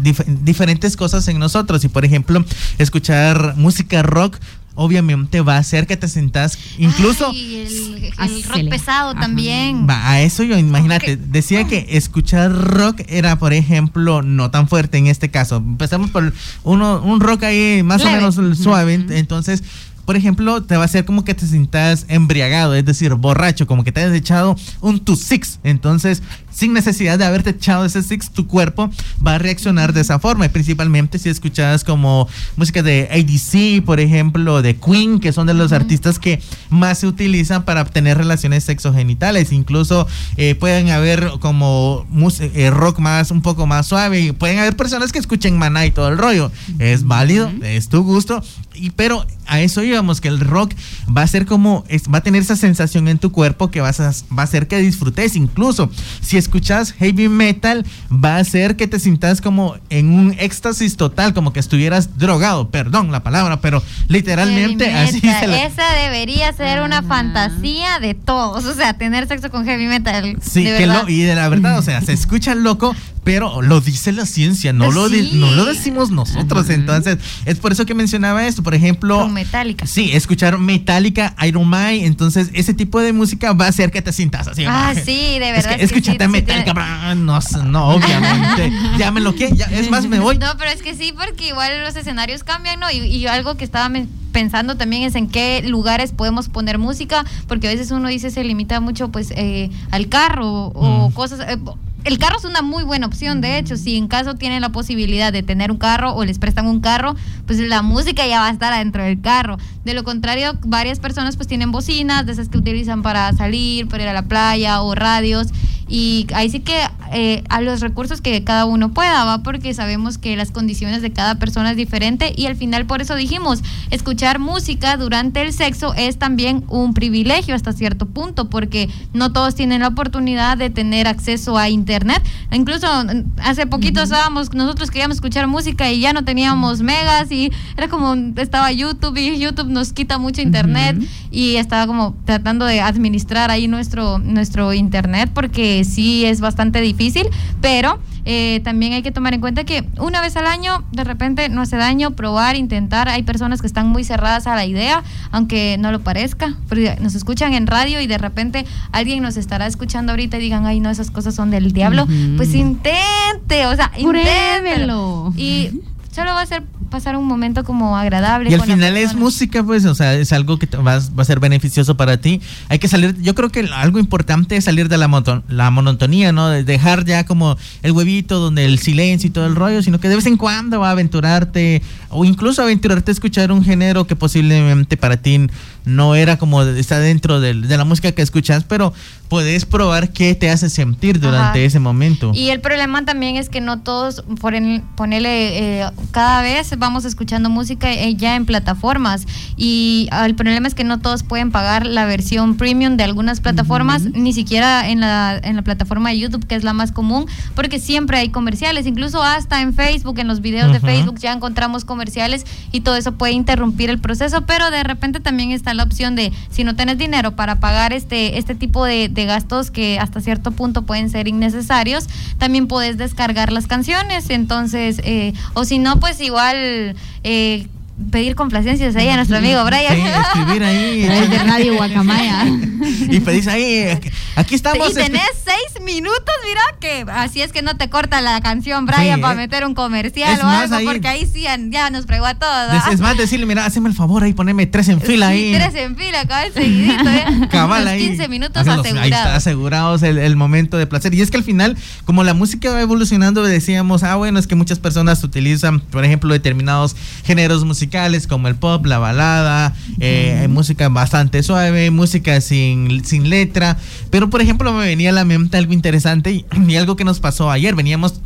diferentes 0.43 0.97
cosas 0.97 1.27
en 1.29 1.39
nosotros 1.39 1.85
y 1.85 1.89
por 1.89 2.05
ejemplo 2.05 2.45
escuchar 2.79 3.55
música 3.57 4.03
rock 4.03 4.37
obviamente 4.75 5.43
va 5.43 5.57
a 5.57 5.59
hacer 5.59 5.87
que 5.87 5.99
te 5.99 6.09
sientas 6.09 6.59
incluso 6.79 7.31
Ay, 7.31 8.13
el, 8.19 8.43
rock 8.45 8.71
pesado 8.71 9.11
Ajá. 9.11 9.21
también. 9.21 9.87
Va, 9.89 10.11
a 10.11 10.23
eso 10.23 10.43
yo, 10.45 10.59
imagínate, 10.59 11.17
decía 11.19 11.65
que 11.65 11.87
escuchar 11.91 12.51
rock 12.51 13.03
era, 13.09 13.39
por 13.39 13.53
ejemplo, 13.53 14.23
no 14.23 14.51
tan 14.51 14.69
fuerte 14.69 14.97
en 14.99 15.09
este 15.09 15.31
caso. 15.31 15.57
Empezamos 15.57 16.11
por 16.11 16.33
uno, 16.63 17.03
un 17.03 17.21
rock 17.21 17.43
ahí 17.45 17.83
más 17.83 18.03
Leve. 18.03 18.13
o 18.13 18.17
menos 18.33 18.59
suave, 18.59 18.95
entonces, 18.95 19.63
por 20.05 20.17
ejemplo, 20.17 20.63
te 20.63 20.77
va 20.77 20.83
a 20.83 20.87
hacer 20.87 21.05
como 21.05 21.25
que 21.25 21.35
te 21.35 21.47
sientas 21.47 22.07
embriagado, 22.09 22.75
es 22.75 22.85
decir, 22.85 23.15
borracho, 23.15 23.67
como 23.67 23.85
que 23.85 23.93
te 23.93 24.01
hayas 24.01 24.15
echado 24.15 24.57
un 24.81 25.01
tu 25.01 25.17
six. 25.17 25.61
Entonces, 25.63 26.23
sin 26.53 26.73
necesidad 26.73 27.19
de 27.19 27.25
haberte 27.25 27.51
echado 27.51 27.85
ese 27.85 28.03
six, 28.03 28.31
tu 28.31 28.47
cuerpo 28.47 28.91
va 29.25 29.37
a 29.37 29.39
reaccionar 29.39 29.93
de 29.93 30.01
esa 30.01 30.19
forma. 30.19 30.47
Y 30.47 30.49
principalmente 30.49 31.19
si 31.19 31.29
escuchas 31.29 31.85
como 31.85 32.29
música 32.57 32.83
de 32.83 33.09
ADC, 33.11 33.85
por 33.85 34.01
ejemplo, 34.01 34.61
de 34.61 34.77
Queen, 34.77 35.21
que 35.21 35.33
son 35.33 35.47
de 35.47 35.55
los 35.55 35.73
artistas 35.73 36.19
que 36.19 36.41
más 36.69 36.99
se 36.99 37.07
utilizan 37.07 37.65
para 37.65 37.83
obtener 37.83 38.19
relaciones 38.19 38.65
sexogenitales. 38.65 39.53
Incluso 39.53 40.07
eh, 40.37 40.55
pueden 40.55 40.91
haber 40.91 41.31
como 41.41 42.07
eh, 42.41 42.71
rock 42.71 42.99
más, 42.99 43.31
un 43.31 43.43
poco 43.43 43.67
más 43.67 43.87
suave. 43.87 44.21
Y 44.21 44.33
pueden 44.33 44.59
haber 44.59 44.77
personas 44.77 45.13
que 45.13 45.19
escuchen 45.19 45.57
maná 45.59 45.87
y 45.87 45.91
todo 45.91 46.09
el 46.09 46.19
rollo. 46.19 46.51
Es 46.79 47.05
válido, 47.05 47.51
es 47.63 47.89
tu 47.89 48.03
gusto. 48.03 48.43
Y, 48.75 48.91
pero 48.91 49.27
a 49.47 49.61
eso 49.61 49.83
íbamos, 49.83 50.21
que 50.21 50.29
el 50.29 50.41
rock 50.41 50.73
va 51.15 51.23
a 51.23 51.27
ser 51.27 51.47
como, 51.47 51.85
es- 51.89 52.05
va 52.13 52.19
a 52.19 52.21
tener 52.23 52.43
esa 52.43 52.57
sensación 52.57 53.09
en 53.09 53.19
tu 53.19 53.33
cuerpo 53.33 53.71
que 53.71 53.81
vas 53.81 54.01
a, 54.01 54.11
va 54.37 54.43
a 54.43 54.45
hacer 54.45 54.69
que 54.69 54.79
disfrutes. 54.79 55.37
Incluso 55.37 55.91
si 56.21 56.37
escuchas 56.37 56.93
heavy 56.93 57.29
metal, 57.29 57.85
va 58.13 58.37
a 58.37 58.39
hacer 58.39 58.77
que 58.77 58.87
te 58.87 58.99
sientas 58.99 59.41
como 59.41 59.77
en 59.91 60.11
un 60.13 60.35
éxtasis 60.39 60.97
total, 60.97 61.35
como 61.35 61.53
que 61.53 61.61
estuvieras 61.61 62.19
drogado. 62.19 62.71
Perdón 62.71 63.13
la 63.13 63.23
palabra, 63.23 63.61
pero 63.61 63.83
literalmente 64.09 64.87
Heavy 64.91 65.09
así 65.09 65.27
metal. 65.27 65.41
se 65.41 65.47
la- 65.49 65.65
Esa 65.65 65.93
debería 65.95 66.53
ser 66.53 66.81
una 66.83 67.03
fantasía 67.03 67.99
de 68.01 68.15
todos. 68.15 68.65
O 68.65 68.75
sea, 68.75 68.95
tener 68.95 69.27
sexo 69.29 69.51
con 69.51 69.65
heavy 69.65 69.87
metal. 69.87 70.37
Sí, 70.43 70.65
de 70.65 70.79
que 70.79 70.87
lo, 70.87 71.09
y 71.09 71.23
de 71.23 71.35
la 71.35 71.49
verdad, 71.49 71.79
o 71.79 71.83
sea, 71.83 72.01
se 72.01 72.13
escucha 72.23 72.55
loco, 72.55 72.95
pero 73.25 73.63
lo 73.63 73.81
dice 73.81 74.13
la 74.13 74.27
ciencia, 74.27 74.73
no, 74.73 74.91
lo, 74.91 75.09
no 75.09 75.51
lo 75.53 75.65
decimos 75.67 76.11
nosotros. 76.11 76.69
Entonces, 76.71 77.19
es 77.45 77.59
por 77.59 77.73
eso 77.73 77.87
que 77.87 77.95
mencionaba 77.95 78.47
esto. 78.47 78.62
Por 78.63 78.75
ejemplo, 78.75 79.19
Con 79.21 79.33
Metallica. 79.35 79.87
sí, 79.87 80.11
escuchar 80.13 80.59
Metallica, 80.59 81.35
Iron 81.47 81.67
Man, 81.69 81.95
entonces 81.95 82.51
ese 82.55 82.75
tipo 82.75 83.01
de 83.01 83.13
música 83.13 83.53
va 83.53 83.67
a 83.67 83.69
hacer 83.69 83.91
que 83.91 84.03
te 84.03 84.13
sientas 84.13 84.49
así. 84.49 84.65
Ah, 84.67 84.93
sí, 84.95 85.39
de 85.39 85.51
Es 85.51 85.65
verdad. 85.65 85.77
que 85.77 85.85
es 85.85 85.93
que 85.93 85.99
escúchate 85.99 86.25
sí 86.25 86.31
Metallica, 86.31 86.73
bra- 86.75 87.15
no, 87.17 87.39
no, 87.65 87.89
obviamente. 87.89 88.73
ya 88.99 89.11
me 89.11 89.21
lo 89.21 89.35
que, 89.35 89.51
ya, 89.55 89.67
es 89.67 89.91
más, 89.91 90.07
me 90.07 90.19
voy. 90.21 90.39
No, 90.39 90.47
pero 90.59 90.71
es 90.71 90.83
que 90.83 90.95
sí, 90.95 91.13
porque 91.17 91.49
igual 91.49 91.83
los 91.83 91.97
escenarios 91.97 92.45
cambian, 92.45 92.81
¿no? 92.81 92.91
Y, 92.91 92.99
y 92.99 93.27
algo 93.27 93.57
que 93.57 93.65
estaba 93.65 93.91
pensando 94.33 94.77
también 94.77 95.03
es 95.03 95.15
en 95.15 95.29
qué 95.29 95.63
lugares 95.67 96.13
podemos 96.13 96.49
poner 96.49 96.79
música, 96.79 97.25
porque 97.49 97.69
a 97.69 97.71
veces 97.71 97.91
uno 97.91 98.09
dice 98.09 98.31
se 98.31 98.43
limita 98.45 98.81
mucho 98.81 99.11
pues 99.11 99.31
eh, 99.37 99.71
al 99.91 100.09
carro 100.09 100.67
o 100.69 101.09
Mm. 101.11 101.13
cosas... 101.13 101.41
eh, 101.41 101.59
el 102.05 102.19
carro 102.19 102.37
es 102.39 102.45
una 102.45 102.63
muy 102.63 102.83
buena 102.83 103.07
opción, 103.07 103.41
de 103.41 103.59
hecho, 103.59 103.77
si 103.77 103.97
en 103.97 104.09
caso 104.09 104.35
tienen 104.35 104.61
la 104.61 104.71
posibilidad 104.71 105.33
de 105.33 105.43
tener 105.43 105.71
un 105.71 105.79
carro 105.79 106.15
o 106.15 106.25
les 106.25 106.39
prestan 106.39 106.67
un 106.67 106.81
carro, 106.81 107.15
pues 107.47 107.59
la 107.61 107.83
música 107.83 108.27
ya 108.27 108.41
va 108.41 108.49
a 108.49 108.51
estar 108.51 108.73
adentro 108.73 109.03
del 109.05 109.21
carro. 109.21 109.57
De 109.85 109.95
lo 109.95 110.03
contrario, 110.03 110.59
varias 110.65 110.99
personas 110.99 111.37
pues 111.37 111.49
tienen 111.49 111.71
bocinas, 111.71 112.27
de 112.27 112.33
esas 112.33 112.49
que 112.49 112.59
utilizan 112.59 113.03
para 113.03 113.33
salir, 113.35 113.89
para 113.89 114.03
ir 114.03 114.09
a 114.09 114.13
la 114.13 114.23
playa 114.23 114.83
o 114.83 114.95
radios. 114.95 115.49
Y 115.95 116.27
ahí 116.33 116.49
sí 116.49 116.61
que 116.61 116.81
eh, 117.13 117.45
a 117.51 117.61
los 117.61 117.81
recursos 117.81 118.23
que 118.23 118.43
cada 118.45 118.65
uno 118.65 118.95
pueda, 118.95 119.25
va, 119.27 119.43
porque 119.43 119.75
sabemos 119.75 120.17
que 120.17 120.35
las 120.39 120.51
condiciones 120.51 121.03
de 121.03 121.13
cada 121.13 121.35
persona 121.35 121.73
es 121.73 121.77
diferente 121.77 122.33
y 122.35 122.47
al 122.47 122.57
final 122.57 122.87
por 122.87 123.03
eso 123.03 123.15
dijimos, 123.15 123.63
escuchar 123.91 124.39
música 124.39 124.97
durante 124.97 125.43
el 125.43 125.53
sexo 125.53 125.93
es 125.93 126.19
también 126.19 126.65
un 126.69 126.95
privilegio 126.95 127.55
hasta 127.55 127.75
cierto 127.75 128.07
punto, 128.07 128.49
porque 128.49 128.89
no 129.13 129.35
todos 129.35 129.55
tienen 129.55 129.83
la 129.83 129.89
oportunidad 129.89 130.57
de 130.57 130.71
tener 130.71 131.07
acceso 131.07 131.59
a 131.59 131.69
internet. 131.69 132.23
Incluso 132.51 132.87
mm, 132.87 133.41
hace 133.43 133.67
poquito 133.67 134.01
estábamos, 134.01 134.55
nosotros 134.55 134.91
queríamos 134.91 135.19
escuchar 135.19 135.47
música 135.47 135.93
y 135.93 136.01
ya 136.01 136.15
no 136.15 136.25
teníamos 136.25 136.81
megas 136.81 137.31
y 137.31 137.53
era 137.77 137.89
como, 137.89 138.15
estaba 138.37 138.73
YouTube 138.73 139.19
y 139.19 139.39
YouTube 139.39 139.69
nos 139.69 139.93
quita 139.93 140.17
mucho 140.17 140.41
internet 140.41 140.97
y 141.31 141.57
estaba 141.57 141.87
como 141.87 142.17
tratando 142.25 142.65
de 142.65 142.81
administrar 142.81 143.51
ahí 143.51 143.69
nuestro, 143.69 144.19
nuestro 144.19 144.73
internet 144.73 145.29
porque 145.35 145.82
sí 145.85 146.25
es 146.25 146.41
bastante 146.41 146.81
difícil, 146.81 147.27
pero 147.61 147.99
eh, 148.25 148.61
también 148.63 148.93
hay 148.93 149.03
que 149.03 149.11
tomar 149.11 149.35
en 149.35 149.41
cuenta 149.41 149.65
que 149.65 149.85
una 149.99 150.21
vez 150.21 150.37
al 150.37 150.47
año 150.47 150.85
de 150.93 151.05
repente 151.05 151.49
no 151.49 151.63
hace 151.63 151.77
daño 151.77 152.13
probar, 152.13 152.57
intentar. 152.57 153.09
Hay 153.09 153.23
personas 153.23 153.61
que 153.61 153.67
están 153.67 153.89
muy 153.89 154.05
cerradas 154.05 154.47
a 154.47 154.55
la 154.55 154.65
idea, 154.65 155.03
aunque 155.31 155.77
no 155.79 155.91
lo 155.91 156.01
parezca, 156.01 156.57
porque 156.69 156.97
nos 157.01 157.15
escuchan 157.15 157.55
en 157.55 157.67
radio 157.67 158.01
y 158.01 158.07
de 158.07 158.19
repente 158.19 158.65
alguien 158.93 159.23
nos 159.23 159.37
estará 159.37 159.67
escuchando 159.67 160.13
ahorita 160.13 160.39
y 160.39 160.41
digan, 160.41 160.67
ay, 160.67 160.81
no, 160.81 160.91
esas 160.91 161.11
cosas 161.11 161.35
son 161.35 161.51
del 161.51 161.73
diablo. 161.73 162.07
Pues 162.37 162.55
intente, 162.55 163.67
o 163.67 163.75
sea, 163.75 163.91
inténtelo. 163.97 165.33
Y 165.37 165.81
solo 166.13 166.35
va 166.35 166.43
a 166.43 166.47
ser 166.47 166.63
pasar 166.93 167.17
un 167.17 167.27
momento 167.27 167.65
como 167.65 167.97
agradable. 167.97 168.51
Y 168.51 168.55
al 168.55 168.63
final 168.63 168.97
es 168.97 169.15
música, 169.15 169.65
pues, 169.65 169.85
o 169.87 169.95
sea, 169.95 170.15
es 170.15 170.33
algo 170.33 170.59
que 170.59 170.67
va, 170.77 170.99
va, 170.99 171.23
a 171.23 171.25
ser 171.25 171.41
beneficioso 171.41 171.97
para 171.97 172.19
ti. 172.19 172.41
Hay 172.69 172.79
que 172.79 172.87
salir, 172.87 173.17
yo 173.21 173.35
creo 173.35 173.51
que 173.51 173.61
algo 173.75 173.99
importante 173.99 174.57
es 174.57 174.65
salir 174.65 174.89
de 174.89 174.99
la, 174.99 175.43
la 175.49 175.71
monotonía, 175.71 176.33
¿no? 176.33 176.49
De 176.49 176.63
dejar 176.63 177.05
ya 177.05 177.25
como 177.25 177.57
el 177.83 177.93
huevito 177.93 178.39
donde 178.39 178.67
el 178.67 178.79
silencio 178.79 179.29
y 179.29 179.31
todo 179.31 179.47
el 179.47 179.57
rollo, 179.57 179.83
sino 179.83 179.99
que 179.99 180.09
de 180.09 180.17
vez 180.17 180.27
en 180.27 180.37
cuando 180.37 180.81
va 180.81 180.89
a 180.89 180.93
aventurarte 180.93 181.83
o 182.11 182.27
incluso 182.27 182.63
aventurarte 182.63 183.11
a 183.11 183.15
escuchar 183.15 183.51
un 183.51 183.65
género 183.65 184.07
que 184.07 184.15
posiblemente 184.15 184.99
para 184.99 185.17
ti 185.17 185.49
no 185.85 186.15
era 186.15 186.39
como 186.39 186.63
está 186.63 186.99
dentro 186.99 187.41
de, 187.41 187.55
de 187.55 187.77
la 187.77 187.85
música 187.85 188.13
que 188.13 188.23
escuchas, 188.23 188.65
pero 188.65 188.93
puedes 189.33 189.65
probar 189.65 190.11
qué 190.11 190.35
te 190.35 190.51
hace 190.51 190.69
sentir 190.69 191.19
durante 191.19 191.65
ese 191.65 191.81
momento. 191.81 192.33
Y 192.35 192.51
el 192.51 192.61
problema 192.61 193.07
también 193.07 193.37
es 193.37 193.49
que 193.49 193.63
no 193.63 193.81
todos, 193.81 194.23
por 194.39 194.53
ponerle, 194.95 195.81
eh, 195.81 195.91
cada 196.11 196.43
vez 196.43 196.77
vamos 196.77 197.07
escuchando 197.07 197.49
música 197.49 197.91
eh, 197.91 198.15
ya 198.15 198.37
en 198.37 198.45
plataformas. 198.45 199.27
Y 199.57 200.07
ah, 200.11 200.27
el 200.27 200.35
problema 200.35 200.69
es 200.69 200.75
que 200.75 200.85
no 200.85 201.01
todos 201.01 201.23
pueden 201.23 201.51
pagar 201.51 201.87
la 201.87 202.05
versión 202.05 202.59
premium 202.59 202.99
de 202.99 203.05
algunas 203.05 203.41
plataformas, 203.41 204.03
ni 204.03 204.35
siquiera 204.35 204.91
en 204.91 205.01
la, 205.01 205.41
en 205.43 205.57
la 205.57 205.63
plataforma 205.63 206.11
de 206.11 206.19
YouTube, 206.19 206.47
que 206.47 206.55
es 206.55 206.63
la 206.63 206.75
más 206.75 206.93
común, 206.93 207.25
porque 207.55 207.81
siempre 207.81 208.19
hay 208.19 208.29
comerciales, 208.29 208.87
incluso 208.87 209.23
hasta 209.23 209.63
en 209.63 209.73
Facebook, 209.73 210.19
en 210.19 210.29
los 210.29 210.43
videos 210.43 210.71
de 210.75 210.81
Facebook 210.81 211.19
ya 211.19 211.33
encontramos 211.33 211.87
comerciales 211.87 212.45
y 212.71 212.83
todo 212.83 212.97
eso 212.97 213.13
puede 213.13 213.33
interrumpir 213.33 213.89
el 213.89 213.99
proceso, 213.99 214.43
pero 214.43 214.71
de 214.71 214.83
repente 214.85 215.21
también 215.21 215.53
está 215.53 215.72
la 215.75 215.83
opción 215.85 216.15
de, 216.15 216.33
si 216.51 216.65
no 216.65 216.77
tienes 216.77 216.99
dinero 216.99 217.37
para 217.37 217.61
pagar 217.61 217.93
este, 217.93 218.39
este 218.39 218.55
tipo 218.55 218.85
de 218.85 219.09
gastos 219.27 219.71
que 219.71 219.99
hasta 219.99 220.21
cierto 220.21 220.51
punto 220.53 220.83
pueden 220.83 221.11
ser 221.11 221.29
innecesarios, 221.29 222.07
también 222.39 222.67
puedes 222.67 222.99
descargar 222.99 223.53
las 223.53 223.67
canciones, 223.67 224.31
entonces, 224.31 225.01
eh, 225.05 225.33
o 225.55 225.65
si 225.65 225.79
no, 225.79 225.99
pues 226.01 226.21
igual... 226.21 226.97
Eh, 227.25 227.67
pedir 228.11 228.35
complacencias 228.35 228.97
ahí 228.97 229.09
a 229.09 229.17
nuestro 229.17 229.39
amigo 229.39 229.65
Brian. 229.65 229.95
Sí, 229.95 230.03
escribir 230.03 230.65
ahí. 230.65 231.03
de 231.29 231.39
Radio 231.39 231.75
Guacamaya. 231.75 232.47
y 232.47 233.21
pedís 233.21 233.47
ahí, 233.47 233.99
aquí 234.37 234.55
estamos. 234.55 234.91
Y 234.91 234.95
tenés 234.95 235.23
seis 235.45 235.85
minutos, 235.85 236.35
mira, 236.47 236.63
que 236.81 237.05
así 237.13 237.43
es 237.43 237.53
que 237.53 237.63
no 237.63 237.77
te 237.77 237.89
corta 237.89 238.21
la 238.21 238.41
canción, 238.41 238.87
Brian, 238.87 239.21
para 239.21 239.35
meter 239.35 239.67
un 239.67 239.75
comercial 239.75 240.41
o 240.43 240.47
algo, 240.47 240.77
porque 240.85 241.09
ahí 241.09 241.29
sí 241.31 241.43
ya 241.71 241.91
nos 241.91 242.07
fregó 242.07 242.27
a 242.27 242.35
todos. 242.35 242.87
Es 242.91 243.01
más, 243.01 243.17
decirle, 243.17 243.47
mira, 243.47 243.65
hazme 243.65 243.89
el 243.89 243.95
favor 243.95 244.25
ahí, 244.25 244.33
poneme 244.33 244.67
tres 244.67 244.89
en 244.89 245.01
fila 245.01 245.29
ahí. 245.29 245.53
Tres 245.55 245.75
en 245.75 245.97
fila, 245.97 246.27
cabal, 246.27 246.53
seguidito, 246.53 247.11
¿eh? 247.11 247.49
Cabal 247.51 247.87
ahí. 247.87 248.09
15 248.09 248.29
minutos 248.29 248.57
asegurados. 248.57 249.03
Ahí 249.03 249.11
está, 249.11 249.37
asegurados 249.37 250.03
el, 250.03 250.19
el, 250.19 250.37
momento 250.37 250.77
de 250.77 250.87
placer. 250.87 251.15
Y 251.15 251.21
es 251.21 251.31
que 251.31 251.37
al 251.37 251.45
final, 251.45 251.77
como 252.05 252.25
la 252.25 252.35
música 252.35 252.71
va 252.73 252.81
evolucionando, 252.81 253.43
decíamos, 253.43 254.03
ah, 254.03 254.17
bueno, 254.17 254.39
es 254.39 254.47
que 254.47 254.55
muchas 254.55 254.79
personas 254.79 255.23
utilizan, 255.25 255.81
por 255.81 256.05
ejemplo, 256.05 256.33
determinados 256.33 256.97
géneros 257.25 257.65
musicales 257.65 257.92
como 258.29 258.49
el 258.49 258.55
pop, 258.57 258.85
la 258.87 258.99
balada, 258.99 259.75
eh, 260.01 260.47
música 260.49 260.89
bastante 260.89 261.43
suave, 261.43 261.91
música 261.91 262.41
sin, 262.41 263.05
sin 263.05 263.29
letra. 263.29 263.77
Pero, 264.11 264.31
por 264.31 264.41
ejemplo, 264.41 264.73
me 264.73 264.87
venía 264.87 265.11
a 265.11 265.13
la 265.13 265.25
mente 265.25 265.57
algo 265.57 265.73
interesante 265.73 266.33
y, 266.33 266.47
y 266.69 266.77
algo 266.77 266.97
que 266.97 267.05
nos 267.05 267.21
pasó 267.21 267.51
ayer. 267.51 267.75
Veníamos 267.75 268.21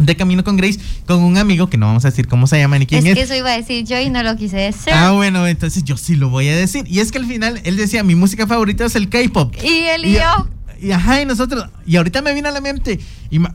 de 0.00 0.16
camino 0.16 0.44
con 0.44 0.56
Grace 0.56 0.78
con 1.06 1.20
un 1.20 1.36
amigo 1.38 1.68
que 1.68 1.76
no 1.76 1.86
vamos 1.86 2.04
a 2.04 2.10
decir 2.10 2.28
cómo 2.28 2.46
se 2.46 2.58
llama 2.58 2.78
ni 2.78 2.86
quién 2.86 3.06
es. 3.06 3.12
Es 3.12 3.14
que 3.14 3.22
eso 3.22 3.34
iba 3.34 3.52
a 3.52 3.56
decir 3.56 3.84
yo 3.84 3.98
y 3.98 4.10
no 4.10 4.22
lo 4.22 4.36
quise 4.36 4.56
decir. 4.56 4.92
Ah, 4.92 5.12
bueno, 5.12 5.46
entonces 5.46 5.84
yo 5.84 5.96
sí 5.96 6.14
lo 6.14 6.28
voy 6.28 6.48
a 6.48 6.56
decir. 6.56 6.84
Y 6.86 7.00
es 7.00 7.10
que 7.12 7.18
al 7.18 7.26
final 7.26 7.60
él 7.64 7.76
decía, 7.76 8.02
mi 8.04 8.14
música 8.14 8.46
favorita 8.46 8.84
es 8.84 8.94
el 8.94 9.08
K-pop. 9.08 9.54
Y 9.62 9.86
él 9.86 10.04
y, 10.06 10.12
yo. 10.14 10.48
Y 10.80 10.92
ajá, 10.92 11.20
y 11.20 11.24
nosotros, 11.24 11.64
y 11.86 11.96
ahorita 11.96 12.22
me 12.22 12.32
viene 12.32 12.48
a 12.48 12.52
la 12.52 12.60
mente, 12.60 12.92
y 12.92 13.00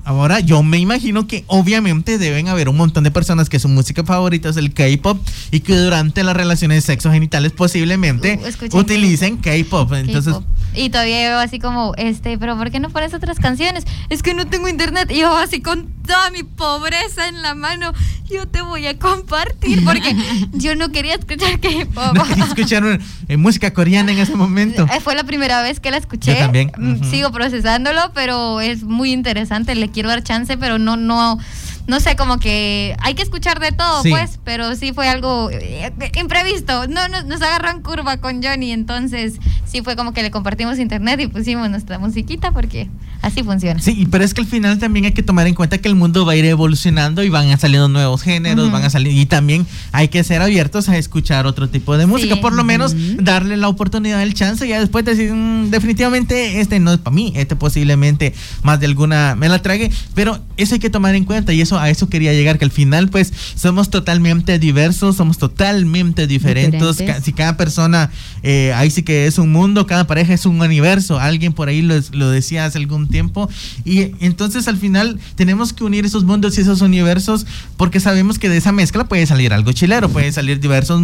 ahora 0.03 0.39
yo 0.39 0.63
me 0.63 0.77
imagino 0.77 1.27
que 1.27 1.43
obviamente 1.47 2.17
deben 2.17 2.47
haber 2.47 2.69
un 2.69 2.77
montón 2.77 3.03
de 3.03 3.11
personas 3.11 3.49
que 3.49 3.59
su 3.59 3.69
música 3.69 4.03
favorita 4.03 4.49
es 4.49 4.57
el 4.57 4.73
K-pop 4.73 5.19
y 5.51 5.61
que 5.61 5.75
durante 5.75 6.23
las 6.23 6.35
relaciones 6.35 6.83
sexogenitales 6.83 7.51
posiblemente 7.51 8.39
uh, 8.71 8.77
utilicen 8.77 9.37
K-pop. 9.37 9.93
Entonces, 9.93 10.35
y 10.75 10.89
todavía 10.89 11.29
yo 11.29 11.39
así 11.39 11.59
como, 11.59 11.93
este, 11.97 12.37
pero 12.37 12.57
¿por 12.57 12.71
qué 12.71 12.79
no 12.79 12.89
pones 12.89 13.13
otras 13.13 13.39
canciones? 13.39 13.85
Es 14.09 14.23
que 14.23 14.33
no 14.33 14.47
tengo 14.47 14.67
internet. 14.67 15.09
Y 15.11 15.19
yo 15.19 15.35
así 15.37 15.61
con 15.61 15.87
toda 16.05 16.31
mi 16.31 16.43
pobreza 16.43 17.27
en 17.27 17.41
la 17.41 17.55
mano, 17.55 17.93
yo 18.29 18.47
te 18.47 18.61
voy 18.61 18.87
a 18.87 18.97
compartir 18.97 19.83
porque 19.85 20.15
yo 20.53 20.75
no 20.75 20.91
quería 20.91 21.15
escuchar 21.15 21.59
K-pop. 21.59 22.15
No 22.15 22.23
quería 22.25 22.45
escuchar 22.45 22.99
eh, 23.27 23.37
música 23.37 23.71
coreana 23.73 24.11
en 24.11 24.19
ese 24.19 24.35
momento. 24.35 24.85
Eh, 24.93 24.99
fue 24.99 25.15
la 25.15 25.23
primera 25.23 25.61
vez 25.61 25.79
que 25.79 25.91
la 25.91 25.97
escuché. 25.97 26.33
Yo 26.33 26.39
también. 26.39 26.71
Mm, 26.77 27.03
sigo 27.09 27.31
procesándolo, 27.31 28.11
pero 28.13 28.59
es 28.59 28.83
muy 28.83 29.11
interesante. 29.13 29.62
Le 29.65 29.89
quiero 29.89 30.09
dar 30.09 30.23
chance, 30.23 30.57
pero 30.57 30.77
no, 30.77 30.97
no 30.97 31.39
no 31.87 31.99
sé, 31.99 32.15
como 32.15 32.39
que 32.39 32.95
hay 32.99 33.13
que 33.13 33.23
escuchar 33.23 33.59
de 33.59 33.71
todo, 33.71 34.03
pues, 34.03 34.39
pero 34.43 34.75
sí 34.75 34.93
fue 34.93 35.07
algo 35.09 35.49
eh, 35.51 35.91
imprevisto. 36.19 36.87
No, 36.87 37.01
nos 37.25 37.41
agarró 37.41 37.69
en 37.69 37.81
curva 37.81 38.17
con 38.17 38.41
Johnny, 38.41 38.71
entonces 38.71 39.35
sí 39.65 39.81
fue 39.81 39.95
como 39.95 40.13
que 40.13 40.21
le 40.21 40.31
compartimos 40.31 40.79
internet 40.79 41.19
y 41.19 41.27
pusimos 41.27 41.69
nuestra 41.69 41.99
musiquita 41.99 42.51
porque 42.51 42.89
así 43.21 43.43
funciona. 43.43 43.81
Sí, 43.81 44.07
pero 44.09 44.23
es 44.23 44.33
que 44.33 44.41
al 44.41 44.47
final 44.47 44.79
también 44.79 45.05
hay 45.05 45.11
que 45.13 45.23
tomar 45.23 45.47
en 45.47 45.55
cuenta 45.55 45.77
que 45.77 45.87
el 45.87 45.95
mundo 45.95 46.25
va 46.25 46.33
a 46.33 46.35
ir 46.35 46.45
evolucionando 46.45 47.23
y 47.23 47.29
van 47.29 47.49
a 47.49 47.57
saliendo 47.57 47.87
nuevos 47.87 48.21
géneros, 48.21 48.71
van 48.71 48.83
a 48.83 48.89
salir 48.89 49.17
y 49.17 49.25
también 49.25 49.65
hay 49.91 50.09
que 50.09 50.23
ser 50.23 50.41
abiertos 50.41 50.89
a 50.89 50.97
escuchar 50.97 51.47
otro 51.47 51.69
tipo 51.69 51.97
de 51.97 52.05
música, 52.05 52.35
por 52.41 52.53
lo 52.53 52.63
menos 52.63 52.93
darle 53.17 53.57
la 53.57 53.67
oportunidad, 53.67 54.21
el 54.21 54.33
chance 54.33 54.65
y 54.65 54.69
ya 54.69 54.79
después 54.79 55.05
decir 55.05 55.33
mm, 55.33 55.69
definitivamente 55.69 56.59
este 56.59 56.79
no 56.79 56.93
es 56.93 56.99
para 56.99 57.15
mí, 57.15 57.33
este 57.35 57.55
posiblemente 57.55 58.33
más 58.61 58.79
de 58.79 58.85
alguna 58.85 59.35
me 59.35 59.49
la 59.49 59.61
trague, 59.61 59.91
pero 60.13 60.39
eso 60.57 60.75
hay 60.75 60.79
que 60.79 60.89
tomar 60.89 61.15
en 61.15 61.25
cuenta 61.25 61.53
y 61.53 61.61
eso 61.61 61.72
a 61.77 61.89
eso 61.89 62.09
quería 62.09 62.33
llegar, 62.33 62.57
que 62.57 62.65
al 62.65 62.71
final 62.71 63.09
pues 63.09 63.33
somos 63.55 63.89
totalmente 63.89 64.59
diversos, 64.59 65.15
somos 65.15 65.37
totalmente 65.37 66.27
diferentes. 66.27 67.03
si 67.23 67.33
cada 67.33 67.57
persona, 67.57 68.11
eh, 68.43 68.73
ahí 68.75 68.89
sí 68.89 69.03
que 69.03 69.27
es 69.27 69.37
un 69.37 69.51
mundo, 69.51 69.87
cada 69.87 70.07
pareja 70.07 70.33
es 70.33 70.45
un 70.45 70.61
universo. 70.61 71.19
Alguien 71.19 71.53
por 71.53 71.67
ahí 71.69 71.81
lo, 71.81 71.95
lo 72.11 72.29
decía 72.29 72.65
hace 72.65 72.77
algún 72.77 73.07
tiempo. 73.07 73.49
Y 73.85 74.11
entonces 74.19 74.67
al 74.67 74.77
final 74.77 75.19
tenemos 75.35 75.73
que 75.73 75.83
unir 75.83 76.05
esos 76.05 76.23
mundos 76.23 76.57
y 76.57 76.61
esos 76.61 76.81
universos 76.81 77.45
porque 77.77 77.99
sabemos 77.99 78.39
que 78.39 78.49
de 78.49 78.57
esa 78.57 78.71
mezcla 78.71 79.05
puede 79.05 79.25
salir 79.25 79.53
algo 79.53 79.71
chilero, 79.71 80.09
puede 80.09 80.31
salir 80.31 80.59
diversos 80.59 81.01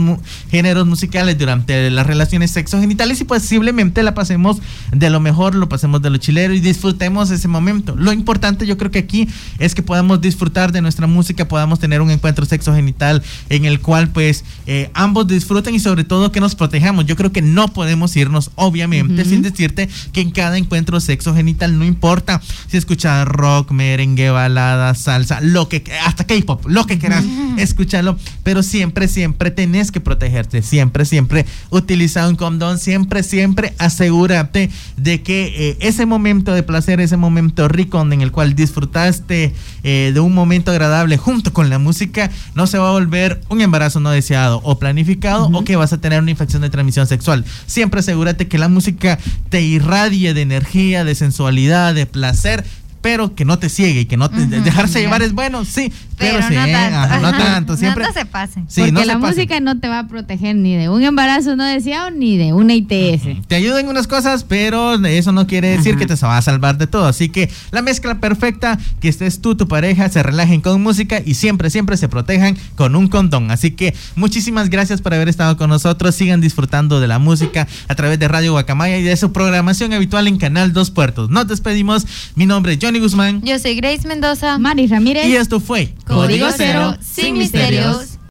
géneros 0.50 0.88
musicales 0.88 1.38
durante 1.38 1.90
las 1.90 2.06
relaciones 2.06 2.52
sexogenitales 2.52 3.22
y 3.22 3.24
posiblemente 3.24 4.04
la 4.04 4.14
pasemos 4.14 4.58
de 4.92 5.10
lo 5.10 5.20
mejor, 5.20 5.56
lo 5.56 5.70
pasemos 5.70 6.02
de 6.02 6.10
lo 6.10 6.18
chilero 6.18 6.54
y 6.54 6.60
disfrutemos 6.60 7.32
ese 7.32 7.48
momento. 7.48 7.96
Lo 7.96 8.14
importante 8.14 8.66
yo 8.66 8.78
creo 8.78 8.92
que 8.92 9.00
aquí 9.00 9.28
es 9.58 9.76
que 9.76 9.84
podamos 9.84 10.22
disfrutar 10.22 10.59
de 10.68 10.82
nuestra 10.82 11.08
música 11.08 11.48
podamos 11.48 11.80
tener 11.80 12.02
un 12.02 12.12
encuentro 12.12 12.46
sexo 12.46 12.76
genital 12.76 13.24
en 13.50 13.64
el 13.64 13.80
cual 13.80 14.10
pues 14.10 14.44
eh, 14.68 14.90
ambos 14.94 15.28
disfruten 15.28 15.74
y 15.74 15.80
sobre 15.80 16.04
todo 16.04 16.32
que 16.32 16.42
nos 16.42 16.56
protejamos. 16.56 17.06
Yo 17.06 17.16
creo 17.16 17.32
que 17.32 17.42
no 17.42 17.70
podemos 17.70 18.16
irnos 18.18 18.52
obviamente 18.56 19.24
sin 19.24 19.42
decirte 19.42 19.88
que 20.12 20.22
en 20.22 20.32
cada 20.32 20.58
encuentro 20.58 21.00
sexo 21.00 21.34
genital 21.34 21.80
no 21.80 21.86
importa 21.86 22.42
si 22.68 22.76
escuchas 22.78 23.26
rock, 23.26 23.72
merengue, 23.72 24.30
balada, 24.30 24.94
salsa, 24.96 25.40
lo 25.42 25.70
que 25.70 25.84
hasta 26.06 26.26
K-pop, 26.26 26.66
lo 26.68 26.86
que 26.86 27.00
quieras, 27.00 27.24
escúchalo, 27.58 28.18
pero 28.44 28.62
siempre 28.62 29.08
siempre 29.08 29.52
tenés 29.52 29.92
que 29.92 30.02
protegerte, 30.02 30.62
siempre 30.62 31.06
siempre 31.06 31.46
utiliza 31.70 32.28
un 32.28 32.36
condón, 32.36 32.78
siempre 32.80 33.24
siempre 33.24 33.74
asegúrate 33.78 34.70
de 34.98 35.22
que 35.22 35.54
eh, 35.56 35.78
ese 35.80 36.06
momento 36.06 36.54
de 36.54 36.64
placer, 36.64 37.00
ese 37.00 37.16
momento 37.16 37.68
rico 37.70 38.02
en 38.02 38.22
el 38.22 38.32
cual 38.32 38.56
disfrutaste 38.56 39.54
eh, 39.84 40.12
de 40.14 40.20
un 40.20 40.34
momento 40.34 40.49
momento 40.50 40.72
agradable 40.72 41.18
junto 41.18 41.54
con 41.54 41.70
la 41.70 41.78
música, 41.78 42.32
no 42.56 42.66
se 42.66 42.80
va 42.80 42.90
a 42.90 42.94
volver 42.94 43.40
un 43.50 43.62
embarazo 43.62 44.00
no 44.00 44.10
deseado 44.10 44.62
o 44.64 44.80
planificado 44.80 45.48
o 45.54 45.64
que 45.64 45.76
vas 45.76 45.94
a 45.94 46.02
tener 46.02 46.20
una 46.24 46.32
infección 46.32 46.64
de 46.64 46.72
transmisión 46.72 47.06
sexual. 47.06 47.46
Siempre 47.68 48.00
asegúrate 48.00 48.48
que 48.48 48.58
la 48.58 48.68
música 48.68 49.20
te 49.50 49.62
irradie 49.62 50.34
de 50.34 50.42
energía, 50.42 51.04
de 51.04 51.14
sensualidad, 51.14 51.94
de 51.94 52.08
placer 52.08 52.66
pero 53.02 53.36
que 53.36 53.46
no 53.46 53.60
te 53.60 53.70
ciegue 53.70 54.02
y 54.02 54.06
que 54.06 54.18
no 54.18 54.30
te 54.30 54.46
dejarse 54.46 55.00
llevar 55.00 55.22
es 55.22 55.34
bueno, 55.34 55.66
sí, 55.66 55.92
pero, 56.18 56.42
sí, 56.48 56.54
no, 56.54 56.66
tanto. 56.66 57.20
no 57.22 57.38
tanto, 57.38 57.78
siempre 57.78 58.04
no 58.04 58.14
se 58.14 58.26
pasen. 58.26 58.68
Porque 58.68 59.06
la 59.06 59.18
música 59.18 59.60
no 59.60 59.80
te 59.80 59.88
va 59.88 60.00
a 60.00 60.08
proteger 60.08 60.56
ni 60.56 60.76
de 60.76 60.90
un 60.90 61.04
embarazo 61.04 61.56
no 61.56 61.64
deseado 61.64 62.12
ni 62.12 62.38
de 62.38 62.54
una 62.54 62.74
ITS. 62.74 63.48
Te 63.48 63.56
ayuda 63.56 63.80
en 63.80 63.88
unas 63.88 64.08
cosas, 64.08 64.44
pero 64.44 64.96
eso 65.06 65.32
no 65.32 65.48
quiere 65.48 65.70
decir 65.70 65.98
que 65.98 66.06
te 66.06 66.16
va 66.16 66.38
a 66.38 66.42
salvar 66.42 66.78
de 66.78 66.88
todo. 66.88 67.08
Así 67.08 67.30
que 67.30 67.50
la 67.72 67.82
mezcla 67.82 68.20
perfecta, 68.20 68.78
que 69.00 69.08
estés 69.08 69.42
tú, 69.42 69.56
tu 69.56 69.68
pareja, 69.68 70.10
se 70.10 70.22
relajen 70.22 70.62
con 70.62 70.82
música 70.82 71.22
y 71.26 71.36
siempre, 71.36 71.70
siempre 71.70 71.96
se 71.96 72.10
protejan 72.10 72.58
con 72.76 72.96
un 72.96 73.08
condón. 73.08 73.52
Así 73.52 73.72
que 73.72 73.96
muchísimas 74.16 74.70
gracias 74.70 75.02
por 75.02 75.14
haber 75.14 75.30
estado 75.30 75.56
con 75.56 75.70
nosotros. 75.70 76.16
Sigan 76.16 76.42
disfrutando 76.42 77.00
de 77.00 77.08
la 77.08 77.20
música 77.20 77.68
a 77.88 77.96
través 77.96 78.20
de 78.20 78.28
Radio 78.28 78.52
Guacamaya 78.52 78.98
y 78.98 79.04
de 79.04 79.16
su 79.16 79.32
programación 79.32 79.94
habitual 79.94 80.28
en 80.28 80.38
Canal 80.38 80.74
Dos 80.74 80.92
Puertos. 80.92 81.30
Nos 81.30 81.48
despedimos. 81.48 82.06
Mi 82.36 82.46
nombre 82.46 82.74
es 82.74 82.80
John 82.82 82.89
Johnny 82.90 83.02
Guzmán. 83.02 83.42
Yo 83.44 83.60
soy 83.60 83.76
Grace 83.76 84.08
Mendoza. 84.08 84.58
Mari 84.58 84.88
Ramírez. 84.88 85.28
Y 85.28 85.36
esto 85.36 85.60
fue 85.60 85.94
Código 86.08 86.48
Cero, 86.58 86.98
sin 87.00 87.38
misterios. 87.38 88.09